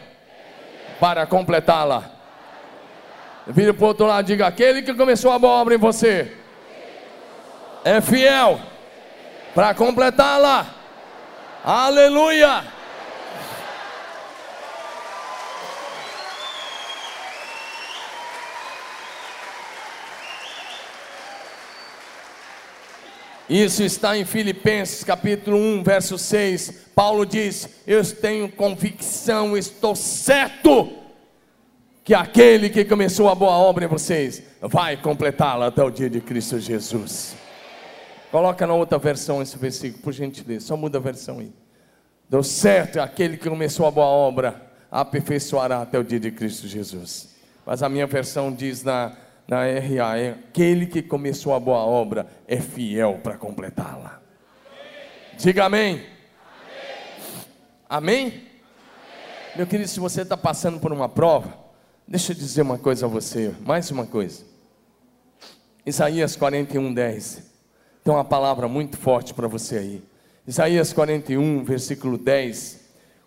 para 1.00 1.26
completá-la. 1.26 2.12
Vire 3.48 3.72
para 3.72 3.86
o 3.86 3.88
outro 3.88 4.06
lado, 4.06 4.26
diga 4.26 4.46
aquele 4.46 4.82
que 4.82 4.94
começou 4.94 5.32
a 5.32 5.40
boa 5.40 5.54
obra 5.54 5.76
em 5.76 5.78
você 5.78 6.36
é 7.86 8.02
fiel 8.02 8.60
para 9.56 9.74
completá-la. 9.74 10.68
Aleluia. 11.64 12.79
Isso 23.50 23.82
está 23.82 24.16
em 24.16 24.26
Filipenses 24.26 25.04
capítulo 25.04 25.58
1, 25.58 25.84
verso 25.84 26.20
6. 26.20 26.90
Paulo 26.94 27.26
diz: 27.26 27.68
Eu 27.88 28.06
tenho 28.06 28.48
convicção, 28.52 29.58
estou 29.58 29.96
certo 29.96 30.88
que 32.04 32.14
aquele 32.14 32.70
que 32.70 32.86
começou 32.86 33.28
a 33.28 33.34
boa 33.34 33.58
obra 33.58 33.86
em 33.86 33.88
vocês 33.88 34.44
vai 34.62 34.98
completá-la 34.98 35.66
até 35.66 35.84
o 35.84 35.90
dia 35.90 36.12
de 36.12 36.22
Cristo 36.22 36.60
Jesus. 36.60 37.36
Coloca 38.32 38.68
na 38.68 38.76
outra 38.76 39.00
versão 39.00 39.42
esse 39.42 39.58
versículo, 39.58 40.04
por 40.04 40.14
gentileza, 40.14 40.68
só 40.68 40.78
muda 40.78 41.00
a 41.00 41.02
versão 41.02 41.40
aí. 41.40 41.52
Deu 42.30 42.44
certo, 42.44 43.00
aquele 43.00 43.36
que 43.36 43.50
começou 43.50 43.88
a 43.88 43.92
boa 43.92 44.06
obra 44.06 44.62
aperfeiçoará 44.92 45.82
até 45.82 45.98
o 45.98 46.04
dia 46.04 46.20
de 46.20 46.30
Cristo 46.30 46.68
Jesus. 46.68 47.30
Mas 47.66 47.82
a 47.82 47.90
minha 47.90 48.06
versão 48.06 48.54
diz 48.54 48.84
na 48.84 49.12
na 49.50 49.64
RA, 49.64 50.16
é 50.20 50.30
aquele 50.30 50.86
que 50.86 51.02
começou 51.02 51.56
a 51.56 51.60
boa 51.60 51.80
obra 51.80 52.28
é 52.48 52.58
fiel 52.62 53.20
para 53.24 53.36
completá-la. 53.36 54.22
Diga. 55.40 55.66
Amém? 55.66 56.06
amém? 57.90 58.44
Meu 59.56 59.66
querido, 59.66 59.90
se 59.90 60.00
você 60.00 60.22
está 60.22 60.38
passando 60.38 60.80
por 60.80 60.94
uma 60.94 61.10
prova, 61.10 61.52
deixa 62.08 62.32
eu 62.32 62.36
dizer 62.36 62.62
uma 62.62 62.78
coisa 62.78 63.08
a 63.08 63.10
você, 63.10 63.52
mais 63.66 63.90
uma 63.90 64.06
coisa. 64.06 64.44
Isaías 65.84 66.36
41, 66.36 66.94
10. 66.94 67.44
Tem 68.04 68.14
uma 68.14 68.24
palavra 68.24 68.68
muito 68.68 68.98
forte 68.98 69.34
para 69.34 69.48
você 69.48 69.78
aí. 69.78 70.04
Isaías 70.46 70.94
41, 70.94 71.64
versículo 71.64 72.20
10. 72.20 72.82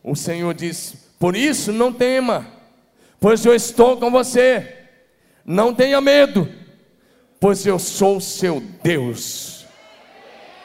O 0.05 0.15
Senhor 0.15 0.55
diz: 0.55 0.95
Por 1.19 1.35
isso 1.35 1.73
não 1.73 1.93
tema, 1.93 2.47
pois 3.19 3.45
eu 3.45 3.53
estou 3.57 3.97
com 3.97 4.09
você 4.09 4.82
não 5.45 5.75
tenha 5.75 6.01
medo, 6.01 6.49
pois 7.41 7.67
eu 7.67 7.79
sou 7.79 8.21
seu 8.21 8.61
Deus. 8.83 9.67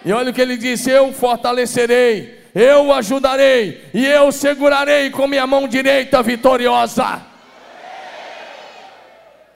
E 0.05 0.11
olha 0.11 0.31
o 0.31 0.33
que 0.33 0.41
ele 0.41 0.57
disse: 0.57 0.89
Eu 0.89 1.11
fortalecerei, 1.11 2.41
eu 2.53 2.93
ajudarei, 2.93 3.85
e 3.93 4.05
eu 4.05 4.31
segurarei 4.31 5.09
com 5.09 5.27
minha 5.27 5.47
mão 5.47 5.67
direita 5.67 6.21
vitoriosa. 6.21 7.25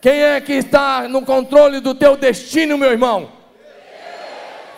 Quem 0.02 0.24
é 0.24 0.42
que 0.42 0.54
está 0.54 1.08
no 1.08 1.22
controle 1.22 1.80
do 1.80 1.94
teu 1.94 2.18
destino, 2.18 2.78
meu 2.78 2.92
irmão? 2.92 3.32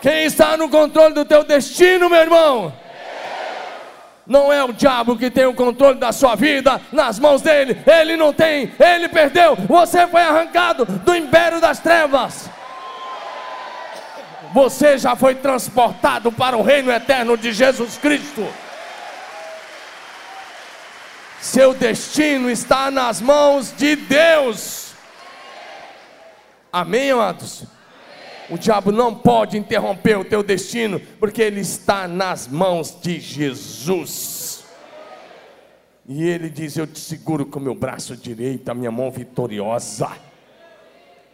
Quem 0.01 0.25
está 0.25 0.57
no 0.57 0.67
controle 0.67 1.13
do 1.13 1.23
teu 1.23 1.45
destino, 1.45 2.09
meu 2.09 2.19
irmão? 2.19 2.73
Não 4.25 4.53
é 4.53 4.63
o 4.63 4.71
diabo 4.71 5.17
que 5.17 5.29
tem 5.29 5.45
o 5.45 5.53
controle 5.53 5.99
da 5.99 6.11
sua 6.11 6.35
vida 6.35 6.79
nas 6.91 7.19
mãos 7.19 7.41
dele. 7.41 7.81
Ele 7.85 8.15
não 8.15 8.31
tem, 8.31 8.73
ele 8.79 9.09
perdeu. 9.09 9.55
Você 9.55 10.07
foi 10.07 10.21
arrancado 10.21 10.85
do 10.85 11.15
império 11.15 11.59
das 11.59 11.79
trevas. 11.79 12.49
Você 14.53 14.97
já 14.97 15.15
foi 15.15 15.35
transportado 15.35 16.31
para 16.31 16.55
o 16.55 16.61
reino 16.61 16.91
eterno 16.91 17.35
de 17.35 17.51
Jesus 17.51 17.97
Cristo. 17.97 18.47
Seu 21.41 21.73
destino 21.73 22.49
está 22.49 22.89
nas 22.89 23.19
mãos 23.19 23.73
de 23.75 23.97
Deus. 23.97 24.93
Amém, 26.71 27.11
amados? 27.11 27.65
O 28.53 28.57
diabo 28.57 28.91
não 28.91 29.15
pode 29.15 29.57
interromper 29.57 30.15
o 30.15 30.23
teu 30.23 30.43
destino, 30.43 30.99
porque 31.19 31.41
ele 31.41 31.61
está 31.61 32.07
nas 32.07 32.47
mãos 32.47 32.95
de 33.01 33.19
Jesus. 33.19 34.63
E 36.07 36.23
ele 36.23 36.51
diz: 36.51 36.77
Eu 36.77 36.85
te 36.85 36.99
seguro 36.99 37.47
com 37.47 37.59
meu 37.59 37.73
braço 37.73 38.15
direito, 38.15 38.69
a 38.69 38.75
minha 38.75 38.91
mão 38.91 39.09
vitoriosa. 39.09 40.11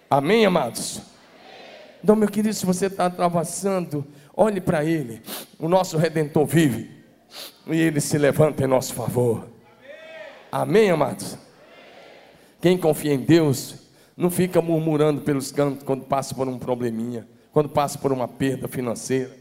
Amém, 0.09 0.45
amados? 0.45 1.01
Então, 2.01 2.15
meu 2.15 2.29
querido, 2.29 2.55
se 2.55 2.65
você 2.65 2.85
está 2.85 3.07
atravessando, 3.07 4.07
olhe 4.33 4.61
para 4.61 4.85
Ele. 4.85 5.21
O 5.59 5.67
nosso 5.67 5.97
Redentor 5.97 6.45
vive. 6.45 6.89
E 7.67 7.75
Ele 7.75 7.99
se 7.99 8.17
levanta 8.17 8.63
em 8.63 8.67
nosso 8.67 8.93
favor. 8.93 9.45
Amém, 10.49 10.89
amados? 10.89 11.37
Quem 12.61 12.77
confia 12.77 13.13
em 13.13 13.19
Deus, 13.19 13.75
não 14.19 14.29
fica 14.29 14.61
murmurando 14.61 15.21
pelos 15.21 15.49
cantos 15.49 15.81
quando 15.81 16.03
passa 16.03 16.35
por 16.35 16.45
um 16.45 16.59
probleminha, 16.59 17.25
quando 17.53 17.69
passa 17.69 17.97
por 17.97 18.11
uma 18.11 18.27
perda 18.27 18.67
financeira, 18.67 19.33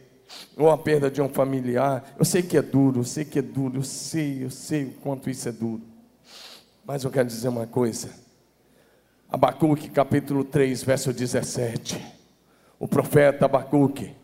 ou 0.56 0.70
a 0.70 0.78
perda 0.78 1.10
de 1.10 1.20
um 1.20 1.28
familiar. 1.28 2.14
Eu 2.16 2.24
sei 2.24 2.42
que 2.42 2.56
é 2.56 2.62
duro, 2.62 3.00
eu 3.00 3.04
sei 3.04 3.24
que 3.24 3.40
é 3.40 3.42
duro, 3.42 3.78
eu 3.78 3.82
sei, 3.82 4.44
eu 4.44 4.50
sei 4.50 4.84
o 4.84 4.92
quanto 5.02 5.28
isso 5.28 5.48
é 5.48 5.52
duro. 5.52 5.82
Mas 6.86 7.02
eu 7.02 7.10
quero 7.10 7.26
dizer 7.26 7.48
uma 7.48 7.66
coisa. 7.66 8.08
Abacuque 9.28 9.90
capítulo 9.90 10.44
3, 10.44 10.84
verso 10.84 11.12
17. 11.12 12.00
O 12.78 12.86
profeta 12.86 13.46
Abacuque, 13.46 14.14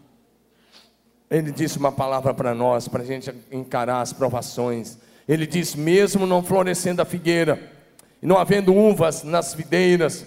ele 1.28 1.50
disse 1.50 1.78
uma 1.78 1.90
palavra 1.90 2.32
para 2.32 2.54
nós, 2.54 2.86
para 2.86 3.02
a 3.02 3.06
gente 3.06 3.34
encarar 3.50 4.02
as 4.02 4.12
provações. 4.12 4.98
Ele 5.26 5.48
diz: 5.48 5.74
mesmo 5.74 6.28
não 6.28 6.44
florescendo 6.44 7.02
a 7.02 7.04
figueira, 7.04 7.72
e 8.22 8.26
não 8.26 8.38
havendo 8.38 8.72
uvas 8.72 9.24
nas 9.24 9.52
videiras, 9.52 10.24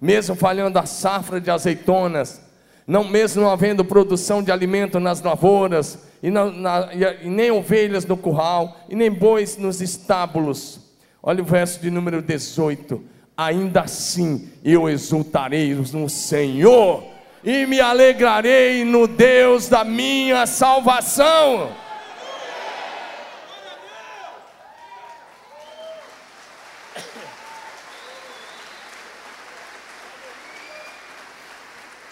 mesmo 0.00 0.34
falhando 0.34 0.78
a 0.78 0.86
safra 0.86 1.40
de 1.40 1.50
azeitonas, 1.50 2.40
não 2.86 3.04
mesmo 3.04 3.42
não 3.42 3.50
havendo 3.50 3.84
produção 3.84 4.42
de 4.42 4.50
alimento 4.50 4.98
nas 4.98 5.20
lavouras, 5.20 5.98
e, 6.22 6.30
na, 6.30 6.46
na, 6.46 6.88
e, 6.94 7.28
nem 7.28 7.50
ovelhas 7.50 8.06
no 8.06 8.16
curral, 8.16 8.76
e 8.88 8.94
nem 8.94 9.10
bois 9.10 9.56
nos 9.56 9.80
estábulos. 9.80 10.80
Olha 11.22 11.42
o 11.42 11.46
verso 11.46 11.80
de 11.80 11.90
número 11.90 12.22
18. 12.22 13.02
Ainda 13.36 13.82
assim 13.82 14.48
eu 14.64 14.88
exultarei 14.88 15.74
no 15.74 16.08
Senhor, 16.08 17.04
e 17.44 17.66
me 17.66 17.80
alegrarei 17.80 18.84
no 18.84 19.06
Deus 19.06 19.68
da 19.68 19.84
minha 19.84 20.46
salvação. 20.46 21.70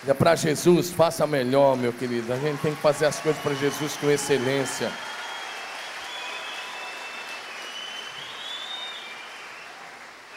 É 0.09 0.14
para 0.14 0.36
Jesus, 0.36 0.92
faça 0.92 1.26
melhor, 1.26 1.76
meu 1.76 1.92
querido. 1.92 2.32
A 2.32 2.36
gente 2.36 2.61
tem 2.62 2.72
que 2.72 2.80
fazer 2.80 3.07
as 3.07 3.18
coisas 3.18 3.42
para 3.42 3.54
Jesus 3.54 3.96
com 3.96 4.09
excelência. 4.09 4.88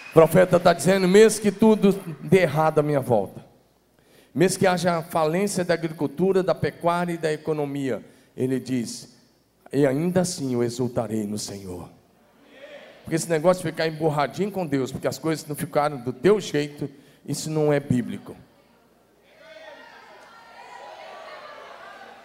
O 0.10 0.14
profeta 0.14 0.58
está 0.58 0.74
dizendo: 0.74 1.08
mesmo 1.08 1.42
que 1.42 1.52
tudo 1.52 1.92
dê 2.20 2.40
errado 2.40 2.80
à 2.80 2.82
minha 2.82 3.00
volta, 3.00 3.46
mesmo 4.34 4.58
que 4.58 4.66
haja 4.66 5.04
falência 5.04 5.64
da 5.64 5.76
agricultura, 5.76 6.42
da 6.42 6.56
pecuária 6.56 7.14
e 7.14 7.18
da 7.18 7.32
economia, 7.32 8.04
ele 8.36 8.60
diz: 8.60 9.16
e 9.72 9.86
ainda 9.86 10.22
assim 10.22 10.56
eu 10.56 10.64
exultarei 10.64 11.28
no 11.28 11.38
Senhor. 11.38 11.88
Porque 13.04 13.16
esse 13.16 13.30
negócio 13.30 13.64
de 13.64 13.70
ficar 13.70 13.88
emborradinho 13.88 14.52
com 14.52 14.66
Deus, 14.66 14.92
porque 14.92 15.08
as 15.08 15.20
coisas 15.20 15.46
não 15.46 15.56
ficaram 15.56 15.98
do 15.98 16.12
teu 16.12 16.40
jeito, 16.40 16.90
isso 17.24 17.52
não 17.52 17.72
é 17.72 17.80
bíblico. 17.80 18.36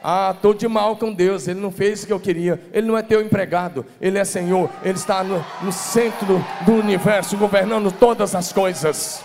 Ah, 0.07 0.35
estou 0.37 0.53
de 0.53 0.69
mal 0.69 0.99
com 0.99 1.11
Deus, 1.11 1.49
Ele 1.49 1.59
não 1.59 1.71
fez 1.71 2.03
o 2.03 2.07
que 2.07 2.13
eu 2.13 2.21
queria, 2.21 2.61
Ele 2.75 2.87
não 2.87 2.99
é 2.99 3.03
teu 3.03 3.23
empregado, 3.23 3.87
Ele 3.99 4.19
é 4.19 4.25
Senhor, 4.27 4.69
Ele 4.83 4.99
está 4.99 5.25
no, 5.25 5.43
no 5.63 5.73
centro 5.73 6.45
do 6.67 6.73
universo, 6.73 7.39
governando 7.39 7.91
todas 7.91 8.35
as 8.35 8.53
coisas. 8.53 9.25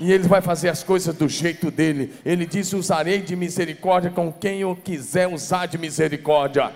E 0.00 0.10
Ele 0.10 0.26
vai 0.26 0.40
fazer 0.40 0.68
as 0.68 0.82
coisas 0.82 1.14
do 1.14 1.28
jeito 1.28 1.70
dele. 1.70 2.12
Ele 2.26 2.44
diz: 2.44 2.72
Usarei 2.72 3.20
de 3.20 3.36
misericórdia 3.36 4.10
com 4.10 4.32
quem 4.32 4.62
eu 4.62 4.74
quiser 4.74 5.28
usar 5.28 5.66
de 5.66 5.78
misericórdia. 5.78 6.72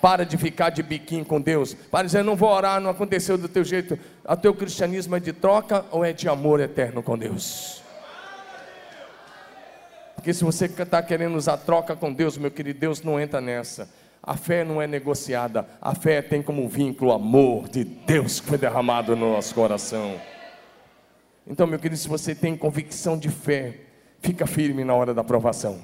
Para 0.00 0.24
de 0.24 0.38
ficar 0.38 0.70
de 0.70 0.84
biquinho 0.84 1.24
com 1.24 1.40
Deus. 1.40 1.74
Para 1.74 2.06
dizer, 2.06 2.22
não 2.22 2.36
vou 2.36 2.50
orar, 2.50 2.80
não 2.80 2.90
aconteceu 2.90 3.36
do 3.36 3.48
teu 3.48 3.64
jeito. 3.64 3.98
O 4.24 4.36
teu 4.36 4.54
cristianismo 4.54 5.16
é 5.16 5.20
de 5.20 5.32
troca 5.32 5.84
ou 5.90 6.04
é 6.04 6.12
de 6.12 6.28
amor 6.28 6.60
eterno 6.60 7.02
com 7.02 7.18
Deus? 7.18 7.82
Porque 10.20 10.34
se 10.34 10.44
você 10.44 10.66
está 10.66 11.02
querendo 11.02 11.34
usar 11.34 11.56
troca 11.56 11.96
com 11.96 12.12
Deus, 12.12 12.36
meu 12.36 12.50
querido, 12.50 12.78
Deus 12.78 13.02
não 13.02 13.18
entra 13.18 13.40
nessa. 13.40 13.88
A 14.22 14.36
fé 14.36 14.62
não 14.62 14.80
é 14.80 14.86
negociada. 14.86 15.66
A 15.80 15.94
fé 15.94 16.20
tem 16.20 16.42
como 16.42 16.68
vínculo 16.68 17.10
o 17.10 17.14
amor 17.14 17.70
de 17.70 17.84
Deus 17.84 18.38
que 18.38 18.46
foi 18.46 18.58
derramado 18.58 19.16
no 19.16 19.32
nosso 19.32 19.54
coração. 19.54 20.20
Então, 21.46 21.66
meu 21.66 21.78
querido, 21.78 21.96
se 21.98 22.06
você 22.06 22.34
tem 22.34 22.54
convicção 22.54 23.16
de 23.16 23.30
fé, 23.30 23.78
fica 24.20 24.46
firme 24.46 24.84
na 24.84 24.92
hora 24.92 25.14
da 25.14 25.22
aprovação. 25.22 25.80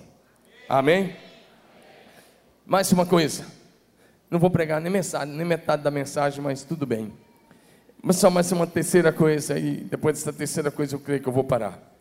Amém? 0.69 1.17
Mais 2.67 2.93
uma 2.93 3.07
coisa. 3.07 3.47
Não 4.31 4.39
vou 4.39 4.51
pregar 4.51 4.83
nem 4.83 4.93
mensagem, 4.93 5.35
nem 5.35 5.47
metade 5.47 5.83
da 5.83 5.91
mensagem, 5.91 6.43
mas 6.43 6.63
tudo 6.63 6.85
bem. 6.85 7.11
Mas 8.03 8.17
só 8.17 8.29
mais 8.29 8.53
uma 8.53 8.67
terceira 8.67 9.11
coisa, 9.15 9.59
e 9.59 9.77
depois 9.77 10.19
dessa 10.19 10.31
terceira 10.31 10.71
coisa 10.71 10.95
eu 10.95 11.01
creio 11.01 11.23
que 11.23 11.27
eu 11.27 11.33
vou 11.33 11.43
parar. 11.43 11.96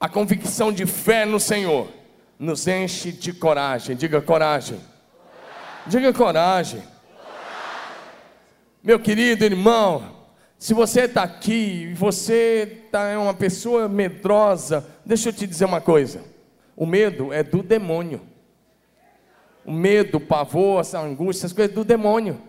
A 0.00 0.08
convicção 0.08 0.72
de 0.72 0.86
fé 0.86 1.26
no 1.26 1.38
Senhor 1.38 1.86
nos 2.38 2.66
enche 2.66 3.12
de 3.12 3.34
coragem. 3.34 3.94
Diga 3.94 4.22
coragem. 4.22 4.78
coragem. 4.78 5.86
Diga 5.86 6.12
coragem. 6.14 6.80
coragem. 6.80 7.00
Meu 8.82 8.98
querido 8.98 9.44
irmão, 9.44 10.16
se 10.58 10.72
você 10.72 11.02
está 11.02 11.22
aqui 11.22 11.90
e 11.90 11.92
você 11.92 12.84
tá, 12.90 13.08
é 13.08 13.18
uma 13.18 13.34
pessoa 13.34 13.90
medrosa, 13.90 14.88
deixa 15.04 15.28
eu 15.28 15.34
te 15.34 15.46
dizer 15.46 15.66
uma 15.66 15.82
coisa: 15.82 16.24
o 16.74 16.86
medo 16.86 17.30
é 17.30 17.42
do 17.42 17.62
demônio. 17.62 18.22
O 19.66 19.70
medo, 19.72 20.16
o 20.16 20.20
pavor, 20.20 20.80
essa 20.80 20.98
angústia, 20.98 21.40
essas 21.40 21.52
coisas 21.52 21.72
é 21.72 21.74
do 21.74 21.84
demônio. 21.84 22.40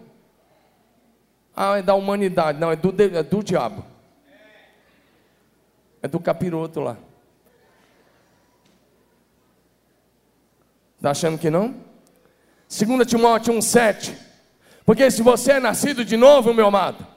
Ah, 1.54 1.80
é 1.80 1.82
da 1.82 1.96
humanidade. 1.96 2.58
Não, 2.58 2.72
é 2.72 2.78
do, 2.78 2.96
é 2.98 3.22
do 3.22 3.44
diabo. 3.44 3.84
É 6.02 6.08
do 6.08 6.18
capiroto 6.18 6.80
lá. 6.80 6.98
Está 11.02 11.10
achando 11.10 11.40
que 11.40 11.50
não? 11.50 11.74
2 12.70 13.08
Timóteo 13.08 13.56
1,7. 13.56 14.14
Porque 14.86 15.10
se 15.10 15.24
você 15.24 15.54
é 15.54 15.60
nascido 15.60 16.06
de 16.06 16.16
novo, 16.16 16.54
meu 16.54 16.68
amado, 16.68 17.08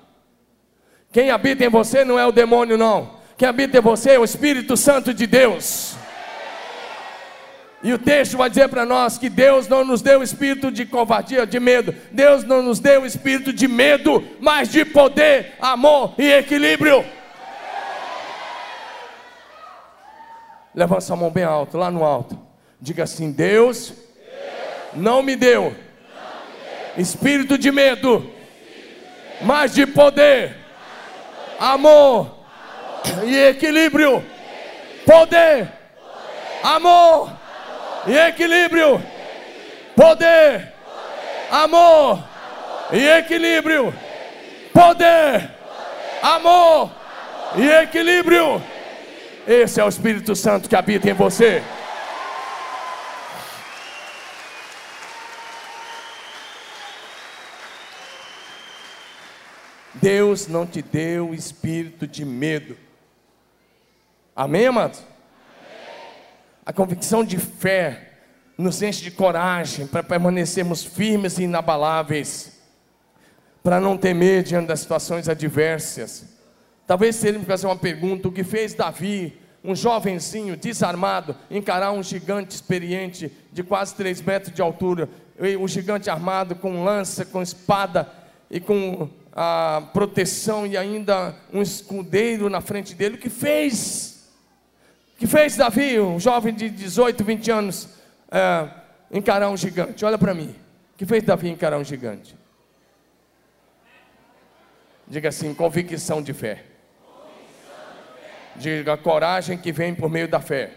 quem 1.12 1.30
habita 1.30 1.66
em 1.66 1.68
você 1.68 2.02
não 2.02 2.18
é 2.18 2.24
o 2.24 2.32
demônio, 2.32 2.78
não. 2.78 3.18
Quem 3.36 3.46
habita 3.46 3.76
em 3.76 3.82
você 3.82 4.12
é 4.12 4.18
o 4.18 4.24
Espírito 4.24 4.74
Santo 4.74 5.12
de 5.12 5.26
Deus. 5.26 5.96
E 7.82 7.92
o 7.92 7.98
texto 7.98 8.38
vai 8.38 8.48
dizer 8.48 8.70
para 8.70 8.86
nós 8.86 9.18
que 9.18 9.28
Deus 9.28 9.68
não 9.68 9.84
nos 9.84 10.00
deu 10.00 10.22
espírito 10.22 10.72
de 10.72 10.86
covardia, 10.86 11.46
de 11.46 11.60
medo. 11.60 11.94
Deus 12.10 12.42
não 12.42 12.62
nos 12.62 12.80
deu 12.80 13.04
espírito 13.04 13.52
de 13.52 13.68
medo, 13.68 14.26
mas 14.40 14.70
de 14.70 14.82
poder, 14.82 15.56
amor 15.60 16.14
e 16.16 16.32
equilíbrio. 16.32 17.04
Levanta 20.74 21.02
sua 21.02 21.16
mão 21.16 21.30
bem 21.30 21.44
alto, 21.44 21.76
lá 21.76 21.90
no 21.90 22.02
alto. 22.02 22.43
Diga 22.84 23.04
assim: 23.04 23.32
Deus, 23.32 23.94
Deus 23.94 23.98
não, 24.92 25.22
me 25.22 25.36
deu, 25.36 25.62
não 25.62 25.72
me 25.72 25.76
deu 25.76 25.76
espírito 26.98 27.56
de 27.56 27.72
medo, 27.72 28.30
mas 29.40 29.72
de 29.72 29.86
poder, 29.86 30.54
amor, 31.58 32.26
amor. 33.06 33.24
e 33.24 33.38
equilíbrio. 33.38 34.22
Poder, 35.06 35.72
amor 36.62 37.32
e 38.06 38.18
equilíbrio. 38.18 39.02
Poder, 39.96 40.74
amor 41.50 42.22
e 42.92 43.02
equilíbrio. 43.02 43.94
Poder, 44.74 45.50
amor 46.20 46.90
e 47.56 47.66
equilíbrio. 47.66 48.62
Esse 49.48 49.80
é 49.80 49.84
o 49.84 49.88
Espírito 49.88 50.36
Santo 50.36 50.68
que 50.68 50.76
habita 50.76 51.08
em 51.08 51.14
você. 51.14 51.62
Deus 60.04 60.46
não 60.46 60.66
te 60.66 60.82
deu 60.82 61.32
espírito 61.32 62.06
de 62.06 62.26
medo. 62.26 62.76
Amém, 64.36 64.66
amados? 64.66 65.02
A 66.66 66.74
convicção 66.74 67.24
de 67.24 67.38
fé 67.38 68.10
nos 68.58 68.82
enche 68.82 69.02
de 69.02 69.10
coragem 69.10 69.86
para 69.86 70.02
permanecermos 70.02 70.84
firmes 70.84 71.38
e 71.38 71.44
inabaláveis, 71.44 72.60
para 73.62 73.80
não 73.80 73.96
temer 73.96 74.42
diante 74.42 74.66
das 74.66 74.80
situações 74.80 75.26
adversas. 75.26 76.26
Talvez 76.86 77.16
seja 77.16 77.38
me 77.38 77.46
fazer 77.46 77.66
uma 77.66 77.74
pergunta: 77.74 78.28
o 78.28 78.32
que 78.32 78.44
fez 78.44 78.74
Davi, 78.74 79.40
um 79.64 79.74
jovenzinho 79.74 80.54
desarmado, 80.54 81.34
encarar 81.50 81.92
um 81.92 82.02
gigante 82.02 82.54
experiente 82.54 83.32
de 83.50 83.62
quase 83.62 83.94
3 83.94 84.20
metros 84.20 84.54
de 84.54 84.60
altura, 84.60 85.08
um 85.58 85.66
gigante 85.66 86.10
armado 86.10 86.56
com 86.56 86.84
lança, 86.84 87.24
com 87.24 87.40
espada 87.40 88.06
e 88.50 88.60
com 88.60 89.08
a 89.34 89.82
proteção 89.92 90.66
e 90.66 90.76
ainda 90.76 91.34
um 91.52 91.60
escudeiro 91.60 92.48
na 92.48 92.60
frente 92.60 92.94
dele? 92.94 93.16
O 93.16 93.18
que 93.18 93.28
fez? 93.28 94.14
que 95.16 95.26
fez 95.26 95.56
Davi, 95.56 95.98
um 95.98 96.18
jovem 96.18 96.52
de 96.52 96.68
18, 96.68 97.24
20 97.24 97.50
anos, 97.50 97.88
é, 98.30 98.68
encarar 99.10 99.48
um 99.48 99.56
gigante? 99.56 100.04
Olha 100.04 100.18
para 100.18 100.34
mim. 100.34 100.54
que 100.96 101.06
fez 101.06 101.22
Davi 101.22 101.48
encarar 101.48 101.78
um 101.78 101.84
gigante? 101.84 102.36
Diga 105.06 105.28
assim: 105.28 105.54
convicção 105.54 106.22
de 106.22 106.32
fé. 106.32 106.64
Diga 108.56 108.96
coragem 108.96 109.58
que 109.58 109.72
vem 109.72 109.94
por 109.94 110.08
meio 110.08 110.28
da 110.28 110.40
fé. 110.40 110.72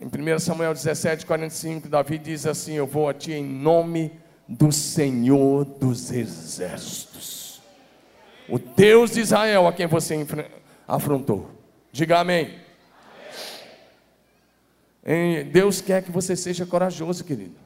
Em 0.00 0.06
1 0.06 0.38
Samuel 0.38 0.74
17, 0.74 1.26
45, 1.26 1.88
Davi 1.88 2.18
diz 2.18 2.46
assim: 2.46 2.74
Eu 2.74 2.86
vou 2.86 3.08
a 3.08 3.14
ti 3.14 3.32
em 3.32 3.44
nome 3.44 4.21
do 4.48 4.72
Senhor 4.72 5.64
dos 5.64 6.10
Exércitos, 6.10 7.60
o 8.48 8.58
Deus 8.58 9.12
de 9.12 9.20
Israel 9.20 9.66
a 9.66 9.72
quem 9.72 9.86
você 9.86 10.26
afrontou. 10.86 11.50
Diga 11.90 12.18
amém. 12.18 12.58
amém. 15.04 15.44
Deus 15.44 15.80
quer 15.80 16.02
que 16.02 16.10
você 16.10 16.34
seja 16.36 16.66
corajoso, 16.66 17.24
querido. 17.24 17.56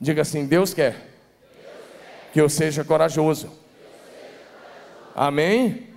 Diga 0.00 0.22
assim: 0.22 0.46
Deus 0.46 0.74
quer, 0.74 0.92
Deus 0.92 1.00
quer. 1.00 2.30
que 2.32 2.40
eu 2.40 2.48
seja 2.48 2.84
corajoso. 2.84 3.46
Eu 3.46 3.52
seja 3.52 3.54
corajoso. 3.54 3.68
Amém? 5.14 5.60
amém? 5.60 5.88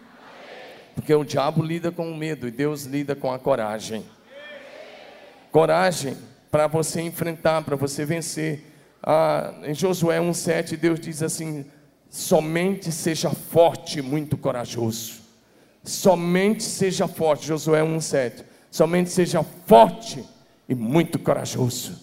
Porque 0.95 1.13
o 1.13 1.23
diabo 1.23 1.63
lida 1.63 1.91
com 1.91 2.11
o 2.11 2.15
medo 2.15 2.47
e 2.47 2.51
Deus 2.51 2.83
lida 2.83 3.15
com 3.15 3.31
a 3.31 3.39
coragem. 3.39 4.05
Coragem 5.51 6.17
para 6.49 6.67
você 6.67 7.01
enfrentar, 7.01 7.63
para 7.63 7.75
você 7.75 8.05
vencer. 8.05 8.70
Ah, 9.03 9.53
em 9.63 9.73
Josué 9.73 10.19
1,7, 10.19 10.77
Deus 10.77 10.99
diz 10.99 11.23
assim: 11.23 11.65
somente 12.09 12.91
seja 12.91 13.29
forte 13.29 13.99
e 13.99 14.01
muito 14.01 14.37
corajoso. 14.37 15.21
Somente 15.83 16.63
seja 16.63 17.07
forte, 17.07 17.47
Josué 17.47 17.81
1,7. 17.81 18.43
Somente 18.69 19.09
seja 19.09 19.43
forte 19.65 20.23
e 20.69 20.75
muito 20.75 21.17
corajoso. 21.17 21.99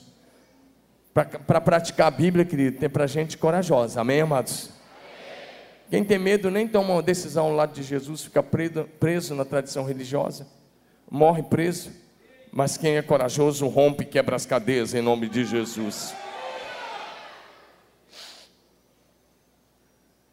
Para 1.15 1.61
praticar 1.61 2.09
a 2.09 2.11
Bíblia, 2.11 2.45
querido, 2.45 2.79
tem 2.79 2.89
para 2.89 3.07
gente 3.07 3.37
corajosa, 3.37 4.01
amém, 4.01 4.21
amados? 4.21 4.71
Quem 5.91 6.05
tem 6.05 6.19
medo 6.19 6.51
nem 6.51 6.69
toma 6.69 6.95
uma 6.95 7.03
decisão 7.03 7.47
ao 7.47 7.53
lado 7.53 7.73
de 7.73 7.83
Jesus, 7.83 8.25
fica 8.25 8.43
preso, 8.43 8.85
preso 9.01 9.35
na 9.35 9.45
tradição 9.45 9.85
religiosa, 9.85 10.47
morre 11.11 11.43
preso. 11.43 11.91
Mas 12.53 12.77
quem 12.77 12.97
é 12.97 13.03
corajoso 13.03 13.67
rompe 13.69 14.05
e 14.05 14.07
quebra 14.07 14.37
as 14.37 14.47
cadeias 14.47 14.95
em 14.95 15.03
nome 15.03 15.29
de 15.29 15.45
Jesus. 15.45 16.15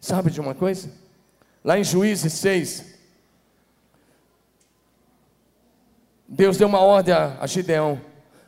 Sabe 0.06 0.30
de 0.30 0.40
uma 0.40 0.54
coisa? 0.54 0.92
Lá 1.64 1.80
em 1.80 1.84
Juízes 1.84 2.32
6, 2.34 2.94
Deus 6.28 6.58
deu 6.58 6.68
uma 6.68 6.80
ordem 6.80 7.16
a 7.16 7.48
Gideão: 7.48 8.00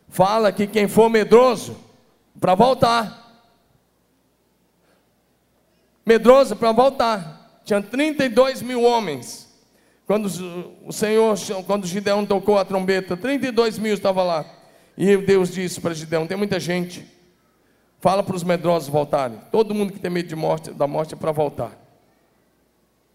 fala 0.07 0.51
que 0.51 0.67
quem 0.67 0.87
for 0.87 1.09
medroso, 1.09 1.75
para 2.39 2.53
voltar. 2.53 3.43
Medroso 6.05 6.55
para 6.55 6.71
voltar. 6.71 7.59
Tinha 7.65 7.81
32 7.81 8.61
mil 8.61 8.83
homens. 8.83 9.51
Quando 10.05 10.27
o 10.85 10.93
Senhor, 10.93 11.35
quando 11.65 11.87
Gideão 11.87 12.23
tocou 12.23 12.59
a 12.59 12.65
trombeta, 12.65 13.17
32 13.17 13.79
mil 13.79 13.95
estavam 13.95 14.27
lá. 14.27 14.45
E 14.95 15.17
Deus 15.17 15.49
disse 15.49 15.81
para 15.81 15.95
Gideão: 15.95 16.27
tem 16.27 16.37
muita 16.37 16.59
gente. 16.59 17.16
Fala 18.07 18.23
para 18.23 18.37
os 18.37 18.43
medrosos 18.45 18.87
voltarem. 18.87 19.37
Todo 19.51 19.75
mundo 19.75 19.91
que 19.91 19.99
tem 19.99 20.09
medo 20.09 20.29
de 20.29 20.35
morte, 20.37 20.71
da 20.71 20.87
morte 20.87 21.13
é 21.13 21.17
para 21.17 21.33
voltar. 21.33 21.77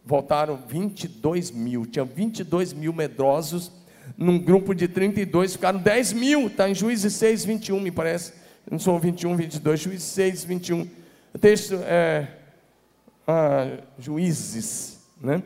Voltaram 0.04 0.54
22 0.68 1.50
mil. 1.50 1.86
Tinha 1.86 2.04
22 2.04 2.74
mil 2.74 2.92
medrosos 2.92 3.72
num 4.18 4.38
grupo 4.38 4.74
de 4.74 4.86
32, 4.86 5.54
ficaram 5.54 5.78
10 5.78 6.12
mil. 6.12 6.48
Está 6.48 6.68
em 6.68 6.74
Juízes 6.74 7.14
6, 7.14 7.42
21, 7.46 7.80
me 7.80 7.90
parece. 7.90 8.34
Não 8.70 8.78
sou 8.78 8.98
21, 8.98 9.34
22, 9.34 9.80
Juízes 9.80 10.08
6, 10.08 10.44
21. 10.44 10.86
O 11.32 11.38
texto 11.38 11.76
é 11.86 12.28
ah, 13.26 13.78
Juízes, 13.98 14.98
né? 15.18 15.42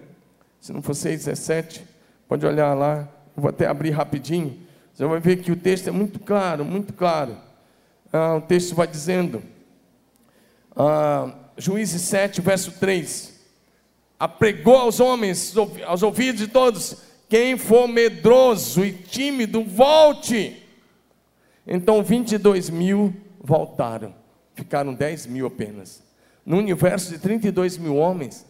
Se 0.60 0.72
não 0.72 0.82
for 0.82 0.94
6, 0.94 1.24
17, 1.24 1.84
pode 2.26 2.44
olhar 2.44 2.74
lá. 2.74 3.08
Vou 3.36 3.48
até 3.48 3.68
abrir 3.68 3.90
rapidinho. 3.90 4.58
Você 4.92 5.06
vai 5.06 5.20
ver 5.20 5.36
que 5.36 5.52
o 5.52 5.56
texto 5.56 5.86
é 5.86 5.92
muito 5.92 6.18
claro, 6.18 6.64
muito 6.64 6.92
claro. 6.92 7.45
Ah, 8.16 8.36
o 8.36 8.40
texto 8.40 8.74
vai 8.74 8.86
dizendo, 8.86 9.42
ah, 10.74 11.34
Juízes 11.58 12.00
7, 12.00 12.40
verso 12.40 12.72
3: 12.72 13.38
apregou 14.18 14.76
aos 14.76 15.00
homens, 15.00 15.54
aos 15.86 16.02
ouvidos 16.02 16.40
de 16.40 16.48
todos, 16.48 16.96
quem 17.28 17.58
for 17.58 17.86
medroso 17.86 18.84
e 18.84 18.92
tímido, 18.92 19.62
volte. 19.62 20.62
Então 21.66 22.02
22 22.02 22.70
mil 22.70 23.14
voltaram, 23.38 24.14
ficaram 24.54 24.94
10 24.94 25.26
mil 25.26 25.46
apenas. 25.46 26.02
No 26.44 26.56
universo 26.56 27.10
de 27.10 27.18
32 27.18 27.76
mil 27.76 27.96
homens, 27.96 28.46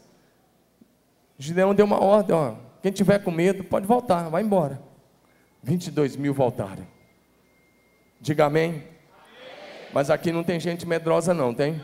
Gideão 1.37 1.75
deu 1.75 1.87
uma 1.87 2.01
ordem: 2.01 2.37
ó, 2.37 2.55
quem 2.83 2.93
tiver 2.93 3.19
com 3.19 3.33
medo 3.33 3.65
pode 3.65 3.85
voltar, 3.85 4.29
vai 4.29 4.43
embora. 4.43 4.81
22 5.63 6.15
mil 6.15 6.33
voltaram. 6.33 6.87
Diga 8.21 8.45
amém. 8.45 8.96
Mas 9.97 10.11
aqui 10.11 10.31
não 10.31 10.45
tem 10.45 10.61
gente 10.61 10.87
medrosa, 10.87 11.33
não, 11.33 11.55
tem? 11.55 11.83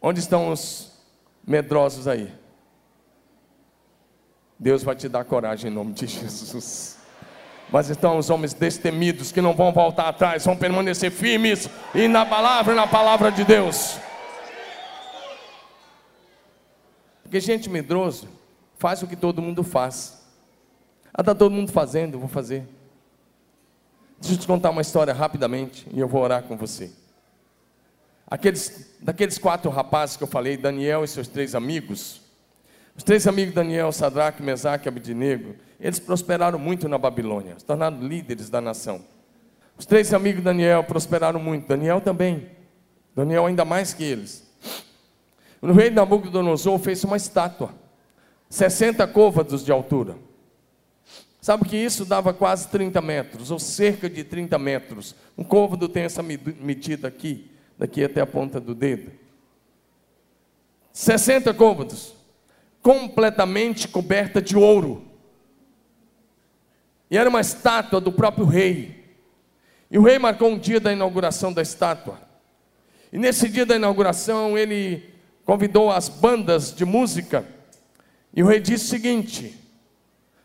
Onde 0.00 0.20
estão 0.20 0.50
os 0.50 0.90
medrosos 1.46 2.08
aí? 2.08 2.32
Deus 4.58 4.82
vai 4.82 4.96
te 4.96 5.06
dar 5.06 5.22
coragem 5.26 5.70
em 5.70 5.74
nome 5.74 5.92
de 5.92 6.06
Jesus. 6.06 6.96
Mas 7.70 7.90
estão 7.90 8.16
os 8.16 8.30
homens 8.30 8.54
destemidos 8.54 9.30
que 9.30 9.42
não 9.42 9.52
vão 9.52 9.70
voltar 9.70 10.08
atrás, 10.08 10.46
vão 10.46 10.56
permanecer 10.56 11.10
firmes 11.10 11.68
e 11.94 12.08
na 12.08 12.24
palavra, 12.24 12.74
na 12.74 12.86
palavra 12.86 13.30
de 13.30 13.44
Deus. 13.44 13.98
Porque 17.22 17.38
gente 17.38 17.68
medroso 17.68 18.30
faz 18.78 19.02
o 19.02 19.06
que 19.06 19.14
todo 19.14 19.42
mundo 19.42 19.62
faz. 19.62 20.26
Ah, 21.12 21.20
está 21.20 21.34
todo 21.34 21.52
mundo 21.52 21.70
fazendo, 21.70 22.18
vou 22.18 22.30
fazer. 22.30 22.66
Deixa 24.22 24.36
eu 24.36 24.38
te 24.38 24.46
contar 24.46 24.70
uma 24.70 24.82
história 24.82 25.12
rapidamente 25.12 25.84
e 25.92 25.98
eu 25.98 26.06
vou 26.06 26.22
orar 26.22 26.44
com 26.44 26.56
você. 26.56 26.92
Aqueles, 28.24 28.94
daqueles 29.02 29.36
quatro 29.36 29.68
rapazes 29.68 30.16
que 30.16 30.22
eu 30.22 30.28
falei, 30.28 30.56
Daniel 30.56 31.02
e 31.02 31.08
seus 31.08 31.26
três 31.26 31.56
amigos, 31.56 32.20
os 32.96 33.02
três 33.02 33.26
amigos 33.26 33.52
Daniel, 33.52 33.90
Sadraque, 33.90 34.40
Mesaque 34.40 34.86
e 34.86 34.88
Abednego, 34.88 35.56
eles 35.80 35.98
prosperaram 35.98 36.56
muito 36.56 36.88
na 36.88 36.96
Babilônia, 36.98 37.58
se 37.58 37.64
tornaram 37.64 37.98
líderes 37.98 38.48
da 38.48 38.60
nação. 38.60 39.04
Os 39.76 39.86
três 39.86 40.14
amigos 40.14 40.44
Daniel 40.44 40.84
prosperaram 40.84 41.40
muito, 41.40 41.66
Daniel 41.66 42.00
também. 42.00 42.48
Daniel 43.16 43.46
ainda 43.46 43.64
mais 43.64 43.92
que 43.92 44.04
eles. 44.04 44.48
O 45.60 45.72
rei 45.72 45.90
Nabucodonosor 45.90 46.78
fez 46.78 47.02
uma 47.02 47.16
estátua, 47.16 47.74
60 48.48 49.04
côvados 49.08 49.64
de 49.64 49.72
altura. 49.72 50.16
Sabe 51.42 51.68
que 51.68 51.76
isso 51.76 52.04
dava 52.04 52.32
quase 52.32 52.68
30 52.68 53.02
metros, 53.02 53.50
ou 53.50 53.58
cerca 53.58 54.08
de 54.08 54.22
30 54.22 54.56
metros. 54.60 55.12
Um 55.36 55.42
côvado 55.42 55.88
tem 55.88 56.04
essa 56.04 56.22
medida 56.22 57.08
aqui, 57.08 57.50
daqui 57.76 58.04
até 58.04 58.20
a 58.20 58.26
ponta 58.26 58.60
do 58.60 58.76
dedo. 58.76 59.10
60 60.92 61.52
côvados 61.54 62.14
completamente 62.80 63.88
coberta 63.88 64.40
de 64.40 64.56
ouro. 64.56 65.04
E 67.10 67.18
era 67.18 67.28
uma 67.28 67.40
estátua 67.40 68.00
do 68.00 68.12
próprio 68.12 68.46
rei. 68.46 69.04
E 69.90 69.98
o 69.98 70.02
rei 70.02 70.20
marcou 70.20 70.48
um 70.48 70.58
dia 70.58 70.78
da 70.78 70.92
inauguração 70.92 71.52
da 71.52 71.60
estátua. 71.60 72.20
E 73.12 73.18
nesse 73.18 73.48
dia 73.48 73.66
da 73.66 73.74
inauguração, 73.74 74.56
ele 74.56 75.10
convidou 75.44 75.90
as 75.90 76.08
bandas 76.08 76.72
de 76.72 76.84
música. 76.84 77.44
E 78.32 78.44
o 78.44 78.46
rei 78.46 78.60
disse 78.60 78.84
o 78.84 78.88
seguinte: 78.88 79.61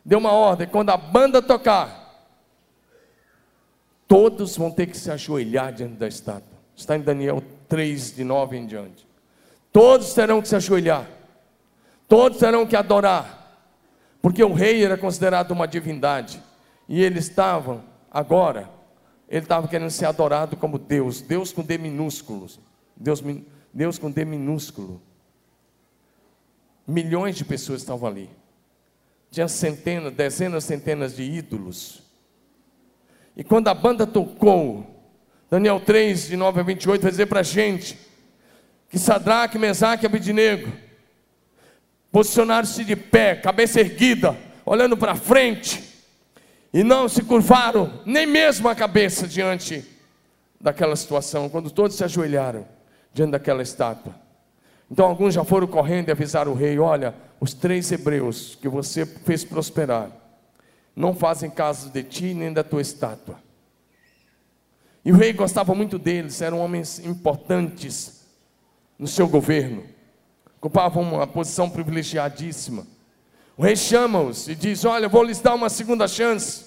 deu 0.08 0.18
uma 0.18 0.32
ordem: 0.32 0.68
quando 0.68 0.89
a 0.89 0.97
banda 0.97 1.41
tocar, 1.41 2.26
todos 4.08 4.55
vão 4.55 4.72
ter 4.72 4.88
que 4.88 4.97
se 4.97 5.12
ajoelhar 5.12 5.74
diante 5.74 5.95
da 5.95 6.08
estátua. 6.08 6.58
Está 6.76 6.95
em 6.95 7.01
Daniel 7.01 7.43
3, 7.68 8.16
de 8.16 8.24
9 8.24 8.58
em 8.58 8.66
diante. 8.66 9.05
Todos 9.72 10.14
terão 10.14 10.41
que 10.41 10.47
se 10.47 10.55
ajoelhar. 10.55 11.05
Todos 12.08 12.39
terão 12.39 12.66
que 12.66 12.76
adorar, 12.76 13.68
porque 14.22 14.41
o 14.41 14.53
rei 14.53 14.82
era 14.82 14.97
considerado 14.97 15.51
uma 15.51 15.68
divindade, 15.68 16.41
e 16.88 17.03
eles 17.03 17.26
estavam, 17.26 17.84
agora, 18.10 18.70
ele 19.28 19.43
estava 19.43 19.68
querendo 19.68 19.91
ser 19.91 20.05
adorado 20.05 20.55
como 20.55 20.80
Deus, 20.80 21.20
Deus 21.20 21.51
com 21.51 21.62
D 21.62 21.78
minúsculos, 21.78 22.62
Deus, 22.95 23.22
Deus 23.74 23.99
com 23.99 24.10
D 24.10 24.24
minúsculo. 24.24 25.01
Milhões 26.88 27.36
de 27.36 27.43
pessoas 27.43 27.82
estavam 27.82 28.08
ali, 28.08 28.30
tinha 29.32 29.48
centenas, 29.48 30.14
dezenas, 30.14 30.64
centenas 30.64 31.16
de 31.16 31.24
ídolos. 31.24 32.04
E 33.36 33.44
quando 33.44 33.68
a 33.68 33.74
banda 33.74 34.08
tocou, 34.08 34.86
Daniel 35.50 35.80
3, 35.80 36.28
de 36.28 36.38
9 36.38 36.60
a 36.60 36.64
28, 36.64 37.02
vai 37.02 37.12
dizer 37.12 37.26
para 37.28 37.42
a 37.42 37.44
gente 37.44 37.98
que 38.90 38.98
Sadraque, 38.98 39.60
Mesaque 39.60 40.06
e 40.06 40.08
Abidnego 40.08 40.72
posicionaram-se 42.12 42.84
de 42.84 42.96
pé, 42.96 43.36
cabeça 43.36 43.80
erguida, 43.80 44.36
olhando 44.66 44.98
para 44.98 45.16
frente, 45.16 45.84
e 46.74 46.84
não 46.84 47.08
se 47.08 47.24
curvaram 47.24 48.02
nem 48.06 48.26
mesmo 48.26 48.68
a 48.68 48.76
cabeça 48.76 49.28
diante 49.28 49.86
daquela 50.60 50.96
situação, 50.96 51.50
quando 51.50 51.70
todos 51.70 51.96
se 51.96 52.04
ajoelharam 52.04 52.68
diante 53.14 53.32
daquela 53.32 53.62
estátua. 53.62 54.27
Então 54.90 55.06
alguns 55.06 55.34
já 55.34 55.44
foram 55.44 55.68
correndo 55.68 56.10
e 56.10 56.12
avisaram 56.12 56.52
o 56.52 56.56
rei: 56.56 56.80
Olha, 56.80 57.14
os 57.40 57.54
três 57.54 57.92
hebreus 57.92 58.58
que 58.62 58.70
você 58.70 59.06
fez 59.06 59.44
prosperar 59.44 60.10
não 60.96 61.14
fazem 61.14 61.50
caso 61.50 61.90
de 61.90 62.04
ti 62.04 62.34
nem 62.34 62.52
da 62.52 62.64
tua 62.64 62.82
estátua. 62.82 63.40
E 65.04 65.12
o 65.12 65.16
rei 65.16 65.34
gostava 65.34 65.74
muito 65.76 65.98
deles, 65.98 66.42
eram 66.42 66.60
homens 66.60 67.00
importantes 67.00 68.26
no 68.98 69.08
seu 69.08 69.28
governo 69.28 69.98
ocupavam 70.58 71.04
uma 71.04 71.28
posição 71.28 71.70
privilegiadíssima. 71.70 72.86
O 73.56 73.64
rei 73.64 73.76
chama-os 73.76 74.48
e 74.48 74.56
diz: 74.56 74.84
Olha, 74.86 75.08
vou 75.08 75.24
lhes 75.24 75.40
dar 75.40 75.56
uma 75.56 75.70
segunda 75.70 76.08
chance. 76.08 76.66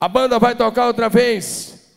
A 0.00 0.08
banda 0.08 0.38
vai 0.38 0.56
tocar 0.56 0.86
outra 0.86 1.08
vez. 1.08 1.92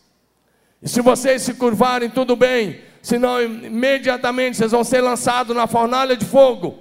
E 0.81 0.87
se 0.87 1.01
vocês 1.01 1.41
se 1.41 1.55
curvarem, 1.55 2.09
tudo 2.09 2.35
bem. 2.35 2.81
Senão, 3.05 3.39
imediatamente 3.39 4.57
vocês 4.57 4.71
vão 4.71 4.83
ser 4.83 4.99
lançados 4.99 5.55
na 5.55 5.67
fornalha 5.67 6.17
de 6.17 6.25
fogo. 6.25 6.79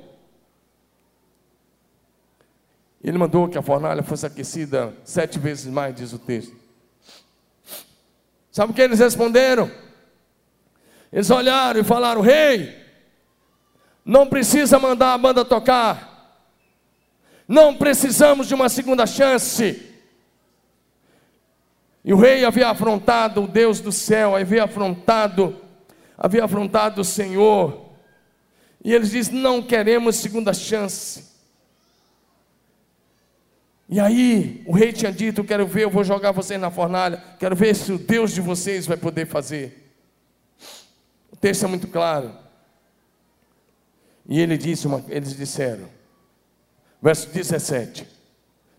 Ele 3.03 3.18
mandou 3.18 3.47
que 3.47 3.59
a 3.59 3.62
fornalha 3.62 4.03
fosse 4.03 4.25
aquecida 4.25 4.97
sete 5.05 5.39
vezes 5.39 5.70
mais, 5.70 5.95
diz 5.95 6.14
o 6.14 6.18
texto. 6.18 6.57
Sabe 8.51 8.72
o 8.72 8.75
que 8.75 8.81
eles 8.81 9.01
responderam? 9.01 9.70
Eles 11.12 11.29
olharam 11.29 11.79
e 11.79 11.85
falaram: 11.85 12.22
Rei, 12.22 12.75
não 14.03 14.27
precisa 14.27 14.79
mandar 14.79 15.12
a 15.12 15.18
banda 15.18 15.45
tocar, 15.45 16.41
não 17.47 17.77
precisamos 17.77 18.49
de 18.49 18.55
uma 18.55 18.70
segunda 18.70 19.05
chance. 19.07 19.93
E 22.03 22.14
o 22.14 22.16
rei 22.16 22.47
havia 22.47 22.70
afrontado 22.70 23.45
o 23.45 23.47
Deus 23.47 23.79
do 23.79 23.93
céu, 23.93 24.35
havia 24.35 24.64
afrontado, 24.64 25.64
havia 26.17 26.45
afrontado 26.45 27.01
o 27.01 27.05
Senhor. 27.05 27.91
E 28.83 28.93
eles 28.93 29.11
dizem: 29.11 29.35
não 29.35 29.62
queremos 29.62 30.17
segunda 30.17 30.53
chance. 30.53 31.33
E 33.89 34.01
aí, 34.01 34.62
o 34.67 34.73
rei 34.73 34.93
tinha 34.93 35.12
dito: 35.12 35.45
Quero 35.45 35.67
ver, 35.67 35.85
eu 35.85 35.91
vou 35.91 36.05
jogar 36.05 36.33
vocês 36.33 36.61
na 36.61 36.71
fornalha, 36.71 37.23
quero 37.39 37.55
ver 37.55 37.75
se 37.75 37.93
o 37.93 37.99
Deus 37.99 38.33
de 38.33 38.41
vocês 38.41 38.87
vai 38.87 38.97
poder 38.97 39.27
fazer 39.27 39.85
texto 41.45 41.67
é 41.67 41.69
muito 41.69 41.89
claro. 41.89 42.35
E 44.27 44.41
ele 44.41 44.57
disse 44.57 44.87
uma, 44.87 45.05
eles 45.09 45.37
disseram: 45.37 45.87
Verso 47.03 47.29
17. 47.29 48.09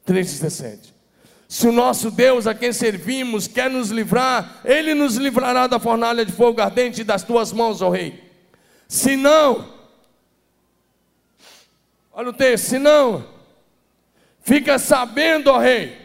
3,17. 0.07 0.94
Se 1.47 1.67
o 1.67 1.71
nosso 1.71 2.09
Deus, 2.09 2.47
a 2.47 2.55
quem 2.55 2.73
servimos, 2.73 3.47
quer 3.47 3.69
nos 3.69 3.89
livrar, 3.89 4.61
Ele 4.65 4.93
nos 4.93 5.15
livrará 5.15 5.67
da 5.67 5.79
fornalha 5.79 6.25
de 6.25 6.31
fogo 6.31 6.61
ardente 6.61 7.03
das 7.03 7.23
tuas 7.23 7.51
mãos, 7.53 7.81
ó 7.81 7.89
Rei. 7.89 8.23
Se 8.87 9.15
não, 9.15 9.73
olha 12.11 12.29
o 12.29 12.33
texto, 12.33 12.65
se 12.65 12.79
não, 12.79 13.25
fica 14.41 14.79
sabendo, 14.79 15.49
ó 15.49 15.59
Rei, 15.59 15.95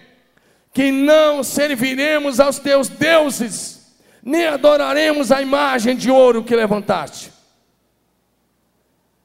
que 0.73 0.93
não 0.93 1.43
serviremos 1.43 2.39
aos 2.39 2.59
teus 2.59 2.89
deuses, 2.89 3.95
nem 4.23 4.47
adoraremos 4.47 5.33
a 5.33 5.41
imagem 5.41 5.97
de 5.97 6.11
ouro 6.11 6.45
que 6.45 6.55
levantaste. 6.55 7.33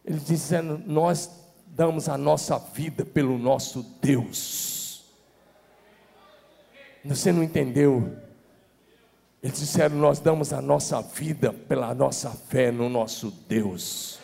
Ele 0.05 0.20
dizendo: 0.20 0.82
Nós 0.86 1.30
damos 1.68 2.07
a 2.07 2.18
nossa 2.18 2.57
vida 2.57 3.03
pelo 3.03 3.38
nosso 3.38 3.84
Deus. 4.01 4.74
Você 7.06 7.32
não 7.32 7.43
entendeu? 7.43 8.18
Eles 9.41 9.60
disseram: 9.60 9.95
Nós 9.97 10.20
damos 10.20 10.51
a 10.51 10.60
nossa 10.60 11.01
vida 11.01 11.53
pela 11.53 11.93
nossa 11.93 12.32
fé 12.32 12.72
no 12.72 12.89
nosso 12.89 13.30
Deus. 13.47 14.20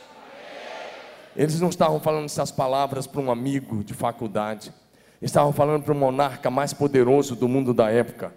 Eles 1.35 1.61
não 1.61 1.69
estavam 1.69 1.99
falando 1.99 2.25
essas 2.25 2.51
palavras 2.51 3.05
para 3.05 3.21
um 3.21 3.31
amigo 3.31 3.83
de 3.83 3.93
faculdade, 3.93 4.73
estavam 5.21 5.53
falando 5.53 5.83
para 5.83 5.93
o 5.93 5.95
monarca 5.95 6.49
mais 6.49 6.73
poderoso 6.73 7.35
do 7.35 7.47
mundo 7.47 7.71
da 7.71 7.91
época. 7.91 8.33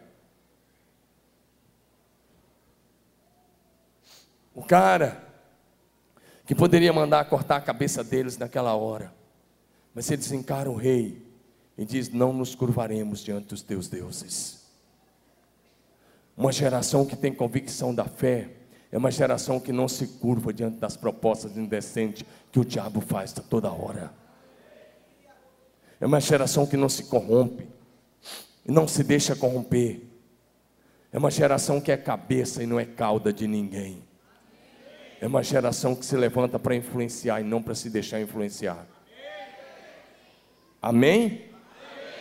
O 4.54 4.62
cara 4.62 5.24
que 6.44 6.54
poderia 6.54 6.92
mandar 6.92 7.24
cortar 7.24 7.56
a 7.56 7.60
cabeça 7.62 8.04
deles 8.04 8.36
naquela 8.36 8.74
hora. 8.74 9.12
Mas 9.94 10.10
eles 10.10 10.30
encaram 10.30 10.72
o 10.72 10.76
rei 10.76 11.23
e 11.76 11.84
diz: 11.84 12.10
Não 12.10 12.32
nos 12.32 12.54
curvaremos 12.54 13.20
diante 13.20 13.48
dos 13.48 13.62
teus 13.62 13.88
deuses. 13.88 14.64
Uma 16.36 16.52
geração 16.52 17.06
que 17.06 17.16
tem 17.16 17.32
convicção 17.32 17.94
da 17.94 18.04
fé 18.04 18.50
é 18.90 18.98
uma 18.98 19.10
geração 19.10 19.58
que 19.58 19.72
não 19.72 19.88
se 19.88 20.06
curva 20.06 20.52
diante 20.52 20.78
das 20.78 20.96
propostas 20.96 21.56
indecentes 21.56 22.24
que 22.50 22.60
o 22.60 22.64
diabo 22.64 23.00
faz 23.00 23.32
toda 23.32 23.70
hora. 23.70 24.12
É 26.00 26.06
uma 26.06 26.20
geração 26.20 26.66
que 26.66 26.76
não 26.76 26.88
se 26.88 27.04
corrompe 27.04 27.68
e 28.66 28.72
não 28.72 28.86
se 28.86 29.02
deixa 29.02 29.34
corromper. 29.34 30.02
É 31.12 31.18
uma 31.18 31.30
geração 31.30 31.80
que 31.80 31.92
é 31.92 31.96
cabeça 31.96 32.62
e 32.62 32.66
não 32.66 32.78
é 32.78 32.84
cauda 32.84 33.32
de 33.32 33.46
ninguém. 33.46 34.02
É 35.20 35.26
uma 35.26 35.42
geração 35.42 35.94
que 35.94 36.04
se 36.04 36.16
levanta 36.16 36.58
para 36.58 36.74
influenciar 36.74 37.40
e 37.40 37.44
não 37.44 37.62
para 37.62 37.74
se 37.74 37.88
deixar 37.88 38.20
influenciar. 38.20 38.86
Amém? 40.82 41.53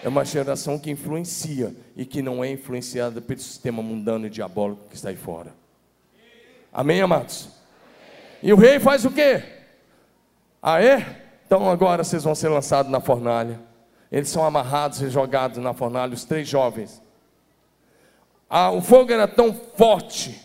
É 0.04 0.08
uma 0.10 0.26
geração 0.26 0.78
que 0.78 0.92
influencia 0.92 1.74
e 1.96 2.06
que 2.06 2.22
não 2.22 2.44
é 2.44 2.52
influenciada 2.52 3.22
pelo 3.22 3.40
sistema 3.40 3.82
mundano 3.82 4.28
e 4.28 4.30
diabólico 4.30 4.90
que 4.90 4.96
está 4.96 5.10
aí 5.10 5.16
fora. 5.16 5.54
Amém, 6.72 7.02
amados? 7.02 7.48
E 8.42 8.52
o 8.52 8.58
rei 8.58 8.80
faz 8.80 9.06
o 9.06 9.12
quê? 9.12 9.42
Ah, 10.62 10.84
é? 10.84 11.24
Então 11.46 11.70
agora 11.70 12.04
vocês 12.04 12.24
vão 12.24 12.36
ser 12.36 12.50
lançados 12.50 12.92
na 12.92 13.00
fornalha. 13.00 13.60
Eles 14.12 14.30
são 14.30 14.46
amarrados 14.46 15.02
e 15.02 15.10
jogados 15.10 15.58
na 15.58 15.74
fornalha, 15.74 16.14
os 16.14 16.26
três 16.26 16.48
jovens. 16.48 17.02
Ah, 18.50 18.72
o 18.72 18.82
fogo 18.82 19.12
era 19.12 19.28
tão 19.28 19.54
forte 19.54 20.44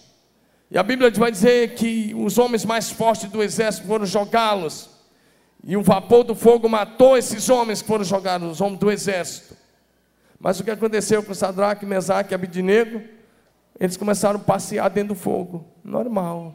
e 0.71 0.77
a 0.77 0.83
Bíblia 0.83 1.11
vai 1.11 1.31
dizer 1.31 1.75
que 1.75 2.15
os 2.15 2.37
homens 2.37 2.65
mais 2.65 2.91
fortes 2.91 3.31
do 3.31 3.43
exército 3.43 3.87
foram 3.87 4.05
jogá-los. 4.05 4.91
E 5.65 5.77
o 5.77 5.83
vapor 5.83 6.25
do 6.25 6.35
fogo 6.35 6.69
matou 6.69 7.17
esses 7.17 7.49
homens 7.49 7.83
que 7.83 7.89
foram 7.89 8.05
jogados, 8.05 8.53
os 8.53 8.61
homens 8.61 8.79
do 8.79 8.91
exército. 8.91 9.57
Mas 10.39 10.61
o 10.61 10.65
que 10.65 10.71
aconteceu 10.71 11.23
com 11.23 11.35
Sadraque, 11.35 11.85
Mesaque 11.85 12.33
e 12.33 12.35
Abidinego? 12.35 13.03
Eles 13.79 13.97
começaram 13.97 14.41
a 14.41 14.43
passear 14.43 14.89
dentro 14.89 15.15
do 15.15 15.21
fogo. 15.21 15.65
Normal. 15.83 16.55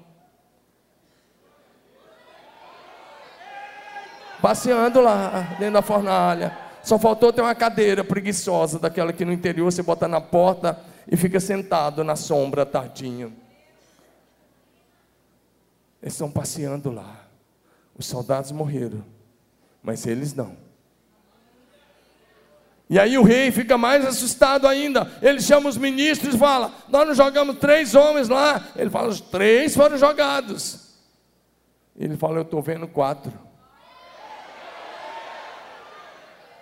Passeando 4.41 4.99
lá, 4.99 5.55
dentro 5.59 5.75
da 5.75 5.81
fornalha. 5.81 6.57
Só 6.83 6.99
faltou 6.99 7.31
ter 7.31 7.41
uma 7.41 7.55
cadeira 7.55 8.03
preguiçosa, 8.03 8.77
daquela 8.77 9.13
que 9.13 9.23
no 9.23 9.31
interior 9.31 9.71
você 9.71 9.81
bota 9.81 10.05
na 10.05 10.19
porta 10.19 10.77
e 11.09 11.15
fica 11.15 11.39
sentado 11.39 12.03
na 12.03 12.17
sombra 12.17 12.65
tardinho. 12.65 13.33
Eles 16.01 16.13
estão 16.13 16.29
passeando 16.29 16.91
lá. 16.91 17.22
Os 18.03 18.09
soldados 18.09 18.51
morreram, 18.51 19.01
mas 19.81 20.05
eles 20.05 20.33
não. 20.33 20.57
E 22.89 22.99
aí 22.99 23.17
o 23.17 23.23
rei 23.23 23.49
fica 23.49 23.77
mais 23.77 24.05
assustado 24.05 24.67
ainda. 24.67 25.09
Ele 25.21 25.41
chama 25.41 25.69
os 25.69 25.77
ministros 25.77 26.35
e 26.35 26.37
fala: 26.37 26.69
Nós 26.89 27.07
não 27.07 27.15
jogamos 27.15 27.59
três 27.59 27.95
homens 27.95 28.27
lá. 28.27 28.61
Ele 28.75 28.89
fala: 28.89 29.07
Os 29.07 29.21
três 29.21 29.73
foram 29.73 29.97
jogados. 29.97 30.97
Ele 31.97 32.17
fala: 32.17 32.39
Eu 32.39 32.41
estou 32.41 32.61
vendo 32.61 32.89
quatro. 32.89 33.31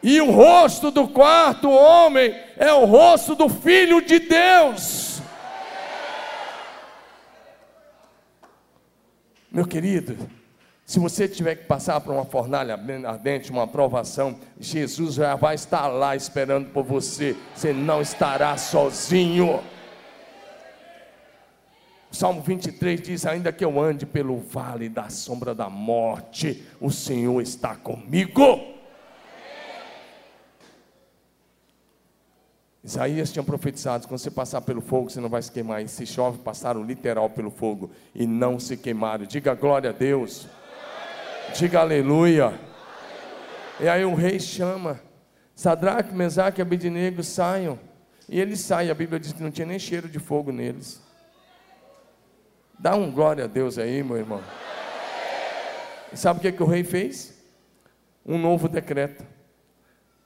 E 0.04 0.22
o 0.22 0.30
rosto 0.30 0.92
do 0.92 1.08
quarto 1.08 1.72
homem 1.72 2.40
é 2.56 2.72
o 2.72 2.86
rosto 2.86 3.34
do 3.34 3.50
filho 3.50 4.00
de 4.00 4.20
Deus. 4.20 5.20
Meu 9.52 9.66
querido, 9.66 10.30
se 10.92 11.00
você 11.00 11.26
tiver 11.26 11.56
que 11.56 11.64
passar 11.64 12.02
por 12.02 12.14
uma 12.14 12.26
fornalha 12.26 12.74
ardente, 13.08 13.50
uma 13.50 13.64
aprovação, 13.64 14.36
Jesus 14.60 15.14
já 15.14 15.36
vai 15.36 15.56
estar 15.56 15.88
lá 15.88 16.18
esperando 16.18 16.68
por 16.72 16.84
você. 16.84 17.34
Você 17.56 17.72
não 17.72 18.02
estará 18.02 18.58
sozinho. 18.58 19.62
O 22.12 22.14
Salmo 22.14 22.42
23 22.42 23.02
diz: 23.02 23.26
Ainda 23.26 23.54
que 23.54 23.64
eu 23.64 23.80
ande 23.80 24.06
pelo 24.06 24.38
vale 24.40 24.90
da 24.90 25.10
sombra 25.10 25.56
da 25.56 25.70
morte, 25.70 26.62
o 26.78 26.92
Senhor 26.92 27.42
está 27.42 27.74
comigo. 27.74 28.60
Isaías 32.84 33.32
tinha 33.32 33.44
profetizado: 33.44 34.10
quando 34.10 34.20
você 34.20 34.30
passar 34.30 34.60
pelo 34.60 34.82
fogo, 34.82 35.10
você 35.10 35.22
não 35.22 35.30
vai 35.30 35.42
se 35.42 35.54
queimar. 35.54 35.82
E 35.82 35.88
se 35.88 36.06
chove, 36.06 36.40
passaram 36.40 36.84
literal 36.84 37.30
pelo 37.30 37.50
fogo 37.50 37.92
e 38.14 38.28
não 38.28 38.60
se 38.60 38.76
queimaram. 38.76 39.26
Diga 39.26 39.56
glória 39.56 39.92
a 39.92 39.94
Deus. 39.94 40.50
Diga 41.54 41.82
aleluia. 41.82 42.60
E 43.80 43.88
aí 43.88 44.06
o 44.06 44.16
rei 44.16 44.40
chama: 44.40 45.00
Sadraque, 45.56 46.14
Mesaque 46.14 46.62
e 46.62 46.64
Abednego 46.64 47.24
saiam. 47.24 47.80
E 48.30 48.40
eles 48.40 48.62
saem. 48.62 48.90
A 48.90 48.94
Bíblia 48.94 49.20
diz 49.20 49.34
que 49.34 49.44
não 49.44 49.52
tinha 49.52 49.68
nem 49.68 49.78
cheiro 49.78 50.08
de 50.08 50.20
fogo 50.20 50.52
neles. 50.52 51.02
Dá 52.80 52.96
um 52.96 53.12
glória 53.12 53.44
a 53.44 53.48
Deus 53.48 53.78
aí, 53.78 54.02
meu 54.02 54.18
irmão. 54.18 54.42
E 56.12 56.18
sabe 56.18 56.40
o 56.40 56.42
que, 56.42 56.52
que 56.52 56.64
o 56.64 56.66
rei 56.66 56.84
fez? 56.84 57.34
Um 58.26 58.38
novo 58.38 58.68
decreto. 58.68 59.24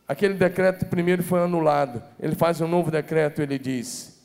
Aquele 0.08 0.36
decreto 0.36 0.86
primeiro 0.86 1.24
foi 1.24 1.42
anulado. 1.42 2.02
Ele 2.20 2.36
faz 2.36 2.62
um 2.62 2.68
novo 2.68 2.92
decreto, 2.92 3.42
ele 3.42 3.58
diz: 3.58 4.22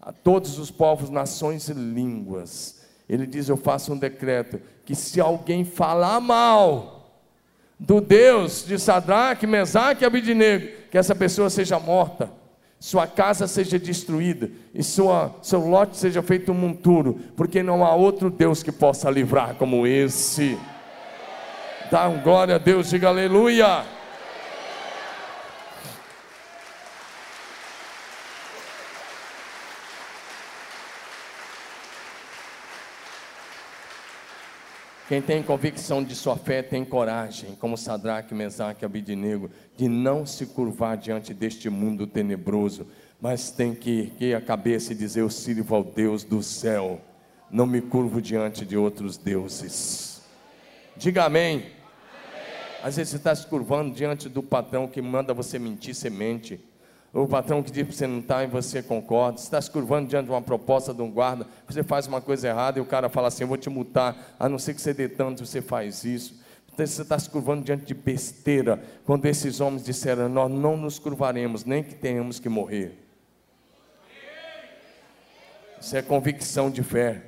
a 0.00 0.12
todos 0.12 0.58
os 0.58 0.70
povos, 0.70 1.10
nações 1.10 1.68
e 1.68 1.74
línguas. 1.74 2.75
Ele 3.08 3.26
diz: 3.26 3.48
Eu 3.48 3.56
faço 3.56 3.92
um 3.92 3.98
decreto 3.98 4.60
que 4.84 4.94
se 4.94 5.20
alguém 5.20 5.64
falar 5.64 6.20
mal 6.20 6.96
do 7.78 8.00
Deus 8.00 8.64
de 8.66 8.78
Sadraque, 8.78 9.46
Mesaque 9.46 10.02
e 10.02 10.06
Abidinego, 10.06 10.68
que 10.90 10.98
essa 10.98 11.14
pessoa 11.14 11.50
seja 11.50 11.78
morta, 11.78 12.30
sua 12.78 13.06
casa 13.06 13.46
seja 13.46 13.78
destruída 13.78 14.50
e 14.74 14.82
sua, 14.82 15.34
seu 15.42 15.66
lote 15.66 15.96
seja 15.96 16.22
feito 16.22 16.52
um 16.52 16.54
monturo, 16.54 17.20
porque 17.36 17.62
não 17.62 17.84
há 17.84 17.94
outro 17.94 18.30
Deus 18.30 18.62
que 18.62 18.72
possa 18.72 19.10
livrar 19.10 19.54
como 19.54 19.86
esse. 19.86 20.58
Dá 21.90 22.08
um 22.08 22.20
glória 22.20 22.56
a 22.56 22.58
Deus, 22.58 22.90
diga 22.90 23.08
aleluia. 23.08 23.95
Quem 35.08 35.22
tem 35.22 35.40
convicção 35.40 36.02
de 36.02 36.16
sua 36.16 36.36
fé 36.36 36.62
tem 36.62 36.84
coragem, 36.84 37.54
como 37.60 37.76
Sadraque, 37.76 38.34
Mesaque 38.34 38.82
e 38.82 38.86
Abidinego, 38.86 39.48
de 39.76 39.88
não 39.88 40.26
se 40.26 40.46
curvar 40.46 40.96
diante 40.96 41.32
deste 41.32 41.70
mundo 41.70 42.08
tenebroso, 42.08 42.88
mas 43.20 43.52
tem 43.52 43.72
que 43.72 44.00
erguer 44.00 44.34
a 44.34 44.40
cabeça 44.40 44.92
e 44.92 44.96
dizer: 44.96 45.20
Eu 45.20 45.30
sirvo 45.30 45.76
ao 45.76 45.84
Deus 45.84 46.24
do 46.24 46.42
céu, 46.42 47.00
não 47.48 47.66
me 47.66 47.80
curvo 47.80 48.20
diante 48.20 48.66
de 48.66 48.76
outros 48.76 49.16
deuses. 49.16 50.22
Diga 50.96 51.24
amém. 51.24 51.58
amém. 51.58 51.72
Às 52.82 52.96
vezes 52.96 53.12
você 53.12 53.16
está 53.18 53.32
se 53.32 53.46
curvando 53.46 53.94
diante 53.94 54.28
do 54.28 54.42
patrão 54.42 54.88
que 54.88 55.00
manda 55.00 55.32
você 55.32 55.56
mentir, 55.56 55.94
você 55.94 56.10
mente 56.10 56.60
o 57.12 57.26
patrão 57.26 57.62
que 57.62 57.70
diz 57.70 57.84
para 57.86 57.96
você 57.96 58.06
não 58.06 58.18
estar 58.18 58.36
tá 58.36 58.44
e 58.44 58.46
você 58.46 58.82
concorda, 58.82 59.38
você 59.38 59.44
está 59.44 59.60
se 59.60 59.70
curvando 59.70 60.08
diante 60.08 60.26
de 60.26 60.30
uma 60.30 60.42
proposta 60.42 60.92
de 60.92 61.00
um 61.00 61.10
guarda, 61.10 61.46
você 61.66 61.82
faz 61.82 62.06
uma 62.06 62.20
coisa 62.20 62.48
errada 62.48 62.78
e 62.78 62.82
o 62.82 62.84
cara 62.84 63.08
fala 63.08 63.28
assim: 63.28 63.44
Eu 63.44 63.48
vou 63.48 63.56
te 63.56 63.70
multar, 63.70 64.34
a 64.38 64.48
não 64.48 64.58
ser 64.58 64.74
que 64.74 64.80
você 64.80 64.92
dê 64.92 65.08
tanto, 65.08 65.44
você 65.44 65.62
faz 65.62 66.04
isso. 66.04 66.40
você 66.76 67.02
está 67.02 67.18
se 67.18 67.30
curvando 67.30 67.64
diante 67.64 67.86
de 67.86 67.94
besteira, 67.94 68.82
quando 69.04 69.24
esses 69.26 69.60
homens 69.60 69.84
disseram: 69.84 70.28
Nós 70.28 70.50
não 70.50 70.76
nos 70.76 70.98
curvaremos, 70.98 71.64
nem 71.64 71.82
que 71.82 71.94
tenhamos 71.94 72.38
que 72.38 72.48
morrer. 72.48 73.02
Isso 75.80 75.96
é 75.96 76.02
convicção 76.02 76.70
de 76.70 76.82
fé. 76.82 77.22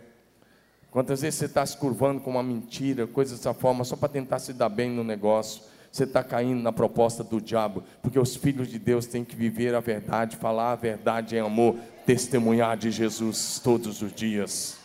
Quantas 0.91 1.21
vezes 1.21 1.39
você 1.39 1.45
está 1.45 1.65
se 1.65 1.77
curvando 1.77 2.21
com 2.21 2.31
uma 2.31 2.43
mentira, 2.43 3.07
coisa 3.07 3.37
dessa 3.37 3.53
forma, 3.53 3.85
só 3.85 3.95
para 3.95 4.09
tentar 4.09 4.39
se 4.39 4.53
dar 4.53 4.69
bem 4.69 4.91
no 4.91 5.05
negócio, 5.05 5.63
você 5.91 6.05
está 6.05 6.23
caindo 6.23 6.63
na 6.63 6.73
proposta 6.73 7.25
do 7.25 7.41
diabo, 7.41 7.83
porque 8.03 8.19
os 8.19 8.37
filhos 8.37 8.69
de 8.69 8.79
Deus 8.79 9.07
têm 9.07 9.25
que 9.25 9.35
viver 9.35 9.75
a 9.75 9.81
verdade, 9.81 10.37
falar 10.37 10.73
a 10.73 10.77
verdade 10.77 11.37
em 11.37 11.41
amor, 11.41 11.77
testemunhar 12.07 12.77
de 12.77 12.91
Jesus 12.91 13.61
todos 13.63 14.03
os 14.03 14.13
dias. 14.13 14.79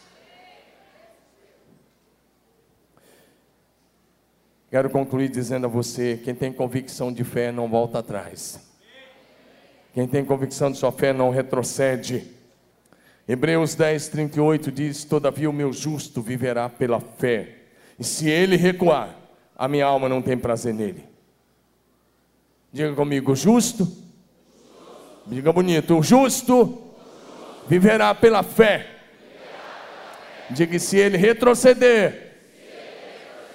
Quero 4.71 4.89
concluir 4.89 5.29
dizendo 5.29 5.67
a 5.67 5.69
você: 5.69 6.19
quem 6.23 6.33
tem 6.33 6.51
convicção 6.51 7.13
de 7.13 7.23
fé 7.23 7.51
não 7.51 7.69
volta 7.69 7.99
atrás. 7.99 8.59
Quem 9.93 10.07
tem 10.07 10.25
convicção 10.25 10.71
de 10.71 10.79
sua 10.79 10.91
fé 10.91 11.13
não 11.13 11.29
retrocede. 11.29 12.31
Hebreus 13.27 13.75
10, 13.75 14.07
38 14.07 14.71
diz: 14.71 15.03
Todavia 15.03 15.49
o 15.49 15.53
meu 15.53 15.71
justo 15.71 16.21
viverá 16.21 16.67
pela 16.69 16.99
fé, 16.99 17.57
e 17.99 18.03
se 18.03 18.27
ele 18.27 18.55
recuar, 18.55 19.15
a 19.55 19.67
minha 19.67 19.85
alma 19.85 20.09
não 20.09 20.21
tem 20.21 20.37
prazer 20.37 20.73
nele. 20.73 21.05
Diga 22.71 22.93
comigo, 22.93 23.35
justo. 23.35 23.87
Diga 25.25 25.53
bonito, 25.53 25.97
o 25.97 26.03
justo 26.03 26.95
viverá 27.67 28.13
pela 28.13 28.43
fé. 28.43 28.87
Diga 30.49 30.77
se 30.77 30.97
ele 30.97 31.17
retroceder, 31.17 32.33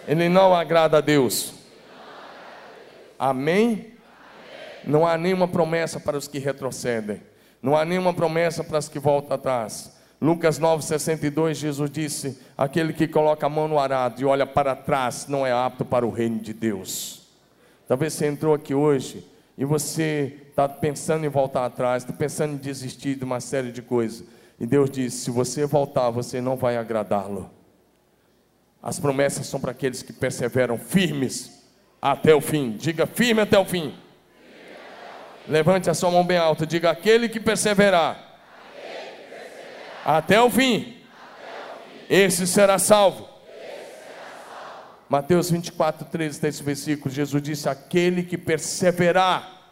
ele 0.07 0.29
não 0.29 0.55
agrada 0.55 0.99
a 0.99 1.01
Deus. 1.01 1.53
Amém? 3.19 3.93
Não 4.85 5.07
há 5.07 5.19
nenhuma 5.19 5.47
promessa 5.47 6.01
para 6.01 6.17
os 6.17 6.27
que 6.27 6.39
retrocedem. 6.39 7.21
Não 7.61 7.77
há 7.77 7.85
nenhuma 7.85 8.15
promessa 8.15 8.65
para 8.65 8.79
os 8.79 8.89
que 8.89 8.99
voltam 8.99 9.35
atrás. 9.35 9.98
Lucas 10.21 10.59
9,62, 10.59 11.55
Jesus 11.55 11.91
disse: 11.91 12.39
Aquele 12.57 12.93
que 12.93 13.07
coloca 13.07 13.47
a 13.47 13.49
mão 13.49 13.69
no 13.69 13.79
arado 13.79 14.21
e 14.21 14.25
olha 14.25 14.47
para 14.47 14.75
trás 14.75 15.27
não 15.29 15.47
é 15.47 15.53
apto 15.53 15.85
para 15.85 16.05
o 16.05 16.11
reino 16.11 16.41
de 16.41 16.53
Deus. 16.53 17.29
Talvez 17.87 18.13
você 18.13 18.27
entrou 18.27 18.53
aqui 18.53 18.75
hoje 18.75 19.25
e 19.57 19.65
você 19.65 20.37
está 20.51 20.69
pensando 20.69 21.25
em 21.25 21.29
voltar 21.29 21.65
atrás, 21.65 22.03
está 22.03 22.13
pensando 22.13 22.55
em 22.55 22.59
desistir 22.59 23.15
de 23.15 23.25
uma 23.25 23.41
série 23.41 23.71
de 23.71 23.81
coisas. 23.81 24.25
E 24.59 24.67
Deus 24.67 24.91
disse: 24.91 25.25
se 25.25 25.31
você 25.31 25.65
voltar, 25.65 26.11
você 26.11 26.41
não 26.41 26.57
vai 26.57 26.77
agradá-lo. 26.77 27.49
As 28.83 28.99
promessas 28.99 29.47
são 29.47 29.61
para 29.61 29.71
aqueles 29.71 30.03
que 30.03 30.13
perseveram 30.13 30.79
firmes 30.79 31.65
até 32.03 32.35
o 32.35 32.41
fim. 32.41 32.73
Diga 32.73 33.07
firme 33.07 33.41
até 33.41 33.59
o 33.59 33.65
fim. 33.65 33.95
Levante 35.49 35.89
a 35.89 35.95
sua 35.95 36.11
mão 36.11 36.25
bem 36.25 36.39
alta. 36.39 36.67
Diga: 36.67 36.91
aquele 36.91 37.29
que 37.29 37.39
perseverar, 37.39 38.28
Até, 40.11 40.41
o 40.41 40.49
fim, 40.49 40.97
esse 42.09 42.47
será 42.47 42.79
salvo. 42.79 43.29
Mateus 45.07 45.51
24, 45.51 46.07
13 46.07 46.41
tem 46.41 46.49
esse 46.49 46.63
versículo. 46.63 47.15
Jesus 47.15 47.43
disse: 47.43 47.69
Aquele 47.69 48.23
que 48.23 48.39
perseverar 48.39 49.67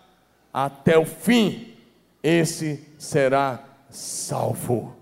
até 0.52 0.98
o 0.98 1.06
fim, 1.06 1.74
esse 2.22 2.86
será 2.98 3.64
salvo. 3.88 4.94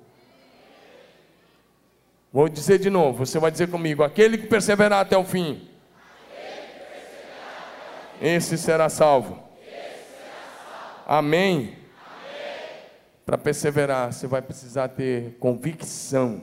Vou 2.32 2.48
dizer 2.48 2.78
de 2.78 2.88
novo, 2.88 3.26
você 3.26 3.40
vai 3.40 3.50
dizer 3.50 3.68
comigo: 3.68 4.04
aquele 4.04 4.38
que 4.38 4.46
perseverar 4.46 5.00
até 5.00 5.18
o 5.18 5.24
fim, 5.24 5.68
esse 8.22 8.56
será 8.56 8.88
salvo. 8.88 9.42
Amém? 11.04 11.83
Para 13.24 13.38
perseverar, 13.38 14.12
você 14.12 14.26
vai 14.26 14.42
precisar 14.42 14.88
ter 14.88 15.36
convicção 15.38 16.42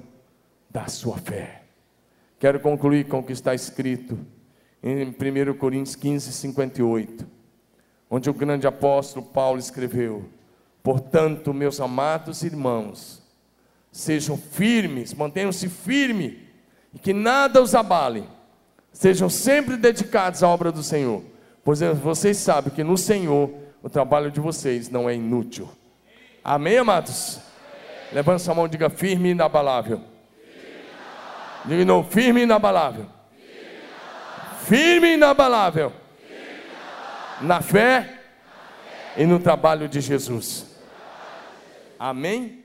da 0.69 0.87
sua 0.87 1.17
fé. 1.17 1.61
Quero 2.39 2.59
concluir 2.59 3.07
com 3.07 3.19
o 3.19 3.23
que 3.23 3.33
está 3.33 3.53
escrito 3.53 4.17
em 4.81 5.05
1 5.09 5.53
Coríntios 5.59 5.95
15, 5.95 6.33
58, 6.33 7.27
onde 8.09 8.29
o 8.31 8.33
grande 8.33 8.65
apóstolo 8.65 9.23
Paulo 9.23 9.59
escreveu: 9.59 10.25
Portanto, 10.81 11.53
meus 11.53 11.79
amados 11.79 12.41
irmãos, 12.41 13.21
sejam 13.91 14.35
firmes, 14.35 15.13
mantenham-se 15.13 15.69
firmes, 15.69 16.33
e 16.91 16.97
que 16.97 17.13
nada 17.13 17.61
os 17.61 17.75
abale, 17.75 18.23
sejam 18.91 19.29
sempre 19.29 19.77
dedicados 19.77 20.41
à 20.41 20.47
obra 20.47 20.71
do 20.71 20.81
Senhor, 20.81 21.23
pois 21.63 21.79
vocês 21.79 22.37
sabem 22.37 22.73
que 22.73 22.83
no 22.83 22.97
Senhor 22.97 23.51
o 23.83 23.89
trabalho 23.89 24.31
de 24.31 24.39
vocês 24.39 24.89
não 24.89 25.07
é 25.07 25.13
inútil. 25.13 25.69
Amém, 26.43 26.77
amados? 26.77 27.39
Levanta 28.11 28.39
sua 28.39 28.55
mão 28.55 28.65
e 28.65 28.69
diga 28.69 28.89
firme 28.89 29.29
e 29.29 29.31
inabalável. 29.31 30.01
Diga 31.65 31.85
novo, 31.85 32.09
firme 32.09 32.41
e 32.41 32.43
inabalável. 32.43 33.05
Firme 34.63 35.09
e 35.09 35.13
inabalável. 35.13 35.93
Na 37.41 37.61
fé 37.61 38.19
e 39.15 39.25
no 39.25 39.39
trabalho 39.39 39.87
de 39.87 40.01
Jesus. 40.01 40.65
Amém? 41.99 42.60